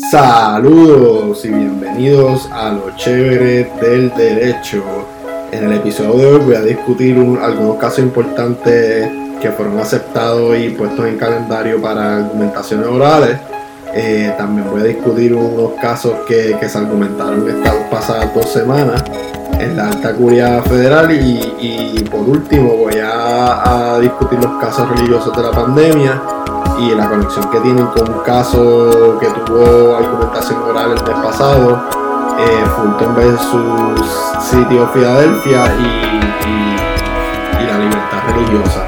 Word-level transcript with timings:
Saludos 0.00 1.44
y 1.44 1.48
bienvenidos 1.48 2.48
a 2.50 2.72
lo 2.72 2.96
chévere 2.96 3.70
del 3.80 4.12
derecho. 4.14 4.82
En 5.52 5.64
el 5.64 5.74
episodio 5.74 6.16
de 6.16 6.26
hoy 6.26 6.40
voy 6.40 6.54
a 6.56 6.62
discutir 6.62 7.16
algunos 7.40 7.76
casos 7.76 8.00
importantes 8.00 9.08
que 9.40 9.50
fueron 9.52 9.78
aceptados 9.78 10.58
y 10.58 10.70
puestos 10.70 11.06
en 11.06 11.16
calendario 11.16 11.80
para 11.80 12.16
argumentaciones 12.16 12.88
orales. 12.88 13.38
Eh, 13.94 14.34
también 14.36 14.68
voy 14.68 14.80
a 14.80 14.84
discutir 14.84 15.32
unos 15.32 15.80
casos 15.80 16.12
que, 16.26 16.58
se 16.68 16.78
argumentaron 16.78 17.48
estas 17.48 17.74
pasadas 17.88 18.34
dos 18.34 18.50
semanas 18.50 19.04
en 19.60 19.76
la 19.76 19.90
alta 19.90 20.12
curia 20.12 20.60
federal 20.62 21.12
y, 21.12 22.04
por 22.10 22.28
último 22.28 22.76
voy 22.76 22.94
a 23.00 23.98
discutir 24.00 24.40
los 24.40 24.60
casos 24.60 24.88
religiosos 24.88 25.36
de 25.36 25.42
la 25.42 25.52
pandemia 25.52 26.22
y 26.78 26.94
la 26.94 27.08
conexión 27.08 27.50
que 27.50 27.60
tienen 27.60 27.86
con 27.86 28.08
un 28.08 28.20
caso 28.20 29.18
que 29.20 29.26
tuvo 29.28 29.96
argumentación 29.96 30.60
oral 30.62 30.92
el 30.92 31.02
mes 31.04 31.24
pasado, 31.24 31.88
eh, 32.38 32.64
Fulton 32.76 33.14
versus 33.14 34.00
City 34.40 34.78
of 34.78 34.92
Philadelphia 34.92 35.74
y, 35.78 37.66
la 37.66 37.78
libertad 37.78 38.18
religiosa. 38.28 38.84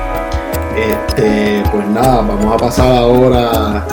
Este, 0.76 1.62
pues 1.70 1.86
nada, 1.88 2.16
vamos 2.22 2.54
a 2.54 2.56
pasar 2.56 2.94
ahora 2.96 3.86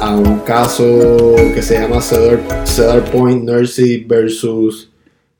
a 0.00 0.10
un 0.10 0.40
caso 0.40 1.34
que 1.54 1.62
se 1.62 1.80
llama 1.80 2.00
Cedar, 2.00 3.04
Point 3.10 3.44
Nursery 3.44 4.04
versus 4.04 4.90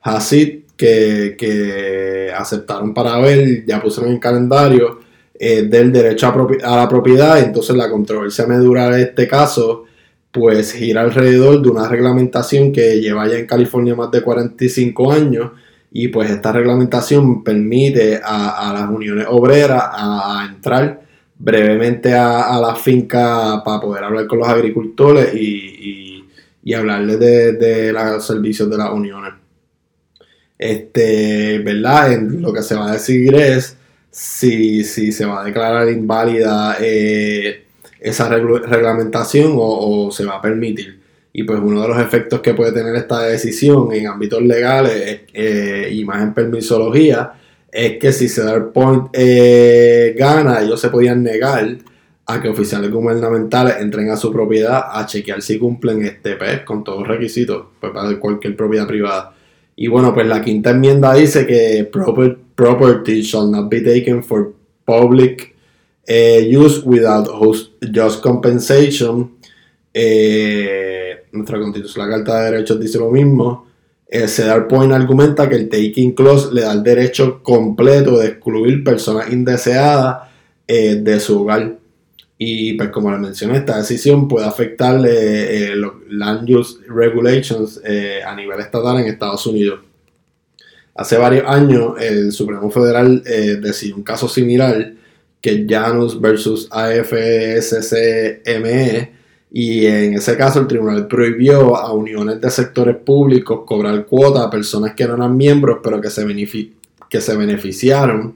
Hasid, 0.01 0.63
que, 0.75 1.35
que 1.37 2.31
aceptaron 2.35 2.93
para 2.93 3.17
ver, 3.19 3.65
ya 3.65 3.81
pusieron 3.81 4.13
en 4.13 4.19
calendario 4.19 5.06
eh, 5.39 5.63
del 5.63 5.91
derecho 5.91 6.27
a, 6.27 6.75
la 6.75 6.89
propiedad. 6.89 7.39
Entonces 7.39 7.75
la 7.75 7.89
controversia 7.89 8.47
medular 8.47 8.93
de 8.93 9.03
este 9.03 9.27
caso 9.27 9.85
pues 10.31 10.73
gira 10.73 11.01
alrededor 11.01 11.61
de 11.61 11.69
una 11.69 11.87
reglamentación 11.87 12.71
que 12.71 12.99
lleva 12.99 13.27
ya 13.27 13.37
en 13.37 13.47
California 13.47 13.95
más 13.95 14.11
de 14.11 14.21
45 14.21 15.11
años 15.11 15.51
y 15.91 16.09
pues 16.09 16.29
esta 16.29 16.51
reglamentación 16.51 17.43
permite 17.43 18.19
a, 18.23 18.71
las 18.73 18.89
uniones 18.89 19.25
obreras 19.29 19.83
a, 19.83 20.47
entrar 20.53 21.01
brevemente 21.39 22.13
a, 22.13 22.59
la 22.59 22.75
finca 22.75 23.63
para 23.63 23.79
poder 23.79 24.03
hablar 24.03 24.27
con 24.27 24.39
los 24.39 24.47
agricultores 24.47 25.33
y, 25.33 26.23
y, 26.63 26.73
hablarles 26.73 27.19
de, 27.19 27.93
los 27.93 28.25
servicios 28.25 28.69
de 28.69 28.77
las 28.77 28.91
uniones. 28.91 29.33
Este, 30.57 31.59
¿verdad? 31.59 32.19
Lo 32.21 32.51
que 32.51 32.61
se 32.61 32.75
va 32.75 32.89
a 32.89 32.93
decir 32.93 33.33
es 33.35 33.76
si, 34.17 34.83
si 34.83 35.11
se 35.11 35.27
va 35.27 35.41
a 35.41 35.45
declarar 35.45 35.87
inválida 35.89 36.77
eh, 36.81 37.65
esa 37.99 38.27
reglamentación 38.27 39.53
o, 39.55 40.09
se 40.11 40.25
va 40.25 40.37
a 40.37 40.41
permitir. 40.41 40.99
Y 41.31 41.43
pues 41.43 41.59
uno 41.61 41.83
de 41.83 41.87
los 41.87 41.99
efectos 41.99 42.39
que 42.41 42.55
puede 42.55 42.71
tener 42.71 42.95
esta 42.95 43.21
decisión 43.21 43.93
en 43.93 44.07
ámbitos 44.07 44.41
legales 44.41 45.21
eh, 45.31 45.89
y 45.91 46.03
más 46.03 46.23
en 46.23 46.33
permisología 46.33 47.33
es 47.71 47.99
que 47.99 48.11
si 48.11 48.27
Cedar 48.27 48.71
Point 48.71 49.09
eh, 49.13 50.15
gana, 50.17 50.61
ellos 50.61 50.81
se 50.81 50.89
podían 50.89 51.21
negar 51.21 51.77
a 52.25 52.41
que 52.41 52.49
oficiales 52.49 52.89
gubernamentales 52.89 53.75
entren 53.79 54.09
a 54.09 54.17
su 54.17 54.33
propiedad 54.33 54.85
a 54.93 55.05
chequear 55.05 55.43
si 55.43 55.59
cumplen 55.59 56.03
este 56.03 56.37
PES 56.37 56.61
con 56.61 56.83
todos 56.83 56.99
los 57.01 57.07
requisitos 57.07 57.67
pues 57.79 57.93
para 57.93 58.17
cualquier 58.17 58.55
propiedad 58.55 58.87
privada. 58.87 59.35
Y 59.75 59.89
bueno, 59.89 60.11
pues 60.11 60.25
la 60.25 60.41
quinta 60.41 60.71
enmienda 60.71 61.13
dice 61.13 61.45
que 61.45 61.87
proper 61.91 62.46
property 62.57 63.21
shall 63.21 63.47
not 63.47 63.69
be 63.69 63.81
taken 63.81 64.23
for 64.23 64.53
public 64.85 65.55
uh, 66.09 66.41
use 66.41 66.83
without 66.83 67.29
just 67.91 68.21
compensation. 68.21 69.37
Eh, 69.93 71.27
nuestra 71.31 71.59
constitución, 71.59 72.09
la 72.09 72.15
Carta 72.17 72.39
de 72.39 72.51
Derechos 72.51 72.79
dice 72.79 72.97
lo 72.97 73.11
mismo. 73.11 73.67
Eh, 74.09 74.27
Cedar 74.27 74.67
Point 74.67 74.93
argumenta 74.93 75.47
que 75.47 75.55
el 75.55 75.69
taking 75.69 76.13
clause 76.13 76.53
le 76.53 76.61
da 76.61 76.71
el 76.71 76.81
derecho 76.81 77.43
completo 77.43 78.17
de 78.17 78.27
excluir 78.27 78.83
personas 78.83 79.31
indeseadas 79.31 80.29
eh, 80.67 80.95
de 80.95 81.19
su 81.19 81.41
hogar. 81.41 81.77
Y 82.39 82.73
pues 82.73 82.89
como 82.89 83.11
le 83.11 83.17
mencioné, 83.17 83.57
esta 83.57 83.77
decisión 83.77 84.27
puede 84.27 84.45
afectar 84.45 84.99
los 84.99 85.93
land 86.09 86.49
use 86.49 86.77
regulations 86.87 87.81
a 88.25 88.35
nivel 88.35 88.59
estatal 88.59 88.99
en 88.99 89.07
Estados 89.07 89.47
Unidos. 89.47 89.79
Hace 90.97 91.17
varios 91.17 91.45
años 91.47 91.93
el 91.99 92.31
Supremo 92.31 92.71
Federal 92.71 93.21
eh, 93.25 93.59
decidió 93.61 93.95
un 93.95 94.03
caso 94.03 94.27
similar 94.27 94.93
que 95.39 95.67
Janus 95.69 96.19
versus 96.19 96.67
AFSCME 96.71 98.47
y 99.51 99.85
en 99.85 100.15
ese 100.15 100.35
caso 100.35 100.59
el 100.59 100.65
tribunal 100.67 101.07
prohibió 101.07 101.77
a 101.77 101.93
uniones 101.93 102.41
de 102.41 102.49
sectores 102.49 102.95
públicos 102.95 103.61
cobrar 103.65 104.07
cuota 104.07 104.43
a 104.43 104.49
personas 104.49 104.95
que 104.95 105.05
no 105.05 105.13
eran 105.13 105.37
miembros 105.37 105.81
pero 105.83 106.01
que 106.01 106.09
se, 106.09 106.25
que 107.07 107.21
se 107.21 107.37
beneficiaron 107.37 108.35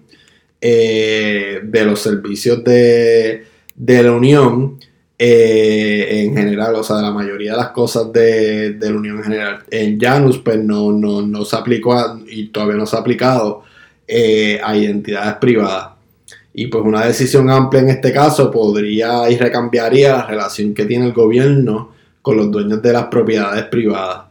eh, 0.62 1.62
de 1.64 1.84
los 1.84 2.00
servicios 2.00 2.64
de, 2.64 3.44
de 3.76 4.04
la 4.04 4.12
unión 4.12 4.78
eh, 5.24 6.24
en 6.24 6.36
general, 6.36 6.74
o 6.74 6.84
sea, 6.84 6.96
de 6.96 7.04
la 7.04 7.12
mayoría 7.12 7.52
de 7.52 7.58
las 7.58 7.70
cosas 7.70 8.12
de, 8.12 8.76
la 8.80 8.90
Unión 8.90 9.18
en 9.18 9.24
general. 9.24 9.60
En 9.70 10.00
Janus, 10.00 10.40
pues 10.40 10.58
no, 10.58 10.92
no, 10.92 11.46
se 11.46 11.56
aplicó 11.56 11.96
y 12.28 12.48
todavía 12.48 12.78
no 12.78 12.88
se 12.88 12.96
ha 12.96 13.00
aplicado 13.02 13.62
eh, 14.08 14.60
a 14.64 14.76
identidades 14.76 15.36
privadas. 15.36 15.90
Y 16.56 16.66
pues 16.68 16.84
una 16.84 17.06
decisión 17.06 17.52
amplia 17.52 17.84
en 17.84 17.90
este 17.90 18.12
caso 18.12 18.50
podría 18.50 19.30
y 19.30 19.38
recambiaría 19.38 20.12
la 20.18 20.26
relación 20.26 20.74
que 20.74 20.86
tiene 20.86 21.06
el 21.06 21.14
gobierno 21.14 21.92
con 22.24 22.38
los 22.38 22.50
dueños 22.50 22.82
de 22.82 22.92
las 22.92 23.06
propiedades 23.06 23.66
privadas. 23.66 24.24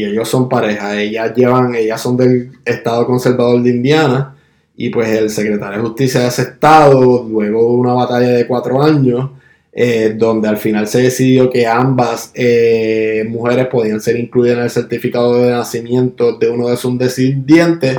ellos 0.03 0.27
son 0.29 0.49
pareja, 0.49 1.01
ellas 1.01 1.33
llevan, 1.35 1.75
ellas 1.75 2.01
son 2.01 2.17
del 2.17 2.51
Estado 2.65 3.05
Conservador 3.05 3.61
de 3.63 3.69
Indiana, 3.69 4.35
y 4.75 4.89
pues 4.89 5.09
el 5.09 5.29
secretario 5.29 5.77
de 5.77 5.87
Justicia 5.87 6.21
de 6.21 6.27
ese 6.27 6.41
estado, 6.43 7.25
luego 7.29 7.61
de 7.63 7.75
una 7.77 7.93
batalla 7.93 8.29
de 8.29 8.47
cuatro 8.47 8.81
años, 8.81 9.29
eh, 9.75 10.13
donde 10.15 10.47
al 10.47 10.57
final 10.57 10.87
se 10.87 11.01
decidió 11.01 11.49
que 11.49 11.65
ambas 11.65 12.31
eh, 12.35 13.25
mujeres 13.27 13.65
podían 13.67 14.01
ser 14.01 14.17
incluidas 14.17 14.57
en 14.57 14.63
el 14.65 14.69
certificado 14.69 15.41
de 15.41 15.49
nacimiento 15.49 16.37
de 16.37 16.49
uno 16.49 16.67
de 16.67 16.77
sus 16.77 16.95
descendientes, 16.97 17.97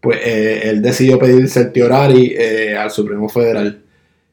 pues 0.00 0.18
él 0.24 0.80
decidió 0.82 1.18
pedir 1.18 1.48
certiorari 1.48 2.36
al 2.74 2.90
Supremo 2.90 3.28
Federal. 3.28 3.82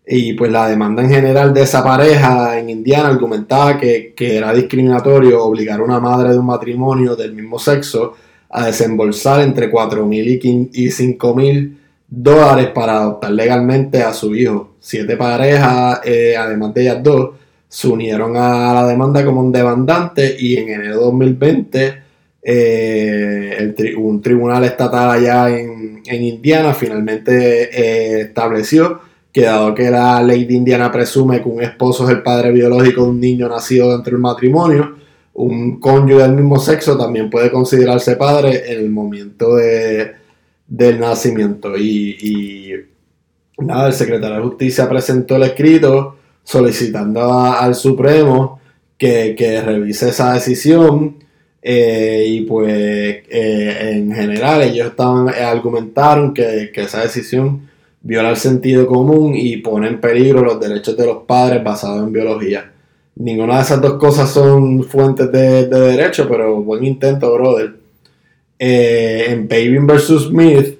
Y 0.09 0.33
pues 0.33 0.49
la 0.49 0.69
demanda 0.69 1.03
en 1.03 1.09
general 1.09 1.53
de 1.53 1.63
esa 1.63 1.83
pareja 1.83 2.57
en 2.57 2.69
Indiana 2.69 3.09
argumentaba 3.09 3.77
que, 3.77 4.13
que 4.15 4.37
era 4.37 4.53
discriminatorio 4.53 5.43
obligar 5.43 5.81
a 5.81 5.83
una 5.83 5.99
madre 5.99 6.29
de 6.29 6.39
un 6.39 6.45
matrimonio 6.45 7.15
del 7.17 7.33
mismo 7.33 7.59
sexo 7.59 8.13
a 8.49 8.65
desembolsar 8.65 9.41
entre 9.41 9.69
4.000 9.69 10.69
y 10.71 10.87
5.000 10.87 11.77
dólares 12.07 12.67
para 12.73 12.97
adoptar 12.97 13.31
legalmente 13.31 14.01
a 14.01 14.13
su 14.13 14.33
hijo. 14.35 14.75
Siete 14.79 15.17
parejas, 15.17 15.99
eh, 16.05 16.35
además 16.37 16.73
de 16.73 16.81
ellas 16.83 17.03
dos, 17.03 17.31
se 17.67 17.87
unieron 17.87 18.37
a 18.37 18.73
la 18.73 18.87
demanda 18.87 19.25
como 19.25 19.41
un 19.41 19.51
demandante 19.51 20.35
y 20.39 20.55
en 20.57 20.69
enero 20.69 20.99
de 20.99 21.05
2020 21.05 22.06
eh, 22.41 23.95
un 23.97 24.21
tribunal 24.21 24.63
estatal 24.63 25.11
allá 25.11 25.49
en, 25.49 25.87
Indiana 26.09 26.73
finalmente 26.73 27.69
eh, 27.69 28.21
estableció 28.21 29.01
que 29.33 29.41
dado 29.41 29.75
que 29.75 29.91
la 29.91 30.23
ley 30.23 30.45
de 30.45 30.53
Indiana 30.53 30.89
presume 30.91 31.41
que 31.43 31.49
un 31.49 31.61
esposo 31.61 32.05
es 32.05 32.11
el 32.11 32.23
padre 32.23 32.51
biológico 32.51 33.03
de 33.03 33.09
un 33.09 33.19
niño 33.19 33.49
nacido 33.49 33.91
dentro 33.91 34.11
del 34.13 34.21
matrimonio, 34.21 34.95
un 35.33 35.79
cónyuge 35.79 36.23
del 36.23 36.31
mismo 36.31 36.59
sexo 36.59 36.97
también 36.97 37.29
puede 37.29 37.51
considerarse 37.51 38.15
padre 38.15 38.71
en 38.71 38.79
el 38.79 38.89
momento 38.89 39.55
de, 39.55 40.13
del 40.67 40.99
nacimiento. 40.99 41.77
Y, 41.77 42.73
nada, 43.59 43.87
el 43.87 43.93
secretario 43.93 44.37
de 44.37 44.43
Justicia 44.43 44.89
presentó 44.89 45.35
el 45.35 45.43
escrito 45.43 46.17
solicitando 46.43 47.31
al 47.33 47.75
Supremo 47.75 48.59
que, 48.97 49.61
revise 49.63 50.09
esa 50.09 50.33
decisión. 50.33 51.17
Eh, 51.69 52.23
y 52.29 52.41
pues 52.43 52.69
eh, 52.69 53.89
en 53.97 54.13
general 54.13 54.61
ellos 54.61 54.87
estaban 54.87 55.27
eh, 55.27 55.43
argumentaron 55.43 56.33
que, 56.33 56.71
esa 56.73 57.01
decisión 57.01 57.67
viola 58.01 58.29
el 58.29 58.37
sentido 58.37 58.87
común 58.87 59.33
y 59.35 59.57
pone 59.57 59.89
en 59.89 59.99
peligro 59.99 60.45
los 60.45 60.61
derechos 60.61 60.95
de 60.95 61.05
los 61.05 61.23
padres 61.23 61.61
basados 61.61 62.07
en 62.07 62.13
biología. 62.13 62.71
Ninguna 63.17 63.57
de 63.57 63.63
esas 63.63 63.81
dos 63.81 63.95
cosas 63.95 64.31
son 64.31 64.81
fuentes 64.85 65.29
de, 65.29 65.67
derecho, 65.67 66.25
pero 66.29 66.61
buen 66.63 66.85
intento, 66.85 67.33
brother. 67.33 67.73
En 68.57 69.49
Paving 69.49 69.87
vs. 69.87 70.27
Smith, 70.29 70.79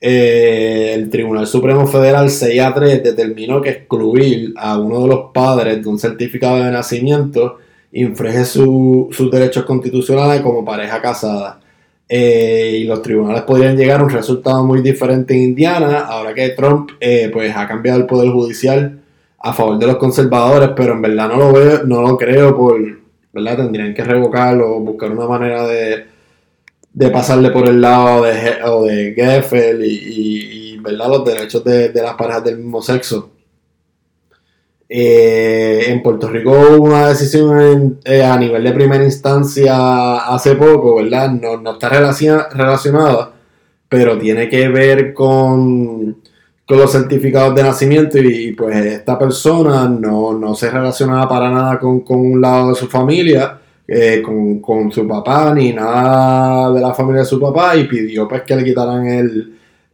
el 0.00 1.10
Tribunal 1.10 1.48
Supremo 1.48 1.84
Federal 1.88 2.30
6 2.30 2.60
a 2.60 2.72
3 2.74 3.02
determinó 3.02 3.60
que 3.60 3.70
excluir 3.70 4.54
a 4.56 4.78
uno 4.78 5.02
de 5.02 5.08
los 5.08 5.32
padres 5.34 5.82
de 5.82 5.88
un 5.88 5.98
certificado 5.98 6.62
de 6.62 6.70
nacimiento 6.70 7.58
infringe 7.92 8.44
sus 8.44 9.30
derechos 9.30 9.64
constitucionales 9.64 10.40
como 10.42 10.64
pareja 10.64 11.00
casada. 11.00 11.60
Eh, 12.08 12.78
y 12.80 12.84
los 12.84 13.02
tribunales 13.02 13.42
podrían 13.42 13.76
llegar 13.76 14.00
a 14.00 14.04
un 14.04 14.10
resultado 14.10 14.64
muy 14.64 14.80
diferente 14.80 15.34
en 15.34 15.42
Indiana, 15.42 16.06
ahora 16.06 16.32
que 16.32 16.48
Trump 16.50 16.92
pues, 17.32 17.54
ha 17.54 17.68
cambiado 17.68 17.98
el 17.98 18.06
poder 18.06 18.30
judicial 18.30 19.00
a 19.40 19.52
favor 19.52 19.78
de 19.78 19.86
los 19.86 19.96
conservadores, 19.96 20.70
pero 20.74 20.94
en 20.94 21.02
verdad 21.02 21.28
no 21.28 21.36
lo 21.36 21.52
veo, 21.52 21.84
no 21.84 22.02
lo 22.02 22.16
creo 22.16 22.56
por, 22.56 22.80
¿verdad? 23.32 23.56
Tendrían 23.56 23.94
que 23.94 24.04
revocarlo, 24.04 24.80
buscar 24.80 25.12
una 25.12 25.26
manera 25.26 25.66
de, 25.66 26.06
de 26.92 27.10
pasarle 27.10 27.50
por 27.50 27.68
el 27.68 27.80
lado 27.80 28.24
de, 28.24 28.62
o 28.64 28.84
de 28.84 29.14
Geffel 29.14 29.84
y, 29.84 30.76
¿verdad? 30.78 31.08
los 31.08 31.24
derechos 31.24 31.62
de, 31.64 31.92
las 31.94 32.14
parejas 32.14 32.44
del 32.44 32.58
mismo 32.58 32.82
sexo. 32.82 33.30
Eh, 34.88 35.84
en 35.88 36.02
Puerto 36.02 36.28
Rico 36.28 36.50
hubo 36.50 36.84
una 36.84 37.08
decisión 37.08 38.00
eh, 38.04 38.22
a 38.22 38.38
nivel 38.38 38.64
de 38.64 38.72
primera 38.72 39.04
instancia 39.04 40.16
hace 40.18 40.54
poco, 40.54 40.96
¿verdad? 40.96 41.30
No, 41.30 41.58
no 41.58 41.72
está 41.72 41.88
relacionada, 41.90 43.32
pero 43.88 44.18
tiene 44.18 44.48
que 44.48 44.68
ver 44.68 45.12
con 45.12 46.16
con 46.68 46.76
los 46.76 46.92
certificados 46.92 47.54
de 47.54 47.62
nacimiento 47.62 48.18
y, 48.18 48.52
pues 48.52 48.76
esta 48.84 49.18
persona 49.18 49.88
no, 49.88 50.54
se 50.54 50.70
relacionaba 50.70 51.26
para 51.26 51.50
nada 51.50 51.78
con, 51.78 52.04
un 52.06 52.42
lado 52.42 52.68
de 52.68 52.74
su 52.74 52.86
familia, 52.88 53.58
eh, 53.86 54.22
con, 54.22 54.92
su 54.92 55.08
papá 55.08 55.54
ni 55.54 55.72
nada 55.72 56.70
de 56.70 56.78
la 56.78 56.92
familia 56.92 57.22
de 57.22 57.26
su 57.26 57.40
papá 57.40 57.74
y 57.74 57.84
pidió 57.84 58.28
pues 58.28 58.42
que 58.42 58.54
le 58.54 58.64
quitaran 58.64 59.06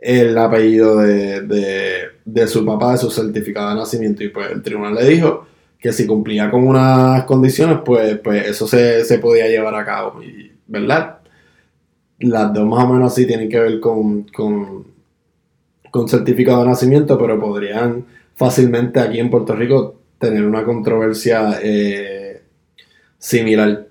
el, 0.01 0.37
apellido 0.37 0.99
de, 0.99 2.09
su 2.47 2.65
papá 2.65 2.93
de 2.93 2.99
su 2.99 3.11
certificado 3.11 3.71
de 3.71 3.77
nacimiento 3.77 4.25
y 4.25 4.29
pues 4.29 4.51
el 4.51 4.63
tribunal 4.63 4.95
le 4.95 5.07
dijo 5.07 5.47
que 5.79 5.93
si 5.93 6.07
cumplía 6.07 6.51
con 6.51 6.67
unas 6.67 7.25
condiciones 7.25 7.79
pues, 7.85 8.19
pues 8.19 8.47
eso 8.47 8.67
se, 8.67 9.19
podía 9.19 9.47
llevar 9.49 9.75
a 9.75 9.85
cabo, 9.85 10.21
¿verdad? 10.67 11.19
Las 12.21 12.53
dos 12.55 12.67
más 12.67 12.85
o 12.85 12.93
menos 12.95 13.13
así 13.13 13.27
tienen 13.27 13.49
que 13.49 13.61
ver 13.61 13.81
con 13.81 14.27
con 15.95 16.09
certificado 16.09 16.63
de 16.63 16.71
nacimiento, 16.71 17.17
pero 17.17 17.39
podrían 17.39 18.05
fácilmente 18.35 18.99
aquí 18.99 19.21
en 19.21 19.31
Puerto 19.31 19.55
Rico 19.55 19.95
tener 20.19 20.45
una 20.45 20.65
controversia 20.65 21.61
eh, 21.63 22.43
similar. 23.17 23.87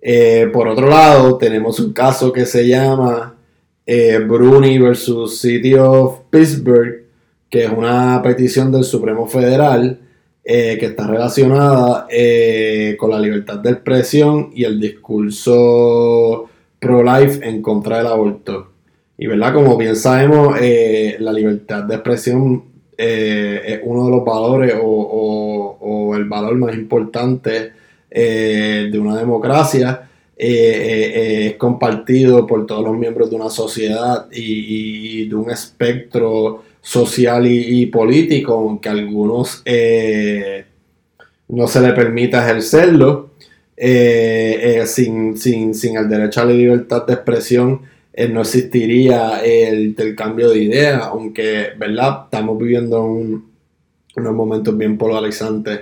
Eh, 0.00 0.48
por 0.50 0.68
otro 0.68 0.88
lado, 0.88 1.36
tenemos 1.36 1.78
un 1.80 1.92
caso 1.92 2.32
que 2.32 2.46
se 2.46 2.66
llama 2.66 3.34
eh, 3.84 4.20
Bruni 4.26 4.78
versus 4.78 5.38
City 5.38 5.74
of 5.74 6.20
Pittsburgh, 6.30 7.03
que 7.54 7.66
es 7.66 7.70
una 7.70 8.20
petición 8.20 8.72
del 8.72 8.82
Supremo 8.82 9.28
Federal 9.28 10.00
que 10.42 10.84
está 10.84 11.06
relacionada 11.06 12.08
con 12.98 13.10
la 13.10 13.20
libertad 13.20 13.60
de 13.60 13.70
expresión 13.70 14.50
y 14.52 14.64
el 14.64 14.80
discurso 14.80 16.48
pro-life 16.80 17.48
en 17.48 17.62
contra 17.62 17.98
del 17.98 18.08
aborto. 18.08 18.72
Y 19.16 19.26
verdad, 19.26 19.54
como 19.54 19.76
bien 19.76 19.94
sabemos, 19.94 20.56
eh, 20.60 21.16
la 21.20 21.32
libertad 21.32 21.84
de 21.84 21.94
expresión 21.94 22.64
eh, 22.98 23.62
es 23.64 23.80
uno 23.84 24.06
de 24.06 24.10
los 24.10 24.24
valores 24.24 24.74
o, 24.82 26.12
el 26.16 26.24
valor 26.24 26.56
más 26.56 26.74
importante 26.74 27.72
eh, 28.10 28.88
de 28.90 28.98
una 28.98 29.16
democracia. 29.16 30.08
es 30.36 31.54
compartido 31.54 32.46
por 32.46 32.66
todos 32.66 32.84
los 32.84 32.96
miembros 32.96 33.30
de 33.30 33.36
una 33.36 33.50
sociedad 33.50 34.26
y, 34.32 35.28
de 35.28 35.34
un 35.34 35.50
espectro 35.50 36.62
social 36.84 37.46
y, 37.46 37.86
político, 37.86 38.52
aunque 38.52 38.88
a 38.88 38.92
algunos 38.92 39.62
no 41.48 41.66
se 41.66 41.80
le 41.80 41.92
permita 41.92 42.44
ejercerlo. 42.44 43.30
sin, 44.86 45.36
sin 45.36 45.96
el 45.96 46.08
derecho 46.08 46.42
a 46.42 46.44
la 46.44 46.52
libertad 46.52 47.06
de 47.06 47.14
expresión, 47.14 47.80
eh, 48.16 48.28
no 48.28 48.42
existiría 48.42 49.40
el 49.44 49.86
intercambio 49.86 50.50
de 50.50 50.62
ideas, 50.62 51.02
aunque, 51.02 51.70
¿verdad? 51.76 52.26
Estamos 52.26 52.56
viviendo 52.56 53.02
unos 53.02 54.34
momentos 54.34 54.78
bien 54.78 54.96
polarizantes, 54.96 55.80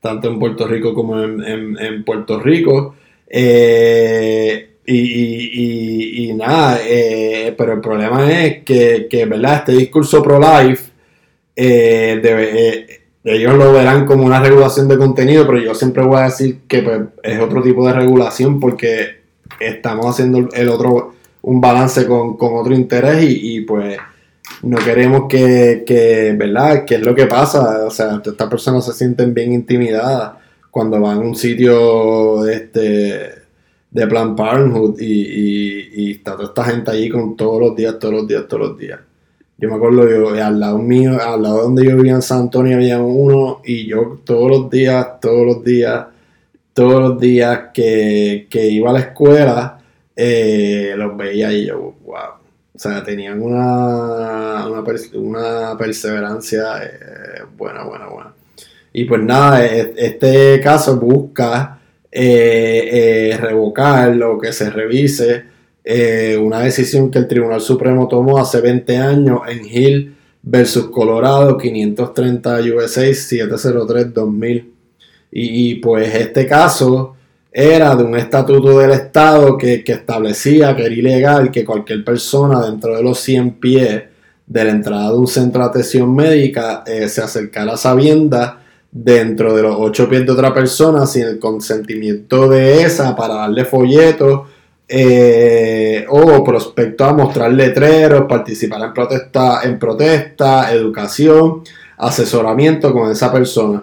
tanto 0.00 0.30
en 0.30 0.38
Puerto 0.38 0.66
Rico 0.66 0.94
como 0.94 1.22
en, 1.22 2.04
Puerto 2.04 2.40
Rico. 2.40 2.96
Eh, 3.28 4.73
y, 4.86 6.32
nada, 6.34 6.80
eh, 6.84 7.54
pero 7.56 7.74
el 7.74 7.80
problema 7.80 8.30
es 8.30 8.62
que, 8.64 9.26
¿verdad? 9.28 9.56
Este 9.56 9.72
discurso 9.72 10.22
pro-life, 10.22 10.84
ellos 13.24 13.54
lo 13.54 13.72
verán 13.72 14.04
como 14.06 14.24
una 14.24 14.40
regulación 14.40 14.88
de 14.88 14.98
contenido, 14.98 15.46
pero 15.46 15.58
yo 15.58 15.74
siempre 15.74 16.02
voy 16.02 16.18
a 16.18 16.24
decir 16.24 16.60
que 16.68 16.82
pues, 16.82 17.00
es 17.22 17.40
otro 17.40 17.62
tipo 17.62 17.86
de 17.86 17.94
regulación 17.94 18.60
porque 18.60 19.22
estamos 19.60 20.06
haciendo 20.06 20.48
el 20.52 20.68
otro 20.68 21.14
un 21.44 21.60
balance 21.60 22.06
con, 22.06 22.36
otro 22.38 22.74
interés 22.74 23.24
y, 23.28 23.60
pues 23.62 23.98
no 24.62 24.78
queremos 24.78 25.24
que, 25.28 26.34
¿verdad? 26.38 26.84
¿Qué 26.86 26.96
es 26.96 27.02
lo 27.02 27.14
que 27.14 27.26
pasa? 27.26 27.84
O 27.86 27.90
sea, 27.90 28.20
estas 28.24 28.48
personas 28.48 28.84
se 28.86 28.92
sienten 28.92 29.34
bien 29.34 29.52
intimidadas 29.52 30.32
cuando 30.70 31.00
van 31.00 31.18
a 31.18 31.20
un 31.20 31.36
sitio 31.36 32.46
este, 32.46 33.33
de 33.94 34.06
Plan 34.08 34.34
Parenthood 34.34 35.00
y, 35.00 35.88
y, 35.94 36.10
está 36.10 36.32
toda 36.32 36.48
esta 36.48 36.64
gente 36.64 36.90
allí 36.90 37.08
con 37.08 37.36
todos 37.36 37.60
los 37.60 37.76
días, 37.76 37.96
todos 37.98 38.14
los 38.14 38.26
días, 38.26 38.46
todos 38.48 38.68
los 38.68 38.78
días. 38.78 38.98
Yo 39.56 39.68
me 39.68 39.76
acuerdo, 39.76 40.08
yo, 40.10 40.44
al 40.44 40.58
lado 40.58 40.78
mío, 40.78 41.16
al 41.22 41.42
lado 41.42 41.62
donde 41.62 41.84
yo 41.84 41.96
vivía 41.96 42.14
en 42.14 42.22
San 42.22 42.40
Antonio 42.40 42.76
había 42.76 43.00
uno 43.00 43.62
y 43.64 43.86
yo 43.86 44.20
todos 44.24 44.50
los 44.50 44.68
días, 44.68 45.20
todos 45.20 45.46
los 45.46 45.64
días, 45.64 46.06
todos 46.72 47.00
los 47.00 47.20
días 47.20 47.66
que, 47.72 48.48
que 48.50 48.68
iba 48.68 48.90
a 48.90 48.94
la 48.94 48.98
escuela, 48.98 49.78
eh, 50.16 50.94
los 50.96 51.16
veía 51.16 51.52
y 51.52 51.66
yo, 51.66 51.94
wow. 52.04 52.42
O 52.74 52.78
sea, 52.78 53.04
tenían 53.04 53.40
una, 53.40 54.66
una, 54.66 55.76
perseverancia 55.78 56.82
eh, 56.82 57.42
buena, 57.56 57.84
buena, 57.84 58.08
buena. 58.08 58.34
Y 58.92 59.04
pues 59.04 59.22
nada, 59.22 59.64
e, 59.64 59.94
este 59.96 60.60
caso 60.60 60.98
busca 60.98 61.78
eh, 62.16 63.30
eh, 63.32 63.36
revocar 63.38 64.22
o 64.22 64.38
que 64.38 64.52
se 64.52 64.70
revise 64.70 65.52
una 66.40 66.60
decisión 66.60 67.10
que 67.10 67.18
el 67.18 67.26
Tribunal 67.26 67.60
Supremo 67.60 68.06
tomó 68.06 68.38
hace 68.38 68.60
20 68.60 68.96
años 68.96 69.40
en 69.48 69.66
Hill 69.66 70.16
versus 70.40 70.86
Colorado 70.90 71.58
530 71.58 72.60
USA 72.74 73.12
703 73.12 74.14
2000 74.14 74.72
Y, 75.32 75.74
pues 75.76 76.14
este 76.14 76.46
caso 76.46 77.16
era 77.50 77.96
de 77.96 78.04
un 78.04 78.16
estatuto 78.16 78.78
del 78.78 78.92
Estado 78.92 79.58
que, 79.58 79.82
establecía 79.84 80.74
que 80.76 80.86
era 80.86 80.94
ilegal 80.94 81.50
que 81.50 81.64
cualquier 81.64 82.04
persona 82.04 82.64
dentro 82.64 82.96
de 82.96 83.02
los 83.02 83.18
100 83.18 83.54
pies 83.58 84.04
de 84.46 84.64
la 84.64 84.70
entrada 84.70 85.10
de 85.10 85.18
un 85.18 85.26
centro 85.26 85.62
de 85.62 85.68
atención 85.68 86.14
médica 86.14 86.84
eh, 86.86 87.08
se 87.08 87.22
acercara 87.22 87.72
a 87.72 87.76
sabienda 87.76 88.63
dentro 88.96 89.52
de 89.54 89.62
los 89.62 89.74
8 89.76 90.08
pies 90.08 90.24
de 90.24 90.32
otra 90.32 90.54
persona 90.54 91.04
sin 91.04 91.24
el 91.24 91.40
consentimiento 91.40 92.48
de 92.48 92.84
esa 92.84 93.16
para 93.16 93.34
darle 93.34 93.64
folletos 93.64 94.42
eh, 94.86 96.06
o 96.08 96.44
prospecto 96.44 97.04
a 97.04 97.12
mostrar 97.12 97.52
letreros, 97.52 98.26
participar 98.28 98.82
en 98.82 98.92
protesta, 98.94 99.62
en 99.64 99.78
protesta, 99.80 100.72
educación, 100.72 101.62
asesoramiento 101.98 102.92
con 102.92 103.10
esa 103.10 103.32
persona. 103.32 103.82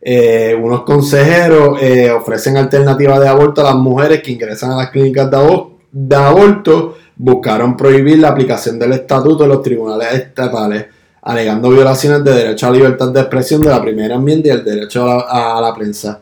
Eh, 0.00 0.54
unos 0.60 0.82
consejeros 0.82 1.78
eh, 1.82 2.10
ofrecen 2.10 2.58
alternativas 2.58 3.18
de 3.20 3.28
aborto 3.28 3.62
a 3.62 3.64
las 3.64 3.74
mujeres 3.74 4.22
que 4.22 4.32
ingresan 4.32 4.70
a 4.72 4.76
las 4.76 4.90
clínicas 4.90 5.28
de, 5.30 6.16
aborto. 6.16 6.98
Buscaron 7.16 7.76
prohibir 7.76 8.18
la 8.18 8.28
aplicación 8.28 8.78
del 8.78 8.92
estatuto 8.92 9.44
en 9.44 9.50
los 9.50 9.62
tribunales 9.62 10.12
estatales, 10.12 10.86
alegando 11.24 11.70
violaciones 11.70 12.22
de 12.22 12.32
derecho 12.32 12.66
a 12.66 12.70
la 12.70 12.76
libertad 12.76 13.08
de 13.08 13.20
expresión 13.20 13.60
de 13.60 13.70
la 13.70 13.82
primera 13.82 14.14
enmienda 14.14 14.48
y 14.48 14.52
el 14.52 14.64
derecho 14.64 15.08
a 15.08 15.60
la, 15.60 15.74
prensa. 15.74 16.20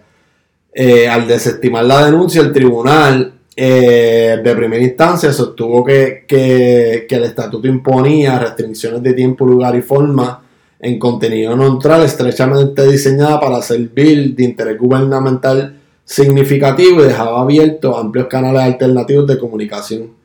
Eh, 0.72 1.08
al 1.08 1.26
desestimar 1.26 1.84
la 1.84 2.06
denuncia, 2.06 2.40
el 2.40 2.52
tribunal 2.52 3.34
de 3.54 4.54
primera 4.56 4.82
instancia 4.82 5.30
sostuvo 5.32 5.84
que, 5.84 6.24
que, 6.26 7.06
el 7.08 7.24
estatuto 7.24 7.68
imponía 7.68 8.38
restricciones 8.38 9.02
de 9.02 9.12
tiempo, 9.12 9.44
lugar 9.44 9.76
y 9.76 9.82
forma 9.82 10.42
en 10.82 10.98
contenido 10.98 11.56
neutral 11.56 12.02
estrechamente 12.02 12.86
diseñada 12.86 13.38
para 13.38 13.62
servir 13.62 14.34
de 14.34 14.44
interés 14.44 14.78
gubernamental 14.78 15.78
significativo 16.04 17.02
y 17.02 17.08
dejaba 17.08 17.40
abiertos 17.40 17.96
amplios 17.96 18.26
canales 18.26 18.62
alternativos 18.62 19.26
de 19.26 19.38
comunicación. 19.38 20.21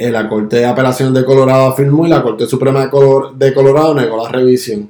Eh, 0.00 0.12
la 0.12 0.28
Corte 0.28 0.58
de 0.58 0.64
Apelaciones 0.64 1.12
de 1.12 1.24
Colorado 1.24 1.66
afirmó 1.66 2.06
y 2.06 2.08
la 2.08 2.22
Corte 2.22 2.46
Suprema 2.46 2.88
de, 3.34 3.52
Colorado 3.52 3.94
negó 3.94 4.22
la 4.22 4.30
revisión. 4.30 4.88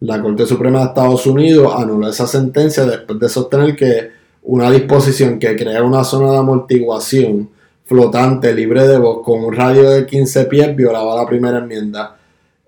La 0.00 0.22
Corte 0.22 0.46
Suprema 0.46 0.78
de 0.78 0.84
Estados 0.86 1.26
Unidos 1.26 1.74
anuló 1.76 2.08
esa 2.08 2.26
sentencia 2.26 2.86
después 2.86 3.18
de 3.20 3.28
sostener 3.28 3.76
que 3.76 4.12
una 4.44 4.70
disposición 4.70 5.38
que 5.38 5.54
crea 5.56 5.82
una 5.82 6.04
zona 6.04 6.32
de 6.32 6.38
amortiguación 6.38 7.50
flotante 7.84 8.54
libre 8.54 8.88
de 8.88 8.96
voz 8.96 9.22
con 9.22 9.44
un 9.44 9.54
radio 9.54 9.90
de 9.90 10.06
15 10.06 10.44
pies 10.46 10.74
violaba 10.74 11.14
la 11.16 11.26
primera 11.28 11.58
enmienda 11.58 12.16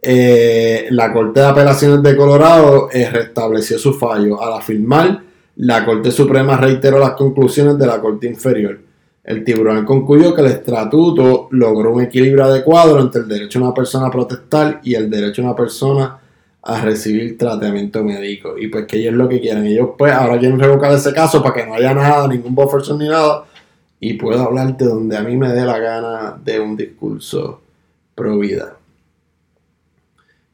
eh, 0.03 0.89
la 0.91 1.11
Corte 1.11 1.41
de 1.41 1.47
Apelaciones 1.47 2.03
de 2.03 2.17
Colorado 2.17 2.91
eh, 2.93 3.09
restableció 3.11 3.79
su 3.79 3.95
fallo. 3.95 4.43
Al 4.43 4.53
afirmar, 4.53 5.23
la 5.57 5.87
Corte 5.87 6.11
Suprema 6.11 6.59
reiteró 6.59 6.99
las 6.99 7.13
conclusiones 7.13 7.79
de 7.79 7.87
la 7.87 7.99
Corte 7.99 8.27
Inferior. 8.27 8.79
El 9.29 9.45
tribunal 9.45 9.85
concluyó 9.85 10.35
que 10.35 10.41
el 10.41 10.47
estatuto 10.47 11.49
logró 11.51 11.93
un 11.93 12.01
equilibrio 12.01 12.45
adecuado 12.45 12.99
entre 12.99 13.21
el 13.21 13.29
derecho 13.29 13.59
de 13.59 13.67
una 13.67 13.75
persona 13.75 14.07
a 14.07 14.11
protestar 14.11 14.81
y 14.83 14.95
el 14.95 15.11
derecho 15.11 15.43
de 15.43 15.49
una 15.49 15.55
persona 15.55 16.19
a 16.63 16.81
recibir 16.81 17.37
tratamiento 17.37 18.03
médico. 18.03 18.57
Y 18.57 18.69
pues 18.69 18.87
que 18.87 18.97
ellos 18.97 19.13
lo 19.13 19.29
que 19.29 19.39
quieren. 19.39 19.67
Ellos 19.67 19.91
pues 19.99 20.15
ahora 20.15 20.39
quieren 20.39 20.59
revocar 20.59 20.93
ese 20.93 21.13
caso 21.13 21.43
para 21.43 21.55
que 21.57 21.67
no 21.67 21.75
haya 21.75 21.93
nada, 21.93 22.27
ningún 22.27 22.55
buffer 22.55 22.81
ni 22.97 23.07
nada. 23.07 23.45
Y 24.01 24.15
puedo 24.15 24.43
hablarte 24.43 24.87
donde 24.87 25.19
a 25.19 25.21
mí 25.21 25.37
me 25.37 25.53
dé 25.53 25.63
la 25.63 25.79
gana 25.79 26.41
de 26.43 26.61
un 26.61 26.75
discurso 26.75 27.61
pro 28.15 28.39
vida. 28.39 28.79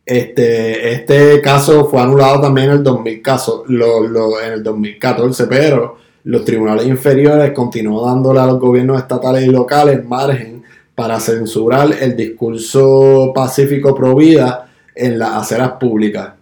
Este, 0.04 0.94
este 0.94 1.40
caso 1.40 1.84
fue 1.84 2.00
anulado 2.00 2.40
también 2.40 2.70
en 2.70 2.72
el, 2.78 2.82
2000 2.82 3.22
caso, 3.22 3.64
lo, 3.68 4.40
en 4.40 4.52
el 4.54 4.64
2014, 4.64 5.46
pero 5.46 6.03
los 6.24 6.44
tribunales 6.44 6.86
inferiores 6.86 7.52
continuó 7.52 8.06
dándole 8.06 8.40
a 8.40 8.46
los 8.46 8.58
gobiernos 8.58 8.98
estatales 8.98 9.46
y 9.46 9.50
locales 9.50 10.04
margen 10.04 10.62
para 10.94 11.20
censurar 11.20 11.94
el 12.00 12.16
discurso 12.16 13.32
pacífico 13.34 13.94
pro 13.94 14.16
en 14.20 15.18
las 15.18 15.34
aceras 15.34 15.72
públicas. 15.72 16.32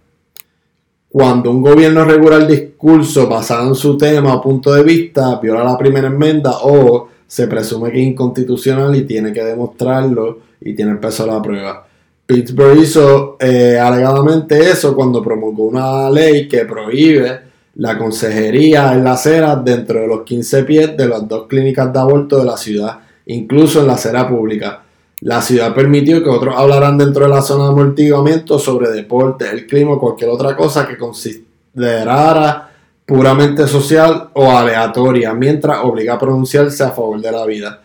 Cuando 1.09 1.51
un 1.51 1.63
gobierno 1.63 2.05
regula 2.05 2.37
el 2.37 2.47
discurso 2.47 3.29
basado 3.29 3.69
en 3.69 3.75
su 3.75 3.99
tema 3.99 4.35
o 4.35 4.41
punto 4.43 4.73
de 4.73 4.83
vista, 4.83 5.39
viola 5.41 5.65
la 5.65 5.77
primera 5.77 6.09
enmienda 6.09 6.59
o 6.63 7.09
se 7.27 7.49
presume 7.49 7.91
que 7.91 8.01
es 8.01 8.09
inconstitucional 8.09 8.95
y 8.95 9.03
tiene 9.03 9.33
que 9.33 9.43
demostrarlo 9.43 10.39
y 10.61 10.75
tiene 10.75 10.93
el 10.93 10.99
peso 10.99 11.27
de 11.27 11.33
la 11.33 11.43
prueba. 11.43 11.87
Pittsburgh 12.25 12.79
hizo 12.79 13.37
eh, 13.41 13.79
alegadamente 13.79 14.71
eso 14.71 14.95
cuando 14.95 15.23
promulgó 15.23 15.65
una 15.65 16.09
ley 16.09 16.47
que 16.47 16.65
prohíbe 16.65 17.52
la 17.77 17.97
consejería 17.97 18.93
en 18.93 19.05
la 19.05 19.13
acera 19.13 19.57
dentro 19.57 20.01
de 20.01 20.07
los 20.07 20.23
15 20.23 20.65
pies 20.65 20.97
de 20.97 21.09
las 21.09 21.27
dos 21.27 21.47
clínicas 21.47 21.93
de 21.93 21.99
aborto 21.99 22.39
de 22.39 22.45
la 22.45 22.57
ciudad, 22.57 22.99
incluso 23.27 23.81
en 23.81 23.87
la 23.87 23.95
acera 23.95 24.29
pública. 24.29 24.83
La 25.21 25.41
ciudad 25.41 25.75
permitió 25.75 26.23
que 26.23 26.29
otros 26.29 26.55
hablaran 26.57 26.99
dentro 26.99 27.25
de 27.25 27.31
la 27.31 27.43
zona 27.43 27.65
de 27.65 27.71
amortiguamiento 27.71 28.59
sobre 28.59 28.91
deporte, 28.91 29.49
el 29.51 29.67
clima 29.67 29.93
o 29.93 30.01
cualquier 30.01 30.31
otra 30.31 30.57
cosa 30.57 30.87
que 30.87 30.99
considerara 30.99 32.71
puramente 33.07 33.67
social 33.69 34.31
o 34.35 34.51
aleatoria, 34.51 35.33
mientras 35.33 35.79
obliga 35.85 36.15
a 36.15 36.19
pronunciarse 36.19 36.83
a 36.83 36.91
favor 36.91 37.21
de 37.21 37.33
la 37.33 37.47
vida. 37.47 37.83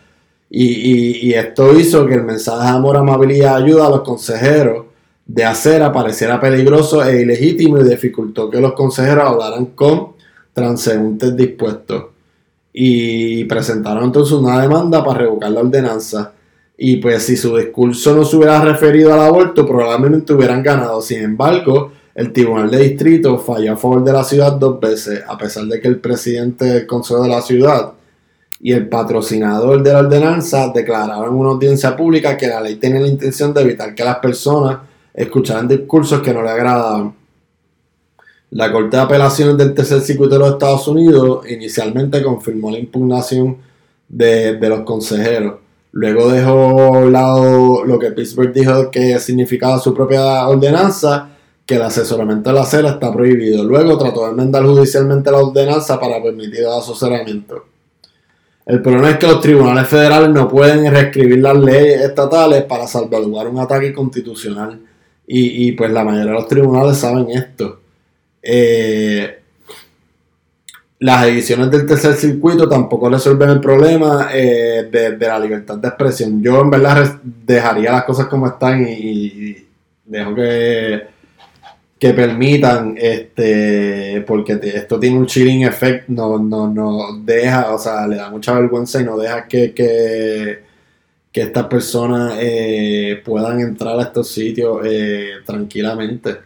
Y, 0.50 1.32
esto 1.34 1.78
hizo 1.78 2.06
que 2.06 2.14
el 2.14 2.24
mensaje 2.24 2.64
de 2.64 2.76
amor, 2.76 2.96
amabilidad, 2.96 3.56
ayuda 3.56 3.86
a 3.86 3.90
los 3.90 4.00
consejeros 4.00 4.86
de 5.28 5.44
acera 5.44 5.92
pareciera 5.92 6.40
peligroso 6.40 7.04
e 7.04 7.20
ilegítimo 7.20 7.78
y 7.78 7.84
dificultó 7.84 8.50
que 8.50 8.60
los 8.60 8.72
consejeros 8.72 9.28
hablaran 9.28 9.66
con 9.66 10.14
transeúntes 10.54 11.36
dispuestos. 11.36 12.06
Y 12.72 13.44
presentaron 13.44 14.04
entonces 14.04 14.32
una 14.32 14.60
demanda 14.60 15.04
para 15.04 15.20
revocar 15.20 15.50
la 15.50 15.60
ordenanza. 15.60 16.32
Y 16.78 16.96
pues 16.96 17.24
si 17.24 17.36
su 17.36 17.56
discurso 17.56 18.14
no 18.14 18.24
se 18.24 18.36
hubiera 18.36 18.60
referido 18.62 19.12
al 19.12 19.20
aborto, 19.20 19.66
probablemente 19.66 20.32
hubieran 20.32 20.62
ganado. 20.62 21.02
Sin 21.02 21.22
embargo, 21.22 21.92
el 22.14 22.32
Tribunal 22.32 22.70
de 22.70 22.78
Distrito 22.78 23.38
falló 23.38 23.74
a 23.74 23.76
favor 23.76 24.02
de 24.02 24.12
la 24.12 24.24
ciudad 24.24 24.52
dos 24.52 24.80
veces, 24.80 25.22
a 25.28 25.36
pesar 25.36 25.64
de 25.66 25.78
que 25.80 25.88
el 25.88 25.98
presidente 25.98 26.64
del 26.64 26.86
Consejo 26.86 27.22
de 27.22 27.28
la 27.28 27.42
Ciudad 27.42 27.92
y 28.60 28.72
el 28.72 28.88
patrocinador 28.88 29.82
de 29.82 29.92
la 29.92 29.98
ordenanza 30.00 30.72
declararon 30.74 31.26
en 31.26 31.34
una 31.34 31.50
audiencia 31.50 31.94
pública 31.94 32.36
que 32.36 32.46
la 32.46 32.60
ley 32.60 32.76
tenía 32.76 33.00
la 33.00 33.08
intención 33.08 33.52
de 33.52 33.60
evitar 33.60 33.94
que 33.94 34.04
las 34.04 34.18
personas 34.18 34.87
escucharan 35.18 35.66
discursos 35.66 36.20
que 36.20 36.32
no 36.32 36.42
le 36.42 36.50
agradaban. 36.50 37.12
La 38.52 38.72
Corte 38.72 38.96
de 38.96 39.02
Apelaciones 39.02 39.56
del 39.58 39.74
Tercer 39.74 40.00
Circuito 40.00 40.34
de 40.34 40.38
los 40.38 40.52
Estados 40.52 40.86
Unidos 40.86 41.44
inicialmente 41.50 42.22
confirmó 42.22 42.70
la 42.70 42.78
impugnación 42.78 43.58
de, 44.08 44.56
los 44.60 44.80
consejeros. 44.82 45.56
Luego 45.90 46.30
dejó 46.30 46.94
a 46.94 47.00
lado 47.00 47.84
lo 47.84 47.98
que 47.98 48.12
Pittsburgh 48.12 48.52
dijo 48.52 48.90
que 48.90 49.18
significaba 49.18 49.78
su 49.80 49.92
propia 49.92 50.46
ordenanza, 50.46 51.30
que 51.66 51.74
el 51.74 51.82
asesoramiento 51.82 52.50
de 52.50 52.54
la 52.54 52.62
acera 52.62 52.90
está 52.90 53.12
prohibido. 53.12 53.64
Luego 53.64 53.98
trató 53.98 54.24
de 54.24 54.30
enmendar 54.30 54.64
judicialmente 54.64 55.30
la 55.30 55.38
ordenanza 55.38 55.98
para 55.98 56.22
permitir 56.22 56.60
el 56.60 56.72
asesoramiento. 56.72 57.64
El 58.64 58.80
problema 58.82 59.10
es 59.10 59.18
que 59.18 59.26
los 59.26 59.40
tribunales 59.40 59.88
federales 59.88 60.30
no 60.30 60.48
pueden 60.48 60.90
reescribir 60.90 61.38
las 61.38 61.56
leyes 61.56 62.02
estatales 62.02 62.62
para 62.64 62.86
salvaguardar 62.86 63.48
un 63.48 63.58
ataque 63.58 63.92
constitucional. 63.92 64.78
Y, 65.30 65.72
pues 65.72 65.90
la 65.90 66.04
mayoría 66.04 66.32
de 66.32 66.38
los 66.38 66.48
tribunales 66.48 66.96
saben 66.96 67.28
esto. 67.30 67.80
Eh, 68.42 69.38
las 71.00 71.26
ediciones 71.26 71.70
del 71.70 71.86
tercer 71.86 72.14
circuito 72.14 72.66
tampoco 72.66 73.10
resuelven 73.10 73.50
el 73.50 73.60
problema 73.60 74.30
eh, 74.32 74.88
de, 74.90 75.18
la 75.18 75.38
libertad 75.38 75.76
de 75.76 75.88
expresión. 75.88 76.42
Yo 76.42 76.62
en 76.62 76.70
verdad 76.70 77.20
dejaría 77.22 77.92
las 77.92 78.04
cosas 78.04 78.26
como 78.26 78.46
están 78.46 78.86
y 78.88 79.66
dejo 80.06 80.34
que 80.34 81.18
que 81.98 82.12
permitan, 82.14 82.94
este, 82.96 84.22
porque 84.26 84.58
esto 84.62 85.00
tiene 85.00 85.18
un 85.18 85.26
chilling 85.26 85.64
effect, 85.64 86.08
no, 86.08 86.38
no, 86.38 86.72
no 86.72 87.18
deja, 87.24 87.74
o 87.74 87.78
sea, 87.78 88.06
le 88.06 88.16
da 88.16 88.30
mucha 88.30 88.54
vergüenza 88.54 89.00
y 89.00 89.04
no 89.04 89.16
deja 89.18 89.48
que, 89.48 89.74
que, 89.74 90.60
que 91.38 91.44
estas 91.44 91.66
personas 91.66 92.34
eh, 92.40 93.22
puedan 93.24 93.60
entrar 93.60 93.96
a 93.96 94.02
estos 94.02 94.26
sitios 94.26 94.80
eh, 94.84 95.34
tranquilamente. 95.46 96.36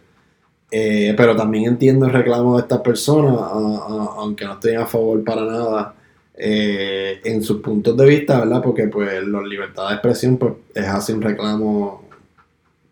Eh, 0.70 1.14
pero 1.16 1.34
también 1.34 1.64
entiendo 1.64 2.04
el 2.04 2.12
reclamo 2.12 2.56
de 2.56 2.60
estas 2.60 2.80
personas, 2.80 3.34
aunque 3.38 4.44
no 4.44 4.52
estén 4.52 4.76
a 4.76 4.86
favor 4.86 5.24
para 5.24 5.44
nada 5.46 5.94
en 6.34 7.42
sus 7.42 7.62
puntos 7.62 7.96
de 7.96 8.04
vista, 8.04 8.40
¿verdad? 8.40 8.60
Porque 8.62 8.88
pues 8.88 9.26
la 9.26 9.40
libertad 9.40 9.88
de 9.88 9.94
expresión 9.94 10.36
pues, 10.36 10.52
es 10.74 10.86
así 10.86 11.12
un 11.12 11.22
reclamo 11.22 12.06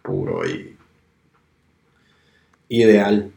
puro 0.02 0.47
y 0.47 0.75
ideal. 2.71 3.30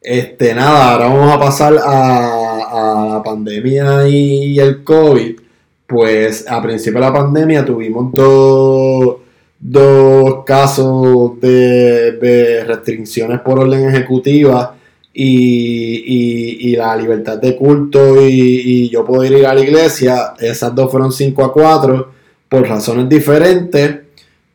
Este, 0.00 0.54
nada, 0.54 0.92
ahora 0.92 1.08
vamos 1.08 1.34
a 1.34 1.40
pasar 1.40 1.74
a, 1.84 3.08
la 3.14 3.22
pandemia 3.24 4.06
y 4.08 4.60
el 4.60 4.84
COVID. 4.84 5.45
Pues 5.86 6.44
a 6.48 6.60
principio 6.60 7.00
de 7.00 7.06
la 7.06 7.12
pandemia 7.12 7.64
tuvimos 7.64 8.10
dos, 8.12 9.18
dos 9.60 10.44
casos 10.44 11.40
de, 11.40 12.64
restricciones 12.66 13.40
por 13.40 13.60
orden 13.60 13.88
ejecutiva 13.88 14.74
y, 15.14 16.72
y, 16.72 16.76
la 16.76 16.96
libertad 16.96 17.38
de 17.38 17.56
culto 17.56 18.20
y, 18.20 18.90
yo 18.90 19.04
poder 19.04 19.32
ir 19.32 19.46
a 19.46 19.54
la 19.54 19.60
iglesia, 19.60 20.34
esas 20.40 20.74
dos 20.74 20.90
fueron 20.90 21.12
5 21.12 21.44
a 21.44 21.52
4 21.52 22.10
por 22.48 22.68
razones 22.68 23.08
diferentes. 23.08 24.00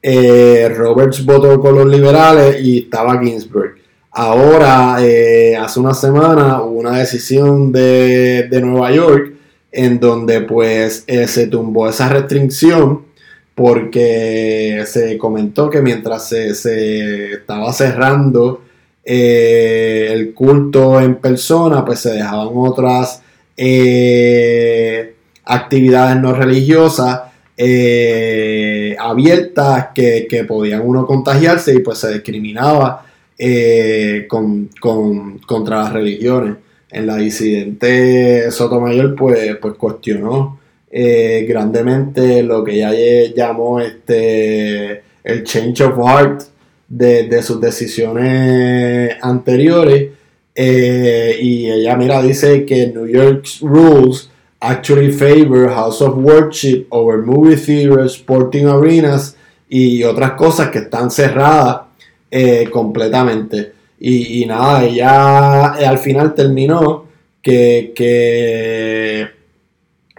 Eh, 0.04 0.70
Roberts 0.76 1.24
votó 1.26 1.60
con 1.62 1.76
los 1.76 1.88
liberales 1.88 2.62
y 2.62 2.80
estaba 2.80 3.20
Ginsburg. 3.20 3.76
Ahora, 4.12 4.98
eh, 5.00 5.56
hace 5.56 5.80
una 5.80 5.94
semana, 5.94 6.62
hubo 6.62 6.80
una 6.80 6.98
decisión 6.98 7.72
de, 7.72 8.50
de 8.50 8.62
Nueva 8.62 8.92
York 8.92 9.31
en 9.72 10.00
donde 10.00 10.42
pues 10.42 11.04
eh, 11.08 11.28
se 11.28 11.48
tumbó 11.48 11.90
esa 11.90 12.10
restricción 12.10 13.06
porque 13.56 14.84
se 14.86 15.18
comentó 15.18 15.70
que 15.70 15.82
mientras 15.82 16.28
se, 16.28 16.56
se 16.56 17.34
estaba 17.34 17.72
cerrando 17.74 18.62
eh, 19.04 20.10
el 20.12 20.34
culto 20.34 21.00
en 21.00 21.16
persona, 21.16 21.86
pues 21.86 22.00
se 22.00 22.14
dejaban 22.14 22.50
otras 22.54 23.22
eh, 23.58 25.16
actividades 25.46 26.22
no 26.22 26.34
religiosas 26.34 27.22
abiertas 29.00 29.90
que, 29.94 30.46
podían 30.48 30.82
uno 30.84 31.06
contagiarse 31.06 31.76
y 31.76 31.80
pues 31.80 32.00
se 32.00 32.14
discriminaba 32.14 33.06
con, 34.28 34.70
contra 35.46 35.84
las 35.84 35.94
religiones. 35.94 36.56
En 36.92 37.08
la 37.08 37.18
disidente 37.18 38.52
Sotomayor 38.52 39.16
pues, 39.16 39.56
pues 39.58 39.76
cuestionó 39.76 40.60
grandemente 40.92 42.44
lo 42.44 42.66
que 42.66 42.74
ella 42.74 42.92
llamó 43.34 43.80
este, 43.80 45.02
el 45.24 45.44
change 45.44 45.82
of 45.82 45.98
heart 45.98 46.42
de, 46.92 47.42
sus 47.42 47.60
decisiones 47.62 49.16
anteriores. 49.22 50.10
Eh, 50.54 51.38
y 51.42 51.72
ella, 51.72 51.96
mira, 51.96 52.22
dice 52.22 52.66
que 52.66 52.88
New 52.88 53.08
York's 53.08 53.62
rules 53.62 54.30
actually 54.60 55.12
favor 55.12 55.70
House 55.70 56.02
of 56.02 56.18
Worship 56.18 56.88
over 56.90 57.20
movie 57.20 57.56
theaters, 57.56 58.16
sporting 58.16 58.66
arenas 58.66 59.36
y 59.70 60.04
otras 60.04 60.32
cosas 60.32 60.70
que 60.70 60.80
están 60.80 61.10
cerradas 61.10 61.82
eh, 62.30 62.70
completamente. 62.70 63.74
Y, 64.04 64.48
nada, 64.48 64.84
ella 64.84 65.76
eh, 65.80 65.86
al 65.86 66.00
final 66.00 66.34
terminó 66.34 67.06
que, 67.40 67.94
que 67.96 69.30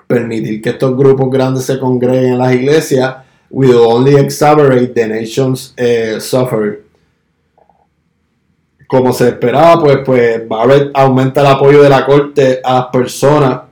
permitir 0.07 0.63
que 0.63 0.71
estos 0.71 0.97
grupos 0.97 1.29
grandes 1.29 1.65
se 1.65 1.81
congreguen 1.81 2.35
en 2.35 2.39
las 2.39 2.55
iglesias 2.55 3.17
will 3.51 3.79
only 3.79 4.15
exacerbate 4.15 4.95
the 4.95 5.09
nation's 5.09 5.75
uh, 5.81 6.21
suffering. 6.21 6.79
Como 8.87 9.13
se 9.13 9.31
esperaba, 9.31 9.83
pues, 9.83 9.99
pues 10.05 10.47
Barrett 10.47 10.93
aumenta 10.95 11.41
el 11.41 11.49
apoyo 11.49 11.83
de 11.83 11.89
la 11.89 12.07
corte 12.07 12.61
a 12.63 12.75
las 12.75 12.87
personas 12.87 13.63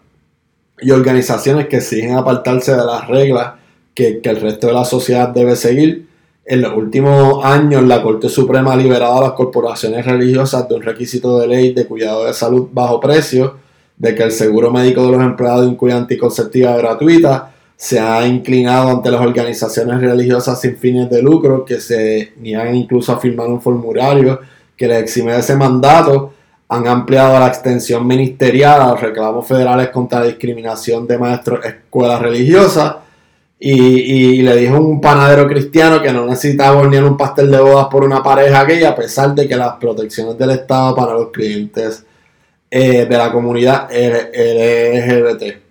y 0.80 0.90
organizaciones 0.90 1.68
que 1.68 1.76
exigen 1.76 2.16
apartarse 2.16 2.72
de 2.72 2.84
las 2.84 3.06
reglas 3.06 3.52
que, 3.94 4.20
que 4.20 4.28
el 4.28 4.40
resto 4.40 4.66
de 4.66 4.72
la 4.72 4.84
sociedad 4.84 5.28
debe 5.28 5.54
seguir. 5.54 6.09
En 6.50 6.62
los 6.62 6.76
últimos 6.76 7.45
años, 7.45 7.85
la 7.85 8.02
Corte 8.02 8.28
Suprema 8.28 8.73
ha 8.73 8.76
liberado 8.76 9.19
a 9.19 9.23
las 9.23 9.33
corporaciones 9.35 10.04
religiosas 10.04 10.69
de 10.69 10.75
un 10.75 10.83
requisito 10.83 11.38
de 11.38 11.47
ley 11.47 11.73
de 11.73 11.87
cuidado 11.87 12.25
de 12.25 12.35
salud 12.35 12.66
bajo 12.73 12.99
precio, 12.99 13.59
de 13.97 14.16
que 14.16 14.25
el 14.25 14.33
seguro 14.33 14.73
médico 14.73 15.07
de 15.07 15.12
los 15.12 15.23
empleados 15.23 15.71
incluya 15.71 15.97
anticonceptiva 15.97 16.76
gratuita, 16.76 17.52
se 17.76 18.00
ha 18.00 18.26
inclinado 18.26 18.90
ante 18.90 19.12
las 19.12 19.21
organizaciones 19.21 20.00
religiosas 20.00 20.61
sin 20.61 20.76
fines 20.76 21.09
de 21.09 21.23
lucro 21.23 21.64
que 21.64 21.80
se 21.80 22.33
niegan 22.40 22.75
incluso 22.75 23.12
a 23.12 23.21
firmar 23.21 23.47
un 23.47 23.62
formulario 23.62 24.40
que 24.76 24.88
les 24.88 25.04
exime 25.04 25.35
de 25.35 25.38
ese 25.38 25.54
mandato, 25.54 26.33
han 26.69 26.88
ampliado 26.88 27.38
la 27.38 27.47
extensión 27.47 28.04
ministerial 28.04 28.83
a 28.83 28.88
los 28.88 29.00
reclamos 29.00 29.47
federales 29.47 29.90
contra 29.90 30.19
la 30.19 30.26
discriminación 30.26 31.07
de 31.07 31.16
maestros 31.16 31.64
escuelas 31.64 32.21
religiosas 32.21 32.97
y, 33.62 34.40
le 34.40 34.56
dijo 34.56 34.78
un 34.78 35.00
panadero 35.00 35.46
cristiano 35.46 36.00
que 36.00 36.12
no 36.12 36.24
necesitaba 36.26 36.78
hornear 36.80 37.04
un 37.04 37.18
pastel 37.18 37.50
de 37.50 37.60
bodas 37.60 37.88
por 37.90 38.04
una 38.04 38.23
pareja 38.23 38.64
gay 38.64 38.84
a 38.84 38.96
pesar 38.96 39.34
de 39.34 39.46
que 39.46 39.54
las 39.54 39.75
protecciones 39.75 40.38
del 40.38 40.50
Estado 40.50 40.94
para 40.96 41.12
los 41.12 41.28
clientes 41.30 42.04
eh, 42.70 43.04
de 43.04 43.18
la 43.18 43.30
comunidad 43.30 43.90
LGBT 43.90 45.70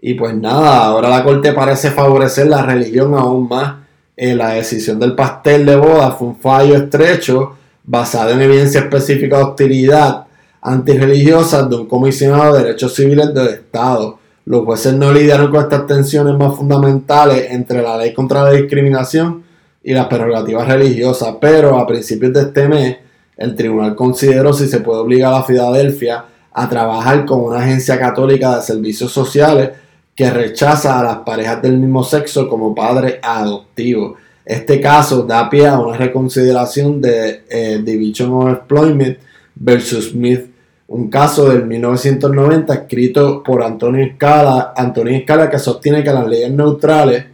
y 0.00 0.14
pues 0.14 0.34
nada, 0.34 0.84
ahora 0.84 1.08
la 1.08 1.24
corte 1.24 1.52
parece 1.52 1.90
favorecer 1.90 2.46
la 2.46 2.62
religión 2.62 3.14
aún 3.14 3.48
más. 3.48 3.76
Eh, 4.16 4.34
la 4.34 4.50
decisión 4.50 4.98
del 4.98 5.14
pastel 5.14 5.64
de 5.66 5.76
boda 5.76 6.10
fue 6.12 6.28
un 6.28 6.36
fallo 6.36 6.76
estrecho 6.76 7.56
basado 7.84 8.30
en 8.30 8.40
evidencia 8.40 8.80
específica 8.80 9.38
de 9.38 9.44
hostilidad 9.44 10.26
antirreligiosa 10.60 11.62
de 11.64 11.76
un 11.76 11.86
comisionado 11.86 12.54
de 12.54 12.64
derechos 12.64 12.94
civiles 12.94 13.32
del 13.32 13.48
Estado. 13.48 14.17
Los 14.48 14.64
jueces 14.64 14.94
no 14.94 15.12
lidiaron 15.12 15.50
con 15.50 15.60
estas 15.60 15.86
tensiones 15.86 16.34
más 16.38 16.56
fundamentales 16.56 17.50
entre 17.50 17.82
la 17.82 17.98
ley 17.98 18.14
contra 18.14 18.44
la 18.44 18.52
discriminación 18.52 19.42
y 19.84 19.92
las 19.92 20.06
prerrogativas 20.06 20.66
religiosas, 20.66 21.34
pero 21.38 21.78
a 21.78 21.86
principios 21.86 22.32
de 22.32 22.40
este 22.40 22.66
mes 22.66 22.96
el 23.36 23.54
tribunal 23.54 23.94
consideró 23.94 24.54
si 24.54 24.66
se 24.66 24.80
puede 24.80 25.00
obligar 25.00 25.34
a 25.34 25.42
Filadelfia 25.42 26.24
a 26.50 26.66
trabajar 26.66 27.26
con 27.26 27.40
una 27.40 27.58
agencia 27.58 27.98
católica 27.98 28.56
de 28.56 28.62
servicios 28.62 29.12
sociales 29.12 29.68
que 30.14 30.30
rechaza 30.30 30.98
a 30.98 31.04
las 31.04 31.16
parejas 31.18 31.60
del 31.60 31.76
mismo 31.76 32.02
sexo 32.02 32.48
como 32.48 32.74
padre 32.74 33.20
adoptivo. 33.22 34.16
Este 34.46 34.80
caso 34.80 35.24
da 35.24 35.50
pie 35.50 35.66
a 35.66 35.78
una 35.78 35.98
reconsideración 35.98 37.02
de 37.02 37.44
eh, 37.50 37.82
Division 37.84 38.32
of 38.32 38.48
Employment 38.48 39.18
versus 39.56 40.08
Smith, 40.12 40.46
un 40.88 41.08
caso 41.08 41.48
del 41.48 41.66
1990 41.66 42.74
escrito 42.74 43.42
por 43.42 43.62
Antonio 43.62 44.04
Escala, 44.04 44.72
Antonio 44.76 45.16
Escala 45.16 45.50
que 45.50 45.58
sostiene 45.58 46.02
que 46.02 46.12
las 46.12 46.26
leyes 46.26 46.50
neutrales 46.50 47.26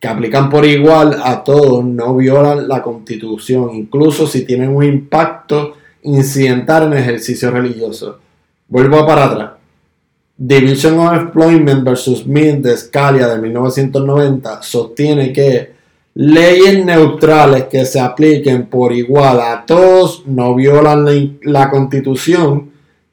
que 0.00 0.08
aplican 0.08 0.50
por 0.50 0.64
igual 0.64 1.20
a 1.22 1.44
todos 1.44 1.84
no 1.84 2.16
violan 2.16 2.66
la 2.66 2.82
constitución, 2.82 3.70
incluso 3.74 4.26
si 4.26 4.44
tienen 4.44 4.74
un 4.74 4.82
impacto 4.82 5.74
incidental 6.02 6.84
en 6.84 6.98
ejercicio 6.98 7.50
religioso. 7.50 8.18
Vuelvo 8.66 9.06
para 9.06 9.26
atrás. 9.26 9.50
Division 10.36 10.98
of 10.98 11.12
Employment 11.14 11.84
versus 11.84 12.26
Mint 12.26 12.64
de 12.64 12.76
Scalia 12.76 13.28
de 13.28 13.38
1990 13.40 14.62
sostiene 14.62 15.32
que 15.32 15.70
leyes 16.14 16.84
neutrales 16.84 17.66
que 17.66 17.84
se 17.84 18.00
apliquen 18.00 18.66
por 18.66 18.92
igual 18.92 19.40
a 19.40 19.64
todos 19.64 20.24
no 20.26 20.54
violan 20.56 21.38
la, 21.42 21.70
constitución, 21.70 22.71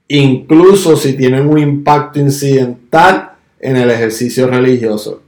incluso 0.09 0.97
si 0.97 1.13
tienen 1.13 1.47
un 1.47 1.59
impacto 1.59 2.19
incidental 2.19 3.31
en 3.59 3.77
el 3.77 3.89
ejercicio 3.89 4.47
religioso. 4.47 5.21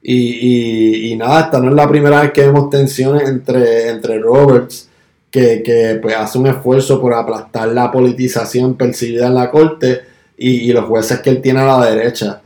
Y, 0.00 1.14
nada, 1.18 1.40
esta 1.40 1.60
no 1.60 1.70
es 1.70 1.74
la 1.74 1.88
primera 1.88 2.22
vez 2.22 2.32
que 2.32 2.42
vemos 2.42 2.70
tensiones 2.70 3.28
entre, 3.28 3.88
entre 3.88 4.20
Roberts, 4.20 4.88
que, 5.30 5.62
que 5.62 5.98
pues, 6.00 6.14
hace 6.14 6.38
un 6.38 6.46
esfuerzo 6.46 7.00
por 7.00 7.12
aplastar 7.12 7.68
la 7.68 7.90
politización 7.90 8.76
percibida 8.76 9.26
en 9.26 9.34
la 9.34 9.50
corte 9.50 10.02
y, 10.36 10.72
los 10.72 10.84
jueces 10.84 11.20
que 11.20 11.30
él 11.30 11.42
tiene 11.42 11.60
a 11.60 11.78
la 11.78 11.90
derecha. 11.90 12.40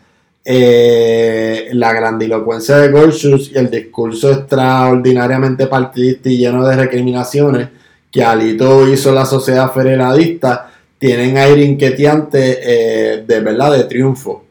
Eh, 0.45 1.69
la 1.75 1.93
grandilocuencia 1.93 2.79
de 2.79 2.91
Gorsuch 2.91 3.53
y 3.53 3.59
el 3.59 3.71
discurso 3.71 4.33
extraordinariamente 4.33 5.69
partidista 5.69 6.29
y 6.31 6.39
lleno 6.39 6.67
de 6.67 6.75
recriminaciones 6.75 7.69
que 8.11 8.25
Alito 8.25 8.89
hizo 8.93 9.13
la 9.13 9.25
sociedad 9.25 9.73
federalista 9.73 10.72
tienen 11.03 11.37
aire 11.37 11.65
inquieteante 11.65 12.61
eh, 12.63 13.25
de 13.27 13.41
verdad 13.41 13.73
de 13.73 13.83
triunfo. 13.85 14.45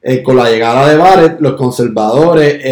Eh, 0.00 0.22
con 0.22 0.36
la 0.36 0.48
llegada 0.48 0.88
de 0.88 0.96
Barrett, 0.96 1.40
los 1.40 1.54
conservadores 1.54 2.62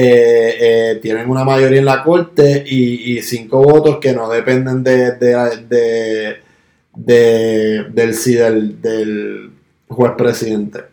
tienen 1.01 1.29
una 1.29 1.43
mayoría 1.43 1.81
en 1.81 1.87
la 1.87 2.05
corte 2.05 2.63
y, 2.65 3.21
cinco 3.23 3.61
votos 3.61 3.99
que 3.99 4.13
no 4.13 4.29
dependen 4.29 4.85
de, 4.85 5.17
de, 5.17 6.37
de, 6.95 7.85
del, 7.93 8.81
del 8.81 9.51
juez 9.89 10.13
presidente. 10.17 10.93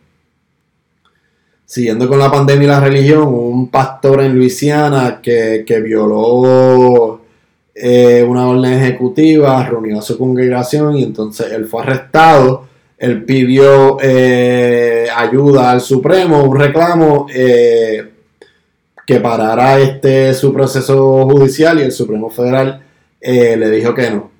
Siguiendo 1.70 2.08
con 2.08 2.18
la 2.18 2.32
pandemia 2.32 2.64
y 2.64 2.66
la 2.66 2.80
religión, 2.80 3.28
un 3.28 3.68
pastor 3.70 4.22
en 4.22 4.34
Luisiana 4.34 5.20
que, 5.22 5.64
violó 5.84 7.19
eh, 7.82 8.22
una 8.22 8.46
orden 8.46 8.74
ejecutiva, 8.74 9.64
reunió 9.64 10.00
a 10.00 10.02
su 10.02 10.18
congregación 10.18 10.98
y 10.98 11.02
entonces 11.02 11.50
él 11.50 11.64
fue 11.64 11.82
arrestado. 11.82 12.66
Él 12.98 13.24
pidió 13.24 13.96
eh, 14.02 15.06
ayuda 15.16 15.70
al 15.70 15.80
Supremo, 15.80 16.44
un 16.44 16.58
reclamo 16.58 17.26
eh, 17.32 18.06
que 19.06 19.20
parara 19.20 19.78
este 19.78 20.34
su 20.34 20.52
proceso 20.52 21.26
judicial 21.26 21.78
y 21.78 21.84
el 21.84 21.92
Supremo 21.92 22.28
Federal 22.28 22.82
le 23.22 23.70
dijo 23.70 23.94
que 23.94 24.10
no. 24.10 24.30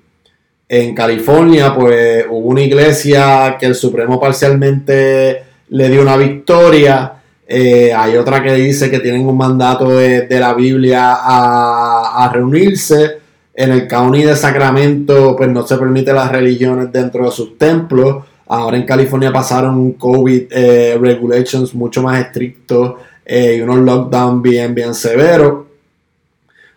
En 0.69 0.93
California, 0.93 1.73
pues 1.73 2.25
hubo 2.29 2.47
una 2.49 2.61
iglesia 2.61 3.57
que 3.59 3.65
el 3.65 3.75
Supremo 3.75 4.19
parcialmente 4.19 5.43
le 5.69 5.89
dio 5.89 6.03
una 6.03 6.15
victoria. 6.15 7.13
Hay 7.49 8.15
otra 8.17 8.43
que 8.43 8.53
dice 8.53 8.91
que 8.91 8.99
tienen 8.99 9.27
un 9.27 9.35
mandato 9.35 9.89
de, 9.89 10.27
la 10.29 10.53
Biblia 10.53 11.17
a, 11.19 12.31
reunirse. 12.31 13.20
En 13.53 13.71
el 13.71 13.87
county 13.87 14.23
de 14.23 14.35
Sacramento, 14.35 15.35
pues 15.35 15.49
no 15.49 15.65
se 15.67 15.77
permite 15.77 16.13
las 16.13 16.31
religiones 16.31 16.91
dentro 16.91 17.25
de 17.25 17.31
sus 17.31 17.57
templos. 17.57 18.23
Ahora 18.47 18.77
en 18.77 18.85
California 18.85 19.31
pasaron 19.31 19.93
COVID 19.93 20.43
eh, 20.51 20.97
regulations 20.99 21.73
mucho 21.73 22.01
más 22.01 22.19
estrictos 22.19 22.95
eh, 23.25 23.55
y 23.57 23.61
unos 23.61 23.79
lockdowns 23.79 24.41
bien, 24.41 24.73
bien 24.73 24.93
severos. 24.93 25.65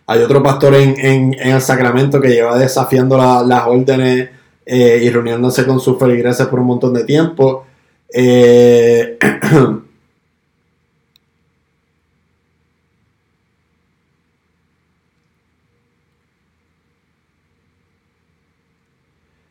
Hay 0.07 0.21
otro 0.21 0.43
pastor 0.43 0.75
en, 0.75 0.99
en, 0.99 1.33
el 1.33 1.61
Sacramento 1.61 2.21
que 2.21 2.29
lleva 2.29 2.57
desafiando 2.57 3.17
las 3.17 3.67
órdenes 3.67 4.29
eh, 4.65 5.01
y 5.03 5.09
reuniéndose 5.09 5.65
con 5.65 5.79
sus 5.79 5.97
feligreses 5.97 6.47
por 6.47 6.59
un 6.59 6.67
montón 6.67 6.93
de 6.93 7.03
tiempo. 7.03 7.65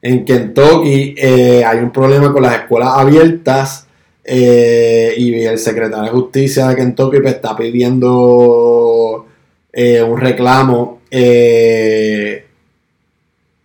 en 0.05 0.25
Kentucky 0.27 1.15
eh, 1.17 1.65
hay 1.65 1.79
un 1.79 1.91
problema 1.91 2.31
con 2.31 2.43
las 2.43 2.57
escuelas 2.57 2.91
abiertas 2.95 3.87
eh, 4.23 5.15
y 5.17 5.43
el 5.43 5.59
secretario 5.59 6.05
de 6.05 6.11
Justicia 6.11 6.69
de 6.69 6.77
Kentucky 6.77 7.21
pues, 7.21 7.37
está 7.37 7.57
pidiendo 7.57 9.25
eh, 9.73 10.03
un 10.03 10.21
reclamo 10.21 11.01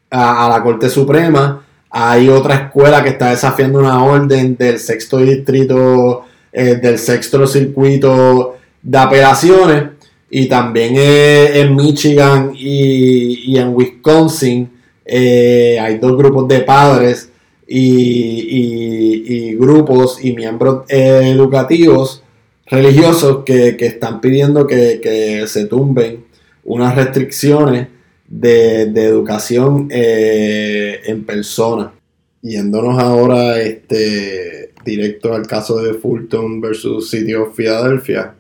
a, 0.10 0.50
la 0.50 0.64
Corte 0.64 0.90
Suprema. 0.90 1.66
Hay 1.90 2.30
otra 2.30 2.56
escuela 2.56 3.04
que 3.04 3.10
está 3.10 3.32
desafiando 3.32 3.80
una 3.80 4.02
orden 4.02 4.56
del 4.56 4.80
sexto 4.80 5.18
distrito, 5.18 6.24
del 6.54 6.98
sexto 7.00 7.46
circuito 7.48 8.56
de 8.82 8.98
apelaciones 8.98 9.84
y 10.30 10.48
también 10.48 10.94
en 10.96 11.76
Michigan 11.76 12.54
y 12.56 13.58
en 13.58 13.76
Wisconsin 13.76 14.79
eh, 15.12 15.80
hay 15.80 15.98
dos 15.98 16.16
grupos 16.16 16.48
de 16.48 16.60
padres 16.60 17.32
y, 17.68 19.56
grupos 19.56 20.24
y 20.24 20.34
miembros 20.34 20.86
eh, 20.88 21.32
educativos 21.34 22.24
religiosos 22.68 23.44
que, 23.44 23.76
están 23.80 24.22
pidiendo 24.22 24.68
que, 24.68 25.44
se 25.48 25.66
tumben 25.66 26.26
unas 26.64 26.96
restricciones 26.96 27.88
de, 28.28 28.84
educación 28.84 29.88
eh, 29.90 31.02
en 31.06 31.24
persona. 31.26 31.92
Yéndonos 32.44 33.02
ahora 33.02 33.60
este, 33.60 34.74
directo 34.86 35.34
al 35.34 35.48
caso 35.48 35.82
de 35.82 35.96
Fulton 35.96 36.62
versus 36.62 37.10
City 37.10 37.34
of 37.34 37.56
Philadelphia, 37.56 38.36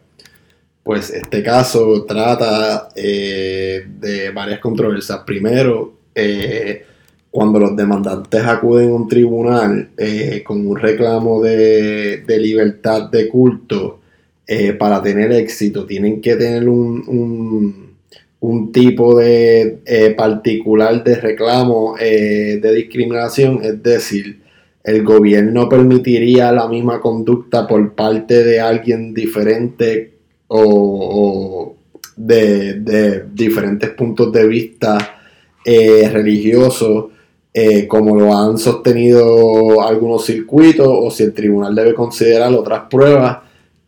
pues 0.84 1.10
este 1.10 1.41
caso 1.41 2.05
trata 2.05 2.89
de 2.95 4.32
varias 4.34 4.60
controversias. 4.60 5.19
Primero, 5.25 5.98
eh, 6.15 6.83
cuando 7.31 7.59
los 7.59 7.75
demandantes 7.75 8.43
acuden 8.43 8.89
a 8.89 8.95
un 8.95 9.07
tribunal 9.07 9.89
eh, 9.97 10.43
con 10.45 10.65
un 10.65 10.75
reclamo 10.77 11.41
de, 11.41 12.23
libertad 12.39 13.09
de 13.09 13.27
culto, 13.29 13.99
eh, 14.47 14.73
para 14.73 15.01
tener 15.01 15.31
éxito 15.31 15.85
tienen 15.85 16.21
que 16.21 16.35
tener 16.35 16.67
un, 16.67 17.93
un, 18.39 18.71
tipo 18.71 19.19
de 19.19 20.13
particular 20.17 21.03
de 21.03 21.15
reclamo 21.15 21.95
de 21.99 22.73
discriminación, 22.75 23.59
es 23.63 23.83
decir, 23.83 24.39
el 24.83 25.03
gobierno 25.03 25.69
permitiría 25.69 26.51
la 26.51 26.67
misma 26.67 26.99
conducta 26.99 27.67
por 27.67 27.93
parte 27.93 28.43
de 28.43 28.59
alguien 28.59 29.13
diferente 29.13 30.13
o, 30.47 31.75
de, 32.15 32.73
de 32.79 33.25
diferentes 33.33 33.91
puntos 33.91 34.31
de 34.31 34.47
vista 34.47 35.18
eh, 35.65 36.09
religioso, 36.09 37.11
eh, 37.53 37.87
como 37.87 38.15
lo 38.15 38.33
han 38.33 38.57
sostenido 38.57 39.81
algunos 39.81 40.25
circuitos, 40.25 40.87
o 40.87 41.11
si 41.11 41.23
el 41.23 41.33
tribunal 41.33 41.75
debe 41.75 41.93
considerar 41.93 42.53
otras 42.53 42.83
pruebas, 42.89 43.39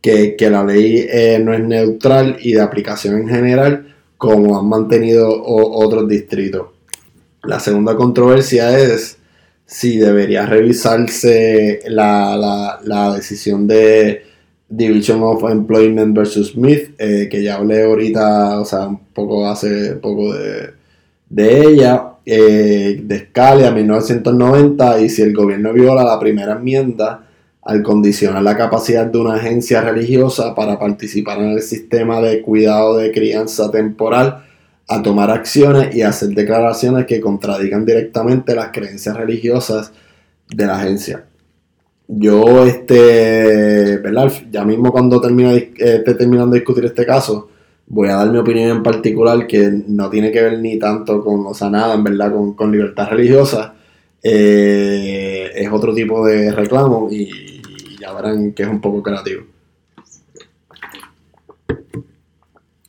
que, 0.01 0.35
la 0.49 0.63
ley 0.63 1.05
eh, 1.09 1.39
no 1.41 1.53
es 1.53 1.61
neutral 1.61 2.37
y 2.41 2.53
de 2.53 2.61
aplicación 2.61 3.19
en 3.19 3.29
general, 3.29 3.95
como 4.17 4.59
han 4.59 4.67
mantenido 4.67 5.43
otros 5.43 6.07
distritos. 6.09 6.67
La 7.43 7.59
segunda 7.59 7.95
controversia 7.95 8.77
es 8.77 9.17
si 9.65 9.97
debería 9.97 10.45
revisarse 10.45 11.81
la, 11.87 12.79
decisión 13.15 13.67
de 13.67 14.23
Division 14.67 15.21
of 15.23 15.43
Employment 15.49 16.15
versus 16.15 16.49
Smith, 16.49 16.95
que 16.97 17.43
ya 17.43 17.55
hablé 17.55 17.83
ahorita, 17.83 18.59
o 18.59 18.65
sea, 18.65 18.87
un 18.87 18.99
poco 19.13 19.47
hace 19.47 19.95
poco 19.95 20.33
de, 20.33 20.80
de 21.31 21.61
ella, 21.61 22.15
eh, 22.25 23.01
de 23.03 23.19
Scalia, 23.19 23.71
1990, 23.71 24.99
y 24.99 25.09
si 25.09 25.21
el 25.21 25.33
gobierno 25.33 25.71
viola 25.71 26.03
la 26.03 26.19
primera 26.19 26.53
enmienda 26.53 27.25
al 27.63 27.81
condicionar 27.81 28.43
la 28.43 28.57
capacidad 28.57 29.05
de 29.05 29.17
una 29.17 29.35
agencia 29.35 29.81
religiosa 29.81 30.53
para 30.53 30.77
participar 30.77 31.39
en 31.39 31.51
el 31.51 31.61
sistema 31.61 32.19
de 32.19 32.41
cuidado 32.41 32.97
de 32.97 33.11
crianza 33.11 33.71
temporal, 33.71 34.43
a 34.89 35.01
tomar 35.01 35.31
acciones 35.31 35.95
y 35.95 36.01
hacer 36.01 36.29
declaraciones 36.29 37.05
que 37.05 37.21
contradigan 37.21 37.85
directamente 37.85 38.53
las 38.53 38.71
creencias 38.73 39.15
religiosas 39.15 39.93
de 40.53 40.65
la 40.65 40.79
agencia. 40.79 41.23
Yo, 42.09 42.65
este, 42.65 43.99
¿verdad? 43.99 44.33
Ya 44.51 44.65
mismo 44.65 44.91
cuando 44.91 45.21
termine, 45.21 45.55
eh, 45.55 45.71
esté 45.77 46.15
terminando 46.15 46.51
de 46.53 46.59
discutir 46.59 46.83
este 46.83 47.05
caso, 47.05 47.47
voy 47.93 48.07
a 48.07 48.15
dar 48.15 48.31
mi 48.31 48.37
opinión 48.37 48.69
en 48.69 48.83
particular 48.83 49.45
que 49.45 49.69
no 49.87 50.09
tiene 50.09 50.31
que 50.31 50.41
ver 50.41 50.59
ni 50.59 50.79
tanto 50.79 51.21
con, 51.21 51.45
o 51.45 51.53
sea, 51.53 51.69
nada 51.69 51.93
en 51.93 52.03
verdad 52.05 52.33
con, 52.55 52.71
libertad 52.71 53.09
religiosa. 53.09 53.73
Eh, 54.23 55.51
es 55.53 55.69
otro 55.69 55.93
tipo 55.93 56.25
de 56.25 56.53
reclamo 56.53 57.09
y, 57.11 57.61
ya 57.99 58.13
verán 58.13 58.53
que 58.53 58.63
es 58.63 58.69
un 58.69 58.79
poco 58.79 59.03
creativo. 59.03 59.43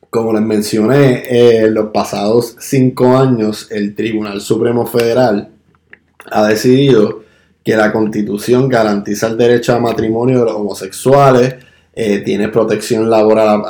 Como 0.09 0.33
les 0.33 0.43
mencioné, 0.43 1.25
en 1.27 1.65
eh, 1.65 1.71
los 1.71 1.87
pasados 1.87 2.55
cinco 2.61 3.17
años 3.17 3.73
el 3.73 3.97
Tribunal 3.97 4.41
Supremo 4.41 4.87
Federal 4.87 5.49
ha 6.31 6.47
decidido 6.47 7.25
que 7.65 7.77
la 7.77 7.93
Constitución 7.93 8.69
garantiza 8.69 9.27
el 9.27 9.37
derecho 9.37 9.75
a 9.75 9.81
matrimonio 9.81 10.41
de 10.41 10.45
los 10.45 10.55
homosexuales, 10.55 11.57
eh, 11.95 12.19
tiene 12.21 12.49
protección 12.49 13.11
laboral 13.11 13.63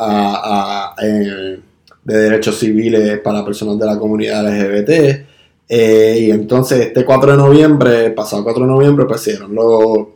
de 2.04 2.14
derechos 2.14 2.58
civiles 2.58 3.18
para 3.18 3.44
personas 3.44 3.78
de 3.78 3.86
la 3.86 3.98
comunidad 3.98 4.44
LGBT. 4.46 5.26
Eh, 5.68 6.18
y 6.20 6.30
entonces 6.30 6.86
este 6.86 7.04
4 7.04 7.32
de 7.32 7.36
noviembre, 7.36 8.10
pasado 8.10 8.44
4 8.44 8.62
de 8.62 8.68
noviembre, 8.70 9.06
pues 9.06 9.40
los, 9.48 10.06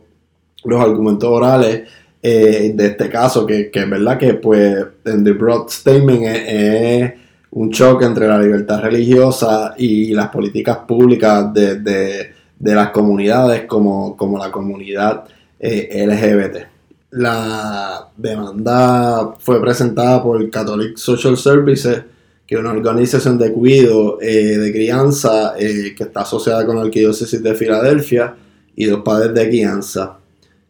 los 0.63 0.81
argumentos 0.81 1.29
orales 1.29 1.83
eh, 2.21 2.71
de 2.75 2.87
este 2.87 3.09
caso, 3.09 3.45
que, 3.45 3.71
es 3.73 3.89
verdad 3.89 4.17
que 4.17 4.35
pues 4.35 4.85
en 5.05 5.23
The 5.23 5.31
Broad 5.31 5.69
Statement 5.69 6.23
es, 6.23 7.13
un 7.49 7.71
choque 7.71 8.05
entre 8.05 8.27
la 8.27 8.39
libertad 8.39 8.81
religiosa 8.81 9.73
y 9.77 10.13
las 10.13 10.29
políticas 10.29 10.79
públicas 10.87 11.51
de, 11.53 12.33
las 12.59 12.89
comunidades 12.91 13.63
como, 13.65 14.15
como 14.15 14.37
la 14.37 14.51
comunidad 14.51 15.25
LGBT. 15.59 16.76
La 17.09 18.09
demanda 18.17 19.35
fue 19.39 19.61
presentada 19.61 20.21
por 20.21 20.49
Catholic 20.49 20.97
Social 20.97 21.37
Services, 21.37 22.03
que 22.45 22.55
es 22.55 22.59
una 22.59 22.71
organización 22.71 23.37
de 23.37 23.53
cuidado 23.53 24.19
eh, 24.21 24.57
de 24.57 24.71
crianza 24.73 25.53
eh, 25.57 25.93
que 25.95 26.03
está 26.03 26.21
asociada 26.21 26.65
con 26.65 26.75
la 26.75 26.81
Arquidiócesis 26.81 27.41
de 27.41 27.55
Filadelfia 27.55 28.35
y 28.75 28.85
dos 28.85 29.01
padres 29.03 29.33
de 29.33 29.47
crianza. 29.47 30.17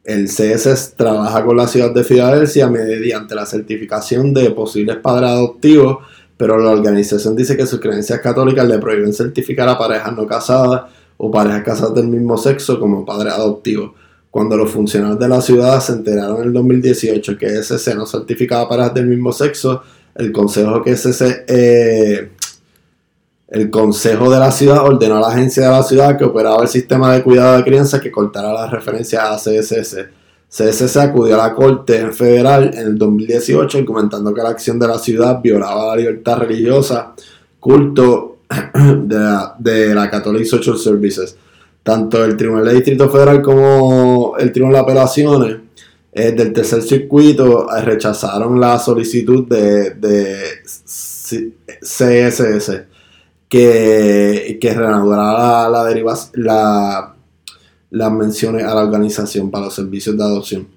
El 0.03 0.27
CSS 0.27 0.93
trabaja 0.95 1.43
con 1.43 1.57
la 1.57 1.67
ciudad 1.67 1.91
de 1.91 2.03
Filadelfia 2.03 2.67
mediante 2.67 3.33
la 3.33 3.45
certificación 3.45 4.31
de 4.31 4.51
posibles 4.51 4.97
padres 4.97 5.31
adoptivos, 5.31 5.97
pero 6.37 6.59
la 6.59 6.69
organización 6.69 7.35
dice 7.35 7.57
que 7.57 7.65
sus 7.65 7.79
creencias 7.79 8.19
católicas 8.21 8.67
le 8.67 8.77
prohíben 8.77 9.11
certificar 9.11 9.67
a 9.69 9.77
parejas 9.77 10.15
no 10.15 10.27
casadas 10.27 10.83
o 11.17 11.31
parejas 11.31 11.63
casadas 11.63 11.95
del 11.95 12.07
mismo 12.07 12.37
sexo 12.37 12.79
como 12.79 13.03
padres 13.03 13.33
adoptivos. 13.33 13.91
Cuando 14.29 14.57
los 14.57 14.69
funcionarios 14.69 15.19
de 15.19 15.27
la 15.27 15.41
ciudad 15.41 15.79
se 15.79 15.93
enteraron 15.93 16.37
en 16.37 16.47
el 16.47 16.53
2018 16.53 17.37
que 17.37 17.63
SC 17.63 17.95
no 17.95 18.05
certificaba 18.05 18.67
parejas 18.67 18.93
del 18.93 19.07
mismo 19.07 19.31
sexo, 19.31 19.81
el 20.15 20.31
consejo 20.31 20.83
que 20.83 20.95
SC, 20.95 21.45
eh, 21.47 22.31
el 23.47 23.69
consejo 23.69 24.29
de 24.29 24.39
la 24.39 24.51
ciudad 24.51 24.83
ordenó 24.83 25.17
a 25.17 25.21
la 25.21 25.27
agencia 25.29 25.63
de 25.63 25.69
la 25.69 25.83
ciudad 25.83 26.17
que 26.17 26.25
operaba 26.25 26.61
el 26.61 26.67
sistema 26.67 27.13
de 27.13 27.23
cuidado 27.23 27.57
de 27.57 27.63
crianza 27.63 28.01
que 28.01 28.11
cortara 28.11 28.51
la 28.51 28.67
referencia 28.67 29.31
a 29.31 29.37
CSS. 29.37 30.05
CSS 30.49 30.97
acudió 30.97 31.35
a 31.35 31.47
la 31.47 31.55
Corte 31.55 32.11
Federal 32.11 32.71
en 32.73 32.87
el 32.87 32.97
2018 32.97 33.77
argumentando 33.77 34.33
que 34.33 34.41
la 34.41 34.49
acción 34.49 34.79
de 34.79 34.87
la 34.87 34.97
ciudad 34.97 35.41
violaba 35.41 35.87
la 35.87 35.95
libertad 35.95 36.39
religiosa, 36.39 37.13
culto 37.59 38.39
de 38.83 39.15
la, 39.15 39.55
de 39.57 39.95
la 39.95 40.09
Catholic 40.09 40.45
Social 40.45 40.77
Services 40.77 41.35
tanto 41.87 42.25
el 42.25 42.35
Tribunal 42.35 42.65
de 42.65 42.73
Distrito 42.73 43.07
Federal 43.07 43.41
como 43.41 44.16
el 44.39 44.51
Tribunal 44.51 44.75
de 44.75 44.79
Apelaciones 44.79 45.57
eh, 46.19 46.31
del 46.31 46.51
tercer 46.51 46.81
circuito 46.81 47.67
eh, 47.71 47.81
rechazaron 47.81 48.59
la 48.59 48.79
solicitud 48.79 49.47
de, 49.47 49.93
CSS. 51.79 52.71
que, 53.47 54.57
que 54.59 54.73
reanudará 54.73 55.69
la, 55.69 55.83
deriva, 55.83 56.17
la, 56.33 57.15
las 57.91 58.11
menciones 58.11 58.63
a 58.63 58.73
la 58.73 58.83
organización 58.83 59.51
para 59.51 59.65
los 59.65 59.75
servicios 59.75 60.17
de 60.17 60.23
adopción. 60.23 60.67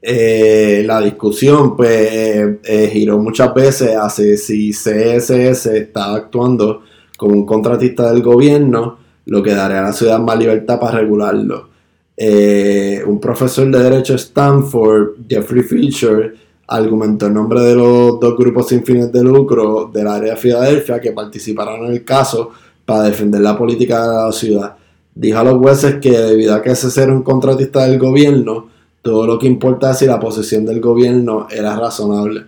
Eh, 0.00 0.82
la 0.86 1.02
discusión 1.02 1.76
pues 1.76 2.58
giró 2.90 3.18
muchas 3.18 3.52
veces 3.52 3.96
hacia 3.96 4.36
si 4.38 4.70
CSS 4.70 5.66
estaba 5.66 6.16
actuando 6.16 6.84
como 7.18 7.34
un 7.34 7.44
contratista 7.44 8.10
del 8.10 8.22
gobierno, 8.22 8.98
lo 9.26 9.42
que 9.42 9.52
daría 9.52 9.80
a 9.80 9.88
la 9.88 9.92
ciudad 9.92 10.18
más 10.20 10.38
libertad 10.38 10.80
para 10.80 11.00
regularlo. 11.00 11.75
Un 12.18 13.20
profesor 13.20 13.70
de 13.70 13.82
Derecho 13.82 14.14
de 14.14 14.18
Stanford, 14.18 15.16
Jeffrey 15.28 15.62
Fisher, 15.62 16.34
argumentó 16.68 17.26
en 17.26 17.34
nombre 17.34 17.60
de 17.60 17.74
los 17.74 18.18
dos 18.18 18.36
grupos 18.36 18.68
sin 18.68 18.84
fines 18.84 19.12
de 19.12 19.22
lucro 19.22 19.90
del 19.92 20.08
área 20.08 20.34
de 20.34 20.40
Filadelfia 20.40 21.00
que 21.00 21.12
participaron 21.12 21.86
en 21.86 21.92
el 21.92 22.04
caso 22.04 22.50
para 22.84 23.04
defender 23.04 23.40
la 23.40 23.56
política 23.56 24.02
de 24.02 24.26
la 24.26 24.32
ciudad. 24.32 24.76
Dijo 25.14 25.38
a 25.38 25.44
los 25.44 25.58
jueces 25.58 25.96
que 26.00 26.10
debido 26.10 26.54
a 26.54 26.62
que 26.62 26.70
ese 26.70 26.90
ser 26.90 27.10
un 27.10 27.22
contratista 27.22 27.86
del 27.86 27.98
gobierno, 27.98 28.68
todo 29.02 29.26
lo 29.26 29.38
que 29.38 29.46
importa 29.46 29.92
es 29.92 29.98
si 29.98 30.06
la 30.06 30.18
posición 30.18 30.64
del 30.64 30.80
gobierno 30.80 31.46
era 31.50 31.76
razonable. 31.76 32.44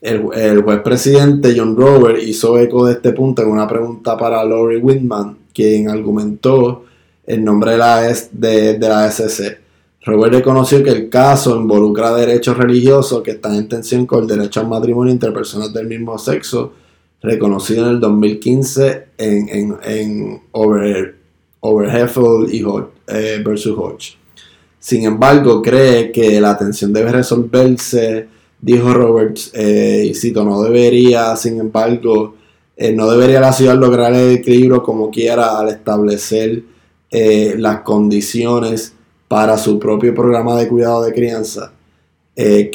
El, 0.00 0.62
juez 0.62 0.80
presidente 0.80 1.54
John 1.56 1.76
Rover 1.76 2.18
hizo 2.18 2.58
eco 2.58 2.86
de 2.86 2.94
este 2.94 3.12
punto 3.12 3.42
en 3.42 3.48
una 3.48 3.68
pregunta 3.68 4.16
para 4.16 4.44
Laurie 4.44 4.80
Whitman, 4.80 5.38
quien 5.54 5.88
argumentó 5.88 6.84
en 7.26 7.44
nombre 7.44 7.72
de 7.72 7.78
la, 7.78 8.14
de, 8.32 8.78
la 8.78 9.10
SC. 9.10 9.60
Robert 10.04 10.34
reconoció 10.34 10.82
que 10.82 10.90
el 10.90 11.08
caso 11.08 11.56
involucra 11.56 12.14
derechos 12.14 12.56
religiosos 12.56 13.22
que 13.22 13.32
están 13.32 13.54
en 13.54 13.68
tensión 13.68 14.06
con 14.06 14.22
el 14.22 14.26
derecho 14.26 14.60
al 14.60 14.68
matrimonio 14.68 15.12
entre 15.12 15.30
personas 15.30 15.72
del 15.72 15.86
mismo 15.86 16.18
sexo, 16.18 16.72
reconocido 17.22 17.86
en 17.86 17.90
el 17.92 18.00
2015 18.00 19.04
en, 19.16 19.48
en, 19.48 19.76
en 19.84 20.42
Over, 20.50 21.16
y 22.50 22.62
Hodge, 22.64 22.88
eh, 23.06 23.44
Hodge. 23.76 24.16
Sin 24.80 25.04
embargo, 25.04 25.62
cree 25.62 26.10
que 26.10 26.40
la 26.40 26.58
tensión 26.58 26.92
debe 26.92 27.12
resolverse, 27.12 28.26
dijo 28.60 28.92
Roberts, 28.92 29.52
eh, 29.54 30.08
y 30.10 30.14
cito, 30.14 30.42
no 30.42 30.60
debería, 30.60 31.36
sin 31.36 31.60
embargo, 31.60 32.34
eh, 32.76 32.90
no 32.92 33.08
debería 33.08 33.40
la 33.40 33.52
ciudad 33.52 33.76
lograr 33.76 34.12
el 34.12 34.38
equilibrio 34.38 34.82
como 34.82 35.08
quiera 35.08 35.60
al 35.60 35.68
establecer 35.68 36.64
las 37.12 37.80
condiciones 37.80 38.94
para 39.28 39.56
su 39.56 39.78
propio 39.78 40.14
programa 40.14 40.56
de 40.56 40.68
cuidado 40.68 41.02
de 41.04 41.12
crianza. 41.12 41.72
Eh, 42.34 42.70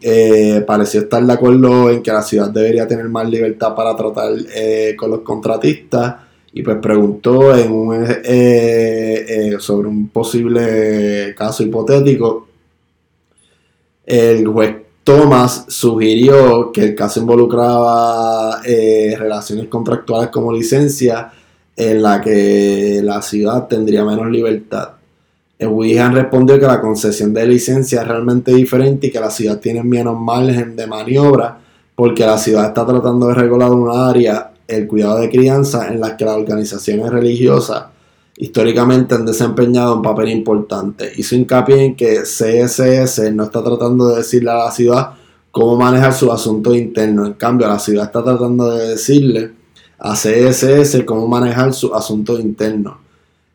eh, 0.00 0.64
pareció 0.66 1.00
estar 1.00 1.24
de 1.24 1.32
acuerdo 1.32 1.90
en 1.90 2.02
que 2.02 2.12
la 2.12 2.22
ciudad 2.22 2.50
debería 2.50 2.86
tener 2.86 3.08
más 3.08 3.28
libertad 3.28 3.74
para 3.74 3.96
tratar 3.96 4.32
eh, 4.54 4.94
con 4.96 5.10
los 5.10 5.20
contratistas 5.20 6.16
y 6.52 6.62
pues 6.62 6.78
preguntó 6.78 7.52
sobre 9.58 9.88
un 9.88 10.08
posible 10.08 11.34
caso 11.36 11.62
hipotético. 11.62 12.48
El 14.04 14.46
juez 14.46 14.76
Thomas 15.04 15.66
sugirió 15.68 16.72
que 16.72 16.82
el 16.82 16.94
caso 16.94 17.20
involucraba 17.20 18.60
relaciones 18.62 19.68
contractuales 19.68 20.30
como 20.30 20.52
licencia 20.52 21.30
en 21.76 22.02
la 22.02 22.20
que 22.20 23.00
la 23.04 23.20
ciudad 23.22 23.66
tendría 23.68 24.04
menos 24.04 24.28
libertad. 24.30 24.90
Wihan 25.60 26.14
respondió 26.14 26.58
que 26.58 26.66
la 26.66 26.80
concesión 26.80 27.32
de 27.32 27.46
licencia 27.46 28.02
es 28.02 28.08
realmente 28.08 28.52
diferente 28.52 29.06
y 29.06 29.10
que 29.10 29.20
la 29.20 29.30
ciudad 29.30 29.58
tiene 29.58 29.82
menos 29.82 30.18
margen 30.18 30.76
de 30.76 30.86
maniobra 30.86 31.58
porque 31.94 32.26
la 32.26 32.36
ciudad 32.36 32.66
está 32.66 32.86
tratando 32.86 33.28
de 33.28 33.34
regular 33.34 33.70
una 33.70 34.08
área, 34.08 34.52
el 34.68 34.86
cuidado 34.86 35.18
de 35.20 35.30
crianza, 35.30 35.88
en 35.88 36.00
la 36.00 36.16
que 36.16 36.26
las 36.26 36.36
organizaciones 36.36 37.10
religiosas 37.10 37.84
históricamente 38.36 39.14
han 39.14 39.24
desempeñado 39.24 39.96
un 39.96 40.02
papel 40.02 40.28
importante. 40.28 41.10
Hizo 41.16 41.34
hincapié 41.34 41.84
en 41.84 41.96
que 41.96 42.20
CSS 42.20 43.32
no 43.32 43.44
está 43.44 43.64
tratando 43.64 44.08
de 44.08 44.16
decirle 44.16 44.50
a 44.50 44.64
la 44.66 44.70
ciudad 44.70 45.12
cómo 45.50 45.76
manejar 45.76 46.12
su 46.12 46.30
asunto 46.30 46.74
interno. 46.74 47.24
En 47.24 47.32
cambio, 47.32 47.66
la 47.66 47.78
ciudad 47.78 48.04
está 48.04 48.22
tratando 48.22 48.70
de 48.72 48.88
decirle 48.88 49.52
a 49.98 50.14
CSS 50.14 51.04
cómo 51.04 51.26
manejar 51.26 51.72
su 51.72 51.94
asunto 51.94 52.38
interno. 52.38 52.98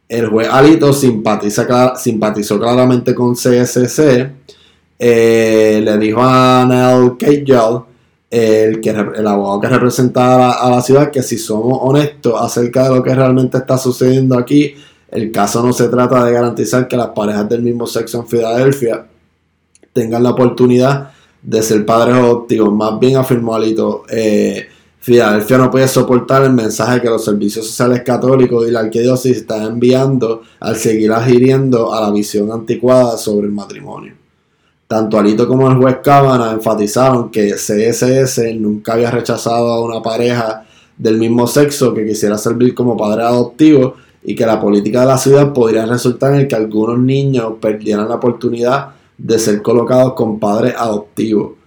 El 0.07 0.27
juez 0.27 0.49
Alito 0.51 0.91
simpatizó 0.91 2.59
claramente 2.59 3.15
con 3.15 3.33
CSC. 3.33 4.29
Eh, 4.99 5.81
le 5.83 5.97
dijo 5.97 6.19
a 6.21 6.65
Nell 6.67 7.17
Cagel, 7.17 7.81
el, 8.29 9.27
abogado 9.27 9.61
que 9.61 9.67
representa 9.67 10.51
a 10.51 10.69
la, 10.69 10.81
ciudad, 10.81 11.11
que 11.11 11.23
si 11.23 11.37
somos 11.37 11.79
honestos 11.81 12.33
acerca 12.39 12.83
de 12.83 12.95
lo 12.95 13.03
que 13.03 13.15
realmente 13.15 13.57
está 13.57 13.77
sucediendo 13.77 14.37
aquí, 14.37 14.75
el 15.09 15.31
caso 15.31 15.63
no 15.63 15.73
se 15.73 15.87
trata 15.87 16.23
de 16.25 16.33
garantizar 16.33 16.87
que 16.87 16.97
las 16.97 17.09
parejas 17.09 17.47
del 17.49 17.61
mismo 17.61 17.87
sexo 17.87 18.19
en 18.19 18.27
Filadelfia 18.27 19.05
tengan 19.93 20.23
la 20.23 20.31
oportunidad 20.31 21.11
de 21.41 21.61
ser 21.63 21.85
padres 21.85 22.15
adoptivos. 22.15 22.73
Más 22.73 22.99
bien 22.99 23.17
afirmó 23.17 23.55
Alito. 23.55 24.03
Eh, 24.09 24.67
Filadelfia 25.03 25.57
no 25.57 25.71
puede 25.71 25.87
soportar 25.87 26.43
el 26.43 26.53
mensaje 26.53 27.01
que 27.01 27.09
los 27.09 27.25
servicios 27.25 27.65
sociales 27.65 28.03
católicos 28.05 28.67
y 28.67 28.71
la 28.71 28.81
arquidiócesis 28.81 29.37
están 29.37 29.63
enviando 29.63 30.43
al 30.59 30.75
seguir 30.75 31.11
adhiriendo 31.11 31.91
a 31.91 32.01
la 32.01 32.11
visión 32.11 32.51
anticuada 32.51 33.17
sobre 33.17 33.47
el 33.47 33.51
matrimonio. 33.51 34.13
Tanto 34.87 35.17
Alito 35.17 35.47
como 35.47 35.67
el 35.71 35.77
juez 35.77 35.97
Cámara 36.03 36.51
enfatizaron 36.51 37.31
que 37.31 37.53
CSS 37.53 38.53
nunca 38.59 38.93
había 38.93 39.09
rechazado 39.09 39.69
a 39.71 39.83
una 39.83 40.03
pareja 40.03 40.65
del 40.95 41.17
mismo 41.17 41.47
sexo 41.47 41.95
que 41.95 42.05
quisiera 42.05 42.37
servir 42.37 42.75
como 42.75 42.95
padre 42.95 43.23
adoptivo 43.23 43.95
y 44.21 44.35
que 44.35 44.45
la 44.45 44.61
política 44.61 44.99
de 44.99 45.07
la 45.07 45.17
ciudad 45.17 45.51
podría 45.51 45.87
resultar 45.87 46.35
en 46.35 46.47
que 46.47 46.55
algunos 46.55 46.99
niños 46.99 47.53
perdieran 47.59 48.07
la 48.07 48.15
oportunidad 48.15 48.89
de 49.17 49.39
ser 49.39 49.63
colocados 49.63 50.13
con 50.13 50.39
padres 50.39 50.75
adoptivos. 50.77 51.60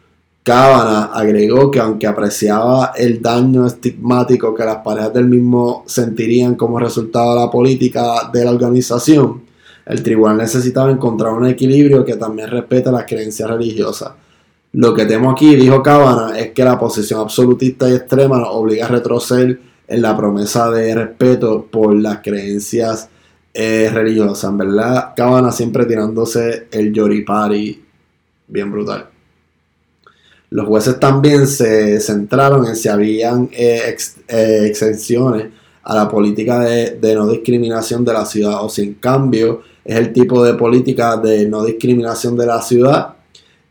Cábana 0.45 1.07
agregó 1.07 1.71
que 1.71 1.81
aunque 1.81 2.07
apreciaba 2.07 2.93
el 2.95 3.23
daño 3.23 3.67
estigmático 3.67 4.55
que 4.55 4.63
las 4.63 4.77
parejas 4.85 5.15
del 5.15 5.25
mismo 5.25 5.85
sentirían 5.87 6.55
como 6.55 6.79
resultado 6.79 7.35
de 7.35 7.41
la 7.41 7.51
política 7.51 8.31
de 8.31 8.45
la 8.45 8.51
organización, 8.51 9.43
el 9.87 10.03
tribunal 10.03 10.37
necesitaba 10.37 10.91
encontrar 10.91 11.33
un 11.33 11.47
equilibrio 11.47 12.05
que 12.05 12.17
también 12.17 12.51
respeta 12.51 12.93
las 12.93 13.07
creencias 13.07 13.49
religiosas. 13.49 14.13
Lo 14.73 14.93
que 14.93 15.07
temo 15.07 15.31
aquí, 15.31 15.57
dijo 15.57 15.83
Cábana, 15.83 16.39
es 16.39 16.51
que 16.51 16.63
la 16.63 16.79
posición 16.79 17.21
absolutista 17.21 17.89
y 17.89 17.95
extrema 17.95 18.39
nos 18.39 18.51
obliga 18.51 18.85
a 18.85 18.91
retroceder 18.91 19.59
en 19.89 20.03
la 20.03 20.15
promesa 20.15 20.71
de 20.71 20.95
respeto 20.95 21.67
por 21.71 21.95
las 21.95 22.19
creencias 22.19 23.09
eh, 23.55 23.91
religiosas. 23.91 24.51
En 24.51 24.59
verdad, 24.59 25.15
siempre 25.53 25.87
tirándose 25.87 26.67
el 26.71 26.93
yoripari 26.93 27.83
bien 28.47 28.71
brutal. 28.71 29.14
Los 30.55 30.69
jueces 30.69 31.01
también 31.01 31.49
se 31.49 32.01
centraron 32.01 32.65
en 32.69 32.77
si 32.77 32.89
habían 32.89 33.51
eh, 33.51 33.97
eh, 34.29 34.61
exenciones 34.67 35.47
a 35.83 35.97
la 35.97 36.09
política 36.09 36.61
de, 36.61 37.13
no 37.13 37.27
discriminación 37.27 38.05
de 38.05 38.13
la 38.13 38.25
ciudad 38.25 38.63
o 38.63 38.69
si 38.69 38.83
en 38.83 38.95
cambio 38.95 39.63
es 39.85 39.97
el 39.97 40.13
tipo 40.13 40.45
de 40.45 40.55
política 40.55 41.17
de 41.17 41.49
no 41.49 41.65
discriminación 41.65 42.37
de 42.37 42.47
la 42.47 42.63
ciudad 42.63 43.17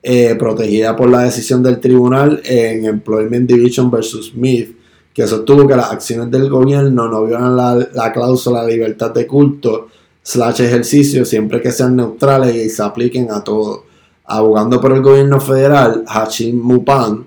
eh, 0.02 0.36
protegida 0.38 0.94
por 0.94 1.10
la 1.10 1.22
decisión 1.22 1.64
del 1.64 1.80
tribunal 1.80 2.42
en 2.44 2.84
Employment 2.84 3.50
Division 3.50 3.90
versus 3.90 4.32
Smith 4.34 4.76
que 5.14 5.26
sostuvo 5.26 5.66
que 5.66 5.78
las 5.78 5.90
acciones 5.90 6.30
del 6.32 6.50
gobierno 6.50 7.08
no 7.08 7.24
violan 7.24 7.56
la, 7.56 7.76
la 7.94 8.12
cláusula 8.12 8.66
de 8.66 8.74
libertad 8.74 9.12
de 9.12 9.26
culto 9.26 9.88
slash 10.22 10.60
ejercicio 10.60 11.24
siempre 11.24 11.62
que 11.62 11.72
sean 11.72 11.96
neutrales 11.96 12.54
y 12.54 12.70
se 12.70 12.84
apliquen 12.84 13.32
a 13.32 13.42
todos 13.42 13.93
abogando 14.26 14.80
por 14.80 14.94
el 14.94 15.02
gobierno 15.02 15.40
federal, 15.40 16.04
Hashim 16.08 16.60
Mupan, 16.60 17.26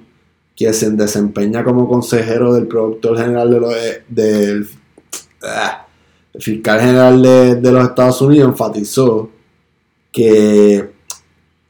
quien 0.56 0.72
se 0.72 0.90
desempeña 0.90 1.62
como 1.62 1.88
consejero 1.88 2.54
del 2.54 2.66
productor 2.66 3.18
general 3.18 3.50
de 3.50 3.60
los, 3.60 3.74
del 4.08 4.68
ah, 5.42 5.86
fiscal 6.38 6.80
general 6.80 7.22
de, 7.22 7.72
los 7.72 7.84
Estados 7.84 8.22
Unidos, 8.22 8.48
enfatizó 8.48 9.30
que 10.10 10.96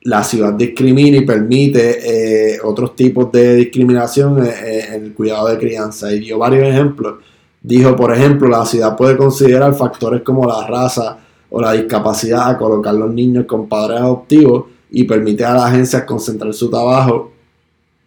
la 0.03 0.23
ciudad 0.23 0.53
discrimina 0.53 1.17
y 1.17 1.27
permite 1.27 2.55
eh, 2.55 2.59
otros 2.63 2.95
tipos 2.95 3.33
de 3.33 3.57
discriminación 3.57 4.45
eh, 4.47 4.55
eh, 4.65 4.87
en 4.95 5.05
el 5.07 5.15
cuidado 5.15 5.49
de 5.49 5.59
crianza. 5.59 6.13
Y 6.13 6.21
dio 6.21 6.39
varios 6.39 6.69
ejemplos. 6.69 7.17
Dijo, 7.61 7.97
por 7.97 8.15
ejemplo, 8.15 8.47
la 8.47 8.65
ciudad 8.65 8.97
puede 8.97 9.17
considerar 9.17 9.75
factores 9.75 10.23
como 10.23 10.47
la 10.47 10.65
raza 10.65 11.19
o 11.51 11.61
la 11.61 11.73
discapacidad 11.73 12.49
a 12.49 12.57
colocar 12.57 12.95
los 12.95 13.13
niños 13.13 13.47
con 13.47 13.69
padres 13.69 13.99
adoptivos 13.99 14.76
y 14.91 15.05
permite 15.05 15.45
a 15.45 15.55
las 15.55 15.65
agencias 15.65 16.05
concentrar 16.05 16.53
su 16.55 16.71
trabajo 16.71 17.33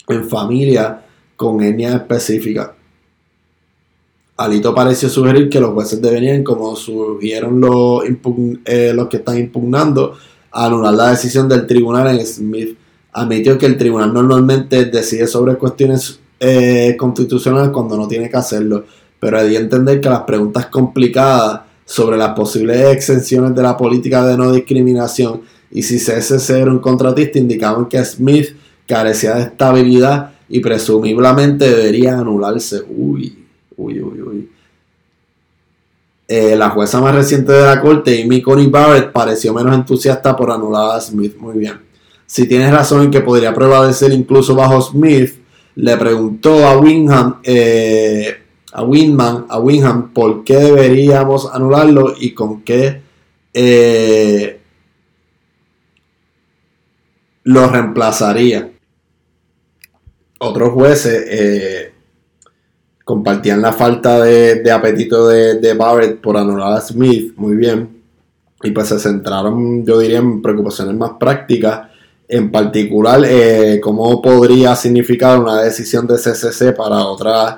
en 0.07 0.27
familia 0.27 1.05
con 1.35 1.61
etnia 1.63 1.95
específica. 1.95 2.75
Alito 4.37 4.73
pareció 4.73 5.09
sugerir 5.09 5.49
que 5.49 5.59
los 5.59 5.71
jueces 5.71 6.01
deberían, 6.01 6.43
como 6.43 6.75
surgieron 6.75 7.59
los, 7.59 8.03
eh, 8.65 8.93
los 8.95 9.07
que 9.09 9.17
están 9.17 9.37
impugnando, 9.37 10.17
anular 10.51 10.93
la 10.93 11.09
decisión 11.11 11.49
del 11.49 11.67
tribunal 11.67 12.07
en 12.07 12.25
Smith. 12.25 12.77
Admitió 13.11 13.57
que 13.57 13.65
el 13.65 13.77
tribunal 13.77 14.13
normalmente 14.13 14.85
decide 14.85 15.27
sobre 15.27 15.55
cuestiones 15.55 16.19
eh, 16.39 16.95
constitucionales 16.97 17.71
cuando 17.71 17.97
no 17.97 18.07
tiene 18.07 18.29
que 18.29 18.37
hacerlo, 18.37 18.85
pero 19.19 19.39
que 19.39 19.57
entender 19.57 19.99
que 19.99 20.09
las 20.09 20.21
preguntas 20.21 20.67
complicadas 20.67 21.61
sobre 21.83 22.17
las 22.17 22.29
posibles 22.29 22.95
exenciones 22.95 23.53
de 23.53 23.61
la 23.61 23.75
política 23.75 24.25
de 24.25 24.37
no 24.37 24.53
discriminación 24.53 25.41
y 25.71 25.84
si 25.84 25.97
CSC 25.97 26.49
era 26.51 26.71
un 26.71 26.79
contratista 26.79 27.38
indicaban 27.39 27.88
que 27.88 28.03
Smith 28.03 28.55
carecía 28.88 29.36
de 29.36 29.43
estabilidad 29.43 30.32
y 30.47 30.60
presumiblemente 30.60 31.69
debería 31.69 32.17
anularse. 32.17 32.82
Uy, 32.89 33.45
uy, 33.77 34.01
uy, 34.01 34.21
uy. 34.21 34.49
Eh, 36.27 36.55
la 36.55 36.69
jueza 36.69 37.01
más 37.01 37.15
reciente 37.15 37.51
de 37.51 37.65
la 37.65 37.82
corte, 37.82 38.21
Amy 38.21 38.41
Coney 38.41 38.67
Barrett, 38.67 39.12
pareció 39.12 39.53
menos 39.53 39.75
entusiasta 39.75 40.36
por 40.36 40.51
anular 40.51 40.97
a 40.97 41.01
Smith. 41.01 41.36
Muy 41.39 41.58
bien. 41.58 41.79
Si 42.25 42.47
tienes 42.47 42.71
razón 42.71 43.03
en 43.03 43.12
que 43.12 43.21
podría 43.21 43.53
prevalecer 43.53 44.12
incluso 44.12 44.53
bajo 44.55 44.82
Smith, 44.82 45.36
le 45.75 45.97
preguntó 45.97 46.67
a 46.67 46.77
Winham, 46.77 47.38
eh, 47.43 48.38
a 48.71 48.84
Winman, 48.84 49.45
a 49.49 49.60
Winham, 49.60 50.13
por 50.13 50.43
qué 50.43 50.58
deberíamos 50.58 51.49
anularlo 51.51 52.13
y 52.19 52.34
con 52.34 52.62
qué 52.62 53.01
eh, 53.53 54.59
lo 57.49 57.67
reemplazaría. 57.67 58.71
Otros 60.39 60.71
jueces 60.71 61.91
compartían 63.03 63.59
la 63.59 63.73
falta 63.73 64.21
de, 64.21 64.71
apetito 64.71 65.27
de, 65.27 65.73
Barrett 65.73 66.21
por 66.21 66.38
anular 66.38 66.73
a 66.73 66.81
Smith, 66.81 67.33
muy 67.38 67.55
bien, 67.55 68.03
y 68.62 68.69
pues 68.69 68.89
se 68.89 68.99
centraron, 68.99 69.83
yo 69.83 69.97
diría, 69.97 70.19
en 70.19 70.43
preocupaciones 70.43 70.95
más 70.95 71.13
prácticas, 71.19 71.89
en 72.27 72.51
particular, 72.51 73.23
eh, 73.25 73.79
cómo 73.81 74.21
podría 74.21 74.75
significar 74.75 75.39
una 75.39 75.63
decisión 75.63 76.05
de 76.05 76.17
CCC 76.17 76.75
para 76.75 77.03
otras 77.03 77.55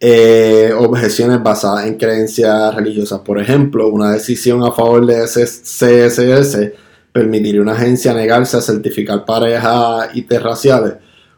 eh, 0.00 0.72
objeciones 0.74 1.42
basadas 1.42 1.86
en 1.86 1.98
creencias 1.98 2.74
religiosas. 2.74 3.20
Por 3.20 3.38
ejemplo, 3.38 3.88
una 3.88 4.12
decisión 4.12 4.62
a 4.64 4.72
favor 4.72 5.04
de 5.04 5.24
CSS 5.26 6.72
permitiría 7.14 7.62
una 7.62 7.72
agencia 7.72 8.12
negarse 8.12 8.58
a 8.58 8.60
certificar 8.60 9.24
parejas 9.24 10.14
interraciales 10.14 10.96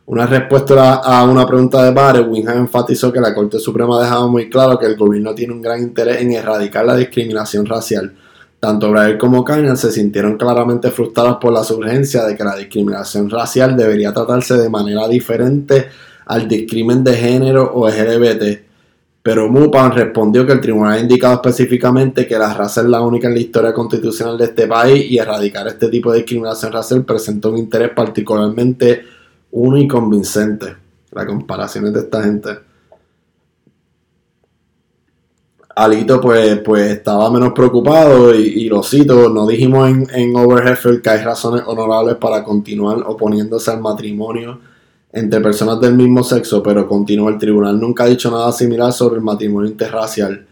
una 0.09 0.25
respuesta 0.25 0.95
a 0.95 1.25
una 1.25 1.45
pregunta 1.45 1.83
de 1.83 1.91
Barrett, 1.91 2.29
Winham 2.29 2.59
enfatizó 2.59 3.13
que 3.13 3.21
la 3.21 3.35
Corte 3.35 3.59
Suprema 3.59 4.01
dejaba 4.01 4.29
muy 4.29 4.49
claro 4.49 4.79
que 4.79 4.87
el 4.87 4.95
gobierno 4.95 5.35
tiene 5.35 5.53
un 5.53 5.61
gran 5.61 5.83
interés 5.83 6.21
en 6.21 6.31
erradicar 6.31 6.87
la 6.87 6.95
discriminación 6.95 7.67
racial. 7.67 8.15
Tanto 8.61 8.93
Breyer 8.93 9.19
como 9.19 9.45
Kanye 9.45 9.75
se 9.75 9.91
sintieron 9.91 10.37
claramente 10.37 10.93
frustrados 10.93 11.39
por 11.39 11.53
la 11.53 11.65
sugerencia 11.65 12.25
de 12.25 12.37
que 12.37 12.45
la 12.45 12.55
discriminación 12.55 13.29
racial 13.29 13.77
debería 13.77 14.15
tratarse 14.15 14.57
de 14.57 14.71
manera 14.71 15.09
diferente 15.09 15.89
al 16.27 16.47
discrimen 16.47 17.03
de 17.03 17.15
género 17.15 17.73
o 17.75 17.89
LGBT. 17.89 18.76
Pero 19.27 19.49
Mupan 19.49 19.91
respondió 19.91 20.47
que 20.47 20.53
el 20.53 20.61
tribunal 20.61 20.93
ha 20.93 21.01
indicado 21.01 21.35
específicamente 21.35 22.29
que 22.29 22.39
la 22.39 22.55
raza 22.55 22.83
es 22.83 22.87
la 22.87 23.01
única 23.01 23.27
en 23.27 23.35
la 23.35 23.41
historia 23.41 23.75
constitucional 23.75 24.39
de 24.39 24.45
este 24.45 24.69
país 24.69 25.11
y 25.11 25.19
erradicar 25.19 25.67
este 25.67 25.89
tipo 25.89 26.13
de 26.13 26.19
discriminación 26.19 26.71
racial 26.71 27.05
presenta 27.05 27.49
un 27.49 27.59
interés 27.59 27.91
particularmente 27.91 29.03
uno 29.51 29.79
y 29.79 29.89
convincente. 29.89 30.77
Las 31.11 31.27
comparaciones 31.27 31.93
de 31.93 31.99
esta 31.99 32.23
gente. 32.23 32.51
Alito 35.75 36.21
pues, 36.21 36.61
pues 36.61 36.93
estaba 36.93 37.29
menos 37.29 37.53
preocupado 37.53 38.33
y, 38.33 38.69
lo 38.69 38.85
cito, 38.85 39.29
no 39.29 39.45
dijimos 39.45 39.89
en, 39.89 40.07
en 40.15 41.03
que 41.03 41.11
hay 41.11 41.25
razones 41.25 41.65
honorables 41.67 42.15
para 42.15 42.45
continuar 42.45 42.99
oponiéndose 43.05 43.73
al 43.73 43.81
matrimonio 43.81 44.61
entre 45.17 45.41
personas 45.41 45.81
del 45.81 45.95
mismo 45.95 46.23
sexo, 46.23 46.63
pero 46.63 46.87
continúa 46.87 47.31
el 47.31 47.39
tribunal 47.39 47.81
nunca 47.81 48.05
ha 48.05 48.07
dicho 48.07 48.31
nada 48.31 48.53
similar 48.53 48.93
sobre 48.93 49.17
el 49.17 49.23
matrimonio 49.23 49.71
interracial. 49.71 50.45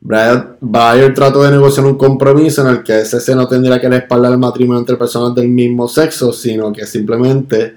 Bayer 0.00 1.12
trató 1.12 1.42
de 1.42 1.50
negociar 1.50 1.86
un 1.86 1.96
compromiso 1.98 2.62
en 2.62 2.68
el 2.68 2.82
que 2.84 3.00
ese 3.00 3.34
no 3.34 3.48
tendría 3.48 3.80
que 3.80 3.88
respaldar 3.88 4.30
el 4.30 4.38
matrimonio 4.38 4.78
entre 4.78 4.96
personas 4.96 5.34
del 5.34 5.48
mismo 5.48 5.88
sexo, 5.88 6.32
sino 6.32 6.72
que 6.72 6.86
simplemente 6.86 7.74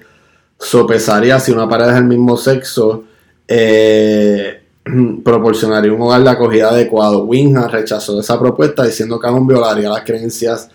sopesaría 0.56 1.40
si 1.40 1.50
una 1.50 1.68
pareja 1.68 1.94
del 1.94 2.04
mismo 2.04 2.36
sexo 2.36 3.02
eh, 3.48 4.62
proporcionaría 5.24 5.92
un 5.92 6.02
hogar 6.02 6.22
de 6.22 6.30
acogida 6.30 6.68
adecuado. 6.68 7.24
Winham 7.24 7.68
rechazó 7.68 8.20
esa 8.20 8.38
propuesta 8.38 8.84
diciendo 8.84 9.18
que 9.18 9.26
aún 9.26 9.48
violaría 9.48 9.88
las 9.88 10.04
creencias 10.04 10.70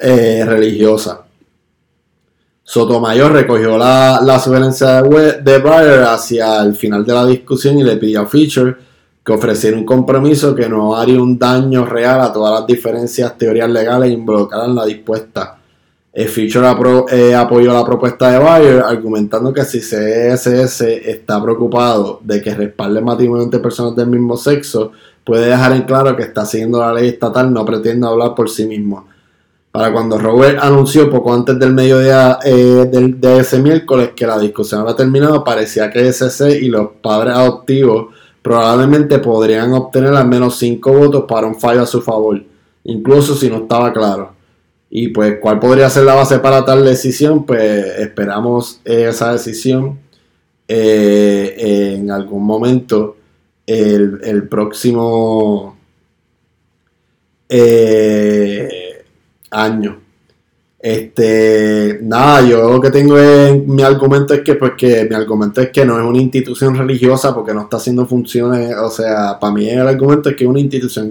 eh, 0.00 0.44
religiosas. 0.46 1.27
Sotomayor 2.70 3.32
recogió 3.32 3.78
la, 3.78 4.20
la 4.22 4.38
sugerencia 4.38 5.00
de, 5.02 5.40
de 5.40 5.58
Breyer 5.58 6.02
hacia 6.02 6.62
el 6.62 6.74
final 6.74 7.02
de 7.02 7.14
la 7.14 7.24
discusión 7.24 7.78
y 7.78 7.82
le 7.82 7.96
pidió 7.96 8.20
a 8.20 8.26
Fisher 8.26 8.76
que 9.24 9.32
ofreciera 9.32 9.76
un 9.76 9.86
compromiso 9.86 10.54
que 10.54 10.68
no 10.68 10.94
haría 10.94 11.22
un 11.22 11.38
daño 11.38 11.86
real 11.86 12.20
a 12.20 12.30
todas 12.30 12.60
las 12.60 12.66
diferencias 12.66 13.38
teorías 13.38 13.70
legales 13.70 14.10
e 14.10 14.12
involucraran 14.12 14.74
la 14.74 14.84
dispuesta 14.84 15.58
Fisher 16.26 16.64
eh, 17.12 17.34
apoyó 17.34 17.72
la 17.72 17.84
propuesta 17.84 18.32
de 18.32 18.38
Bayer 18.38 18.80
argumentando 18.80 19.52
que 19.52 19.64
si 19.64 19.78
CSS 19.78 20.80
está 20.80 21.40
preocupado 21.40 22.20
de 22.24 22.42
que 22.42 22.54
respalde 22.54 23.00
matrimonio 23.00 23.44
entre 23.44 23.60
personas 23.60 23.94
del 23.94 24.08
mismo 24.08 24.36
sexo, 24.36 24.92
puede 25.22 25.46
dejar 25.46 25.72
en 25.72 25.82
claro 25.82 26.16
que 26.16 26.24
está 26.24 26.44
siguiendo 26.44 26.80
la 26.80 26.92
ley 26.92 27.08
estatal, 27.08 27.52
no 27.52 27.64
pretende 27.64 28.06
hablar 28.06 28.34
por 28.34 28.50
sí 28.50 28.66
mismo. 28.66 29.06
Para 29.70 29.92
cuando 29.92 30.18
Robert 30.18 30.58
anunció 30.60 31.10
poco 31.10 31.32
antes 31.34 31.58
del 31.58 31.74
mediodía 31.74 32.38
eh, 32.44 32.88
de, 32.90 33.38
ese 33.38 33.58
miércoles 33.60 34.10
que 34.16 34.26
la 34.26 34.38
discusión 34.38 34.80
había 34.80 34.96
terminado, 34.96 35.44
parecía 35.44 35.90
que 35.90 36.08
SC 36.08 36.62
y 36.62 36.68
los 36.68 36.88
padres 37.02 37.34
adoptivos 37.34 38.14
probablemente 38.42 39.18
podrían 39.18 39.72
obtener 39.74 40.14
al 40.14 40.26
menos 40.26 40.56
5 40.58 40.92
votos 40.92 41.24
para 41.28 41.46
un 41.46 41.60
fallo 41.60 41.82
a 41.82 41.86
su 41.86 42.00
favor, 42.00 42.42
incluso 42.84 43.34
si 43.34 43.50
no 43.50 43.58
estaba 43.58 43.92
claro. 43.92 44.32
Y 44.90 45.08
pues, 45.08 45.38
¿cuál 45.40 45.60
podría 45.60 45.90
ser 45.90 46.04
la 46.04 46.14
base 46.14 46.38
para 46.38 46.64
tal 46.64 46.84
decisión? 46.84 47.44
Pues 47.44 47.84
esperamos 47.98 48.80
esa 48.84 49.32
decisión 49.32 49.98
eh, 50.66 51.94
en 51.98 52.10
algún 52.10 52.44
momento 52.44 53.16
el, 53.66 54.48
próximo 54.48 55.76
eh, 57.48 58.87
año. 59.50 60.08
Este, 60.80 61.98
nada, 62.02 62.40
yo 62.42 62.70
lo 62.70 62.80
que 62.80 62.90
tengo 62.90 63.18
en 63.18 63.66
mi 63.74 63.82
argumento 63.82 64.32
es 64.32 64.42
que, 64.42 64.54
pues, 64.54 64.72
que 64.76 65.06
mi 65.10 65.16
argumento 65.16 65.60
es 65.60 65.70
que 65.70 65.84
no 65.84 65.98
es 65.98 66.04
una 66.06 66.18
institución 66.18 66.76
religiosa 66.76 67.34
porque 67.34 67.52
no 67.52 67.62
está 67.62 67.78
haciendo 67.78 68.06
funciones, 68.06 68.76
o 68.76 68.88
sea, 68.88 69.38
para 69.40 69.52
mí 69.52 69.68
el 69.68 69.88
argumento 69.88 70.30
es 70.30 70.36
que 70.36 70.44
es 70.44 70.50
una 70.50 70.60
institución 70.60 71.10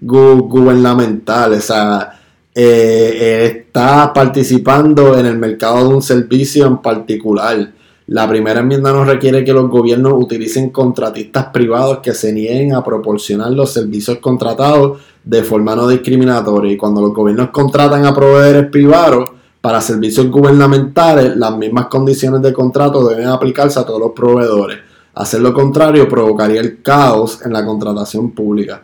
gubernamental, 0.00 1.52
o 1.52 1.60
sea, 1.60 2.20
eh, 2.54 3.64
está 3.68 4.14
participando 4.14 5.18
en 5.18 5.26
el 5.26 5.36
mercado 5.36 5.88
de 5.88 5.94
un 5.94 6.02
servicio 6.02 6.66
en 6.66 6.78
particular. 6.78 7.72
La 8.06 8.26
primera 8.28 8.60
enmienda 8.60 8.92
no 8.92 9.04
requiere 9.04 9.44
que 9.44 9.52
los 9.52 9.68
gobiernos 9.68 10.14
utilicen 10.16 10.70
contratistas 10.70 11.46
privados 11.46 11.98
que 11.98 12.14
se 12.14 12.32
nieguen 12.32 12.72
a 12.72 12.82
proporcionar 12.82 13.50
los 13.50 13.72
servicios 13.72 14.18
contratados 14.18 15.00
de 15.26 15.42
forma 15.42 15.74
no 15.74 15.88
discriminatoria. 15.88 16.72
Y 16.72 16.76
cuando 16.76 17.02
los 17.02 17.12
gobiernos 17.12 17.50
contratan 17.50 18.06
a 18.06 18.14
proveedores 18.14 18.70
privados 18.70 19.30
para 19.60 19.80
servicios 19.80 20.30
gubernamentales, 20.30 21.36
las 21.36 21.56
mismas 21.58 21.88
condiciones 21.88 22.40
de 22.40 22.52
contrato 22.52 23.06
deben 23.06 23.26
aplicarse 23.26 23.78
a 23.78 23.84
todos 23.84 24.00
los 24.00 24.12
proveedores. 24.12 24.78
Hacer 25.14 25.40
lo 25.40 25.52
contrario 25.52 26.08
provocaría 26.08 26.60
el 26.60 26.80
caos 26.80 27.40
en 27.44 27.52
la 27.52 27.66
contratación 27.66 28.30
pública. 28.30 28.80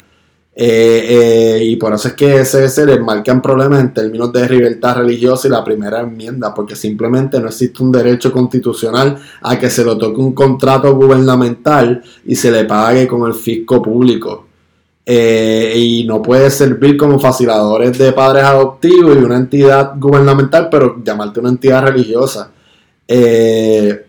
Eh, 0.55 1.07
eh, 1.09 1.65
y 1.65 1.77
por 1.77 1.95
eso 1.95 2.09
es 2.09 2.15
que 2.15 2.41
ese 2.41 2.69
se 2.69 2.85
le 2.85 2.99
marcan 2.99 3.41
problemas 3.41 3.81
en 3.81 3.95
términos 3.95 4.33
de 4.33 4.47
libertad 4.49 4.97
religiosa 4.97 5.49
y 5.49 5.51
la 5.51 5.65
primera 5.65 6.01
enmienda, 6.01 6.53
porque 6.53 6.75
simplemente 6.75 7.41
no 7.41 7.47
existe 7.47 7.83
un 7.83 7.93
derecho 7.93 8.33
constitucional 8.33 9.17
a 9.41 9.59
que 9.59 9.71
se 9.71 9.85
lo 9.85 9.97
toque 9.97 10.21
un 10.21 10.35
contrato 10.35 10.95
gubernamental 10.95 12.03
y 12.27 12.35
se 12.35 12.51
le 12.51 12.65
pague 12.65 13.07
con 13.07 13.27
el 13.27 13.35
fisco 13.35 13.81
público. 13.81 14.52
Eh, 15.05 15.73
y 15.77 16.05
no 16.05 16.23
puede 16.23 16.49
servir 16.51 16.97
como 16.97 17.19
facilitadores 17.19 17.99
de 17.99 18.13
padres 18.13 18.45
adoptivos 18.45 19.17
y 19.17 19.25
una 19.25 19.37
entidad 19.37 19.95
gubernamental, 19.97 20.69
pero 20.71 21.03
llamarte 21.03 21.41
una 21.41 21.49
entidad 21.49 21.83
religiosa. 21.83 22.51
Eh, 23.09 24.07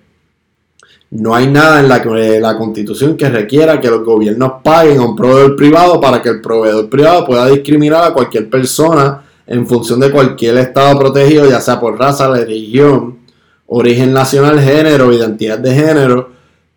no 1.11 1.36
hay 1.36 1.47
nada 1.47 1.80
en 1.80 1.89
la, 1.89 2.03
la 2.39 2.57
constitución 2.57 3.17
que 3.17 3.30
requiera 3.30 3.80
que 3.80 3.89
los 3.89 4.03
gobiernos 4.03 4.53
paguen 4.63 4.99
a 4.99 5.05
un 5.05 5.15
proveedor 5.15 5.55
privado 5.55 5.99
para 6.01 6.22
que 6.22 6.30
el 6.30 6.41
proveedor 6.41 6.89
privado 6.89 7.26
pueda 7.26 7.47
discriminar 7.47 8.03
a 8.03 8.13
cualquier 8.13 8.49
persona 8.49 9.24
en 9.45 9.67
función 9.67 9.99
de 9.99 10.11
cualquier 10.11 10.57
estado 10.57 10.97
protegido, 10.97 11.47
ya 11.49 11.61
sea 11.61 11.80
por 11.80 11.99
raza, 11.99 12.30
religión, 12.30 13.20
origen 13.67 14.13
nacional, 14.13 14.59
género, 14.59 15.11
identidad 15.11 15.59
de 15.59 15.74
género, 15.74 16.30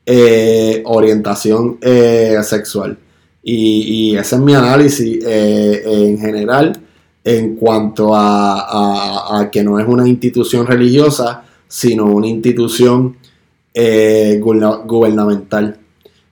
eh, 0.04 0.82
orientación 0.84 1.78
eh, 1.80 2.38
sexual. 2.42 2.98
Y, 3.48 4.16
ese 4.16 4.34
es 4.34 4.42
mi 4.42 4.54
análisis 4.54 5.24
eh, 5.24 5.82
en 5.86 6.18
general 6.18 6.72
en 7.22 7.54
cuanto 7.54 8.10
a, 8.12 9.48
que 9.52 9.62
no 9.62 9.78
es 9.78 9.86
una 9.86 10.06
institución 10.06 10.66
religiosa, 10.66 11.44
sino 11.68 12.06
una 12.06 12.26
institución 12.26 13.16
eh, 13.72 14.40
gubernamental. 14.40 15.76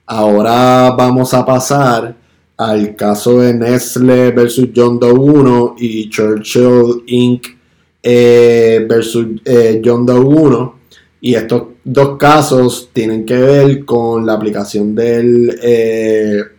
Ahora 0.07 0.91
vamos 0.97 1.35
a 1.35 1.47
pasar 1.47 2.17
al 2.57 2.97
caso 2.97 3.41
de 3.41 3.55
Nestle 3.55 4.33
versus 4.33 4.71
John 4.75 4.99
Doe 4.99 5.12
1 5.12 5.77
y 5.79 6.11
Churchill 6.11 7.05
Inc. 7.07 7.47
Eh, 8.03 8.85
versus 8.89 9.41
eh, 9.45 9.81
John 9.85 10.05
Doe 10.05 10.19
1. 10.21 10.79
Y 11.21 11.35
estos 11.35 11.62
dos 11.85 12.19
casos 12.19 12.91
tienen 12.93 13.25
que 13.25 13.37
ver 13.37 13.85
con 13.85 14.27
la 14.27 14.33
aplicación 14.35 14.97
del... 14.97 16.54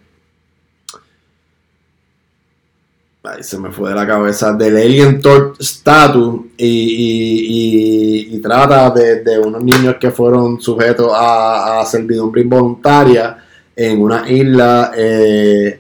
se 3.42 3.58
me 3.58 3.72
fue 3.72 3.90
de 3.90 3.96
la 3.96 4.08
cabeza, 4.08 4.54
del 4.54 4.78
Alien 4.78 5.22
Tort 5.22 5.60
Status 5.60 6.42
y, 6.58 8.40
trata 8.42 8.92
de, 8.92 9.40
unos 9.40 9.64
niños 9.64 9.96
que 10.00 10.12
fueron 10.12 10.62
sujetos 10.62 11.12
a, 11.16 11.84
servidumbre 11.86 12.42
involuntaria 12.42 13.38
en 13.76 14.02
una 14.02 14.30
isla 14.30 14.92
eh, 14.96 15.80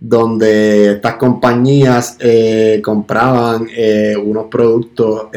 donde 0.00 0.92
estas 0.92 1.16
compañías 1.16 2.16
eh, 2.18 2.80
compraban 2.82 3.68
eh, 3.76 4.16
unos 4.16 4.46
productos 4.46 5.28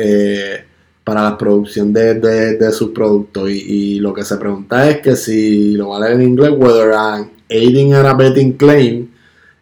para 1.04 1.24
la 1.24 1.38
producción 1.38 1.92
de, 1.92 2.72
sus 2.72 2.92
productos. 2.92 3.50
Y, 3.50 4.00
lo 4.00 4.14
que 4.14 4.24
se 4.24 4.38
pregunta 4.38 4.90
es 4.90 5.02
que 5.02 5.16
si 5.16 5.74
lo 5.74 5.90
vale 5.90 6.14
en 6.14 6.22
inglés 6.22 6.52
whether 6.58 6.94
an 6.94 7.32
aiding 7.50 7.94
and 7.94 8.08
abetting 8.08 8.54
claim 8.54 9.11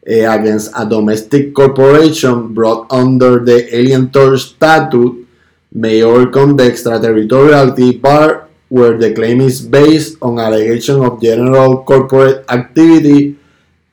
against 0.09 0.73
a 0.75 0.85
domestic 0.85 1.53
corporation 1.53 2.53
brought 2.53 2.91
under 2.91 3.45
the 3.45 3.69
Alien 3.75 4.09
Tour 4.09 4.37
Statute 4.37 5.27
may 5.71 6.01
overcome 6.01 6.57
the 6.57 6.65
extraterritoriality 6.65 7.97
bar 8.01 8.49
where 8.69 8.97
the 8.97 9.13
claim 9.13 9.41
is 9.41 9.61
based 9.61 10.17
on 10.21 10.39
allegation 10.39 11.03
of 11.03 11.21
general 11.21 11.83
corporate 11.83 12.45
activity 12.49 13.37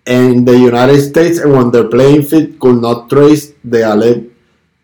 in 0.07 0.45
the 0.45 0.57
United 0.57 1.01
States 1.03 1.39
and 1.39 1.53
when 1.53 1.71
the 1.71 1.89
playing 1.89 2.23
field 2.23 2.59
could 2.61 2.81
not 2.81 3.11
trace 3.11 3.53
the 3.64 3.83
alleged 3.83 4.31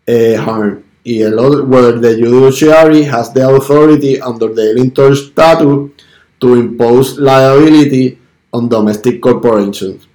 uh, 0.07 0.37
harm. 0.41 0.83
Where 1.05 1.99
the 1.99 2.15
judiciary 2.15 3.03
has 3.03 3.33
the 3.33 3.49
authority 3.49 4.21
under 4.21 4.53
the 4.53 4.71
Illinois 4.71 5.15
statute 5.15 6.01
to 6.39 6.53
impose 6.53 7.19
liability 7.19 8.19
on 8.53 8.69
domestic 8.69 9.21
corporations. 9.21 10.07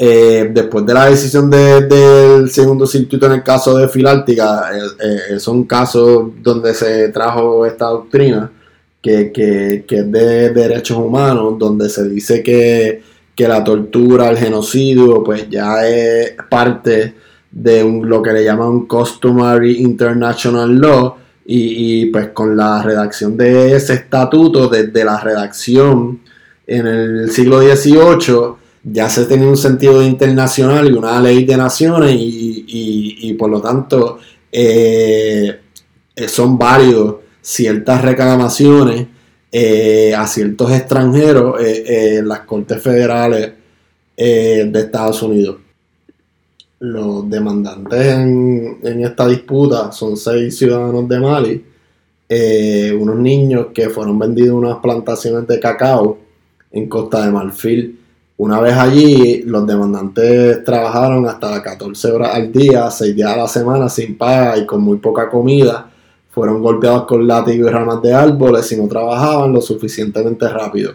Eh, 0.00 0.50
después 0.54 0.86
de 0.86 0.94
la 0.94 1.06
decisión 1.06 1.50
del 1.50 2.48
segundo 2.50 2.86
circuito 2.86 3.26
en 3.26 3.32
el 3.32 3.42
caso 3.42 3.76
de 3.76 3.88
Filártica, 3.88 4.70
eh, 4.72 5.32
eh, 5.34 5.40
son 5.40 5.64
casos 5.64 6.30
donde 6.40 6.72
se 6.72 7.08
trajo 7.08 7.66
esta 7.66 7.86
doctrina 7.86 8.48
que, 9.02 9.32
es 9.88 10.12
de 10.12 10.50
derechos 10.50 10.98
humanos, 10.98 11.58
donde 11.58 11.88
se 11.88 12.08
dice 12.08 12.42
que, 12.44 13.02
la 13.38 13.62
tortura, 13.64 14.30
el 14.30 14.36
genocidio, 14.36 15.22
pues 15.24 15.48
ya 15.48 15.86
es 15.88 16.34
parte 16.48 17.14
de 17.50 17.84
lo 17.84 18.22
que 18.22 18.32
le 18.32 18.44
llaman 18.44 18.68
un 18.68 18.86
customary 18.86 19.80
international 19.80 20.76
law 20.76 21.16
y, 21.46 22.02
y 22.02 22.06
pues 22.06 22.28
con 22.28 22.56
la 22.56 22.82
redacción 22.82 23.36
de 23.36 23.74
ese 23.76 23.94
estatuto, 23.94 24.68
desde 24.68 25.04
la 25.04 25.20
redacción 25.20 26.20
en 26.66 26.86
el 26.86 27.30
siglo 27.30 27.60
XVIII, 27.60 28.58
ya 28.92 29.08
se 29.08 29.26
tenía 29.26 29.48
un 29.48 29.56
sentido 29.56 30.02
internacional 30.02 30.88
y 30.88 30.92
una 30.92 31.20
ley 31.20 31.44
de 31.44 31.56
naciones 31.56 32.16
y, 32.18 33.34
por 33.38 33.50
lo 33.50 33.60
tanto 33.60 34.18
eh, 34.50 35.60
eh, 36.14 36.28
son 36.28 36.58
válidos 36.58 37.16
ciertas 37.40 38.02
reclamaciones 38.02 39.06
eh, 39.50 40.14
a 40.14 40.26
ciertos 40.26 40.72
extranjeros 40.72 41.56
en 41.60 42.28
las 42.28 42.40
cortes 42.40 42.82
federales 42.82 43.52
de 44.16 44.72
Estados 44.74 45.22
Unidos. 45.22 45.56
Los 46.80 47.28
demandantes 47.28 48.06
en, 48.06 48.78
en, 48.82 49.04
esta 49.04 49.26
disputa 49.26 49.92
son 49.92 50.16
seis 50.16 50.58
ciudadanos 50.58 51.08
de 51.08 51.20
Mali, 51.20 51.64
unos 53.00 53.16
niños 53.16 53.68
que 53.72 53.88
fueron 53.88 54.18
vendidos 54.18 54.50
en 54.50 54.54
unas 54.54 54.78
plantaciones 54.78 55.46
de 55.46 55.60
cacao 55.60 56.18
en 56.72 56.88
Costa 56.88 57.24
de 57.24 57.32
Marfil 57.32 57.98
una 58.38 58.60
vez 58.60 58.74
allí, 58.74 59.42
los 59.42 59.66
demandantes 59.66 60.62
trabajaron 60.62 61.26
hasta 61.26 61.60
14 61.60 62.12
horas 62.12 62.34
al 62.36 62.52
día, 62.52 62.88
6 62.88 63.16
días 63.16 63.32
a 63.32 63.36
la 63.36 63.48
semana 63.48 63.88
sin 63.88 64.16
paga 64.16 64.56
y 64.56 64.64
con 64.64 64.80
muy 64.80 64.98
poca 64.98 65.28
comida. 65.28 65.90
Fueron 66.30 66.62
golpeados 66.62 67.04
con 67.06 67.26
látigos 67.26 67.68
y 67.68 67.72
ramas 67.72 68.00
de 68.00 68.14
árboles 68.14 68.70
y 68.70 68.76
no 68.76 68.86
trabajaban 68.86 69.52
lo 69.52 69.60
suficientemente 69.60 70.48
rápido. 70.48 70.92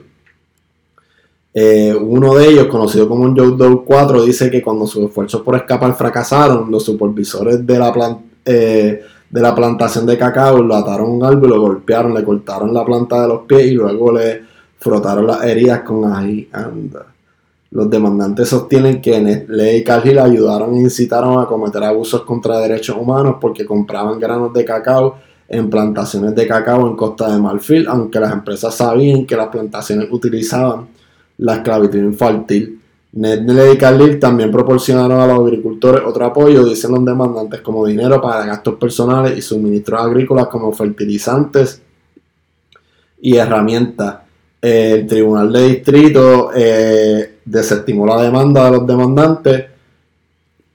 Eh, 1.54 1.94
uno 1.94 2.34
de 2.36 2.48
ellos, 2.48 2.68
conocido 2.68 3.10
como 3.10 3.26
Joe 3.36 3.58
Doe 3.58 3.84
4, 3.86 4.24
dice 4.24 4.50
que 4.50 4.62
cuando 4.62 4.88
sus 4.88 5.04
esfuerzos 5.04 5.42
por 5.42 5.58
escapar 5.58 5.94
fracasaron, 5.96 6.72
los 6.72 6.86
supervisores 6.86 7.68
de 7.68 7.78
la, 7.78 8.20
eh, 8.46 9.02
de 9.30 9.42
la 9.42 9.54
plantación 9.54 10.06
de 10.06 10.18
cacao 10.18 10.64
lo 10.64 10.76
ataron 10.76 11.08
a 11.08 11.14
un 11.14 11.26
árbol, 11.26 11.50
lo 11.50 11.60
golpearon, 11.60 12.14
le 12.14 12.24
cortaron 12.24 12.74
la 12.74 12.86
planta 12.86 13.22
de 13.22 13.28
los 13.28 13.42
pies 13.42 13.66
y 13.66 13.72
luego 13.72 14.14
le 14.14 14.44
frotaron 14.80 15.28
las 15.28 15.44
heridas 15.44 15.82
con 15.82 16.10
ahí 16.10 16.48
anda. 16.54 17.13
Los 17.74 17.90
demandantes 17.90 18.50
sostienen 18.50 19.02
que 19.02 19.20
Nestlé 19.20 19.78
y 19.78 19.84
Cargill 19.84 20.20
ayudaron 20.20 20.76
e 20.76 20.82
incitaron 20.82 21.42
a 21.42 21.48
cometer 21.48 21.84
abusos 21.84 22.22
contra 22.22 22.60
derechos 22.60 22.96
humanos 22.96 23.38
porque 23.42 23.66
compraban 23.66 24.20
granos 24.20 24.54
de 24.54 24.64
cacao 24.64 25.16
en 25.50 25.72
plantaciones 25.72 26.36
de 26.36 26.46
cacao 26.46 26.88
en 26.88 26.96
Costa 26.96 27.34
de 27.34 27.42
Marfil, 27.42 27.88
aunque 27.88 28.20
las 28.20 28.32
empresas 28.32 28.76
sabían 28.76 29.26
que 29.26 29.36
las 29.36 29.48
plantaciones 29.48 30.08
utilizaban 30.12 30.90
la 31.40 31.56
esclavitud 31.56 31.98
infantil. 31.98 32.80
Nestlé 33.14 33.74
y 33.74 33.78
Cargill 33.80 34.20
también 34.20 34.52
proporcionaron 34.52 35.20
a 35.20 35.26
los 35.26 35.40
agricultores 35.40 36.04
otro 36.06 36.28
apoyo, 36.28 36.64
dicen 36.66 36.92
los 36.92 37.04
demandantes, 37.04 37.62
como 37.62 37.88
dinero 37.88 38.22
para 38.22 38.46
gastos 38.46 38.76
personales 38.76 39.36
y 39.36 39.42
suministros 39.42 40.00
agrícolas 40.00 40.46
como 40.46 40.72
fertilizantes 40.74 41.82
y 43.20 43.36
herramientas 43.36 44.23
el 44.64 45.06
Tribunal 45.06 45.52
de 45.52 45.68
Distrito 45.68 46.52
eh, 46.56 47.40
desestimó 47.44 48.08
la 48.08 48.22
demanda 48.22 48.64
de 48.64 48.72
los 48.72 48.88
demandantes, 48.88 49.66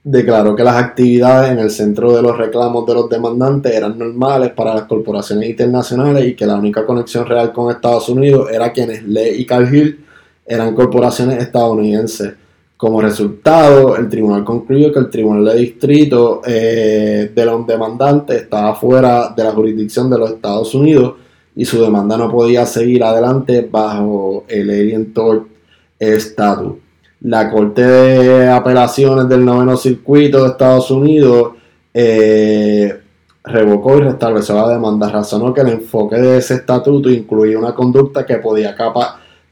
declaró 0.04 0.54
que 0.54 0.62
las 0.62 0.76
actividades 0.76 1.52
en 1.52 1.58
el 1.58 1.70
centro 1.70 2.14
de 2.14 2.20
los 2.20 2.36
reclamos 2.36 2.84
de 2.84 2.92
los 2.92 3.08
demandantes 3.08 3.74
eran 3.74 3.98
normales 3.98 4.50
para 4.50 4.74
las 4.74 4.82
corporaciones 4.82 5.48
internacionales 5.48 6.26
y 6.26 6.34
que 6.34 6.44
la 6.44 6.56
única 6.56 6.84
conexión 6.84 7.24
real 7.24 7.50
con 7.50 7.70
Estados 7.70 8.10
Unidos 8.10 8.50
era 8.52 8.74
quienes 8.74 9.04
Lee 9.04 9.36
y 9.38 9.46
Cargill 9.46 10.04
eran 10.44 10.74
corporaciones 10.74 11.42
estadounidenses. 11.42 12.34
Como 12.76 13.00
resultado, 13.00 13.96
el 13.96 14.10
tribunal 14.10 14.44
concluyó 14.44 14.92
que 14.92 14.98
el 14.98 15.08
Tribunal 15.08 15.46
de 15.46 15.60
Distrito 15.60 16.42
eh, 16.46 17.32
de 17.34 17.44
los 17.46 17.66
demandantes 17.66 18.42
estaba 18.42 18.74
fuera 18.74 19.30
de 19.34 19.44
la 19.44 19.52
jurisdicción 19.52 20.10
de 20.10 20.18
los 20.18 20.32
Estados 20.32 20.74
Unidos 20.74 21.14
y 21.58 21.64
su 21.64 21.82
demanda 21.82 22.16
no 22.16 22.30
podía 22.30 22.64
seguir 22.66 23.02
adelante 23.02 23.68
bajo 23.68 24.44
el 24.46 24.70
Alien 24.70 25.12
Tort. 25.12 25.48
La 27.22 27.50
Corte 27.50 27.82
de 27.82 28.48
Apelaciones 28.48 29.28
del 29.28 29.44
Noveno 29.44 29.76
Circuito 29.76 30.44
de 30.44 30.50
Estados 30.50 30.88
Unidos 30.92 31.54
eh, 31.92 32.96
revocó 33.42 33.98
y 33.98 34.02
restableció 34.02 34.54
la 34.54 34.68
demanda. 34.68 35.10
Razonó 35.10 35.52
que 35.52 35.62
el 35.62 35.70
enfoque 35.70 36.14
de 36.14 36.38
ese 36.38 36.54
estatuto 36.54 37.10
incluía 37.10 37.58
una 37.58 37.74
conducta 37.74 38.24
que 38.24 38.36
podía 38.36 38.76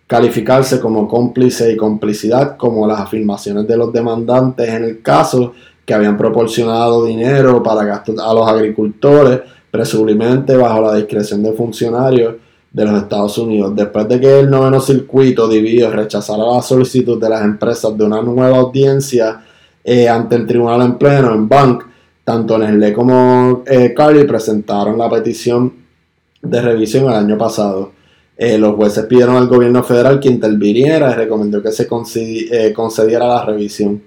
calificarse 0.07 0.79
como 0.79 1.09
cómplice 1.09 1.73
y 1.73 1.77
complicidad, 1.77 2.57
como 2.57 2.87
las 2.87 3.01
afirmaciones 3.01 3.67
de 3.67 3.77
los 3.77 3.93
demandantes 3.93 4.69
en 4.69 4.85
el 4.85 5.03
caso 5.03 5.55
que 5.85 5.93
habían 5.93 6.17
proporcionado 6.17 7.05
dinero 7.05 7.65
para 7.65 7.85
gastos 7.85 8.17
a 8.21 8.33
los 8.33 8.49
agricultores 8.49 9.41
presumiblemente 9.77 10.57
bajo 10.57 10.81
la 10.81 10.95
discreción 10.95 11.43
de 11.43 11.53
funcionarios 11.53 12.37
de 12.73 12.85
los 12.85 13.03
Estados 13.03 13.37
Unidos. 13.37 13.77
Después 13.77 14.09
de 14.09 14.19
que 14.19 14.41
el 14.41 14.49
noveno 14.49 14.81
circuito 14.81 15.47
dividido 15.47 15.91
rechazara 15.91 16.45
la 16.45 16.63
solicitud 16.63 17.21
de 17.21 17.29
las 17.29 17.43
empresas 17.43 17.97
de 17.97 18.05
una 18.05 18.23
nueva 18.23 18.57
audiencia 18.57 19.45
eh, 19.85 20.09
ante 20.09 20.37
el 20.37 20.47
tribunal 20.47 20.81
en 20.81 20.97
pleno 20.97 21.35
en 21.35 21.47
Bank, 21.47 21.85
tanto 22.25 22.57
Nestlé 22.57 22.95
como 22.95 23.63
eh, 23.67 23.93
Carly 23.95 24.25
presentaron 24.25 24.97
la 24.97 25.11
petición 25.11 25.73
de 26.41 26.63
revisión 26.63 27.05
el 27.05 27.17
año 27.17 27.37
pasado. 27.37 27.93
Eh, 28.35 28.57
los 28.57 28.77
jueces 28.77 29.05
pidieron 29.05 29.37
al 29.37 29.47
gobierno 29.47 29.83
federal 29.83 30.19
que 30.21 30.29
interviniera 30.29 31.11
y 31.11 31.15
recomendó 31.15 31.63
que 31.63 31.71
se 31.71 31.87
concediera 31.87 33.29
la 33.29 33.45
revisión. 33.45 34.03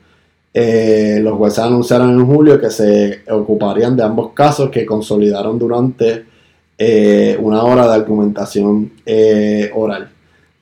Eh, 0.53 1.19
los 1.21 1.37
jueces 1.37 1.59
anunciaron 1.59 2.11
en 2.11 2.25
julio 2.25 2.59
que 2.59 2.71
se 2.71 3.21
ocuparían 3.29 3.95
de 3.95 4.03
ambos 4.03 4.31
casos 4.33 4.69
que 4.69 4.85
consolidaron 4.85 5.59
durante 5.59 6.25
eh, 6.77 7.37
una 7.39 7.63
hora 7.63 7.87
de 7.87 7.93
argumentación 7.93 8.91
eh, 9.05 9.71
oral. 9.75 10.09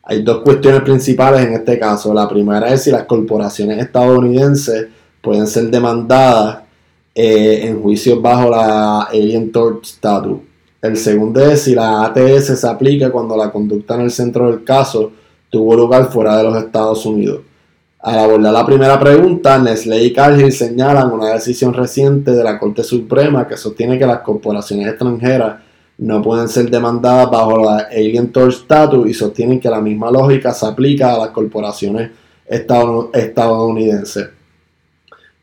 Hay 0.03 0.23
dos 0.23 0.41
cuestiones 0.41 0.81
principales 0.81 1.45
en 1.45 1.53
este 1.53 1.79
caso. 1.79 2.13
La 2.13 2.27
primera 2.27 2.73
es 2.73 2.83
si 2.83 2.91
las 2.91 3.03
corporaciones 3.03 3.79
estadounidenses 3.79 4.87
pueden 5.21 5.47
ser 5.47 5.69
demandadas 5.69 6.59
en 7.19 7.81
juicios 7.81 8.21
bajo 8.21 8.49
la 8.49 9.01
Alien 9.03 9.51
Tort 9.51 9.83
Statute. 9.83 10.45
El 10.81 10.95
segundo 10.97 11.41
es 11.41 11.63
si 11.63 11.73
la 11.73 12.05
ATS 12.05 12.59
se 12.59 12.67
aplica 12.67 13.11
cuando 13.11 13.35
la 13.35 13.51
conducta 13.51 13.95
en 13.95 14.01
el 14.01 14.11
centro 14.11 14.51
del 14.51 14.63
caso 14.63 15.11
tuvo 15.49 15.75
lugar 15.75 16.11
fuera 16.11 16.37
de 16.37 16.43
los 16.43 16.57
Estados 16.57 17.05
Unidos. 17.05 17.41
Al 17.99 18.19
abordar 18.19 18.53
la 18.53 18.65
primera 18.65 18.99
pregunta, 18.99 19.57
Nestlé 19.57 20.03
y 20.03 20.13
Cargill 20.13 20.51
señalan 20.51 21.11
una 21.11 21.33
decisión 21.33 21.73
reciente 21.73 22.31
de 22.31 22.43
la 22.43 22.59
Corte 22.59 22.83
Suprema 22.83 23.47
que 23.47 23.57
sostiene 23.57 23.97
que 23.97 24.05
las 24.05 24.19
corporaciones 24.19 24.87
extranjeras 24.87 25.61
no 25.97 26.21
pueden 26.21 26.47
ser 26.47 26.69
demandadas 26.69 27.31
bajo 27.31 27.63
la 27.63 27.87
Alien 27.91 28.31
Tort 28.31 28.51
Statute 28.51 29.09
y 29.09 29.15
sostienen 29.15 29.59
que 29.59 29.69
la 29.69 29.81
misma 29.81 30.11
lógica 30.11 30.53
se 30.53 30.67
aplica 30.67 31.15
a 31.15 31.17
las 31.17 31.29
corporaciones 31.29 32.11
estadounidenses. 32.45 34.29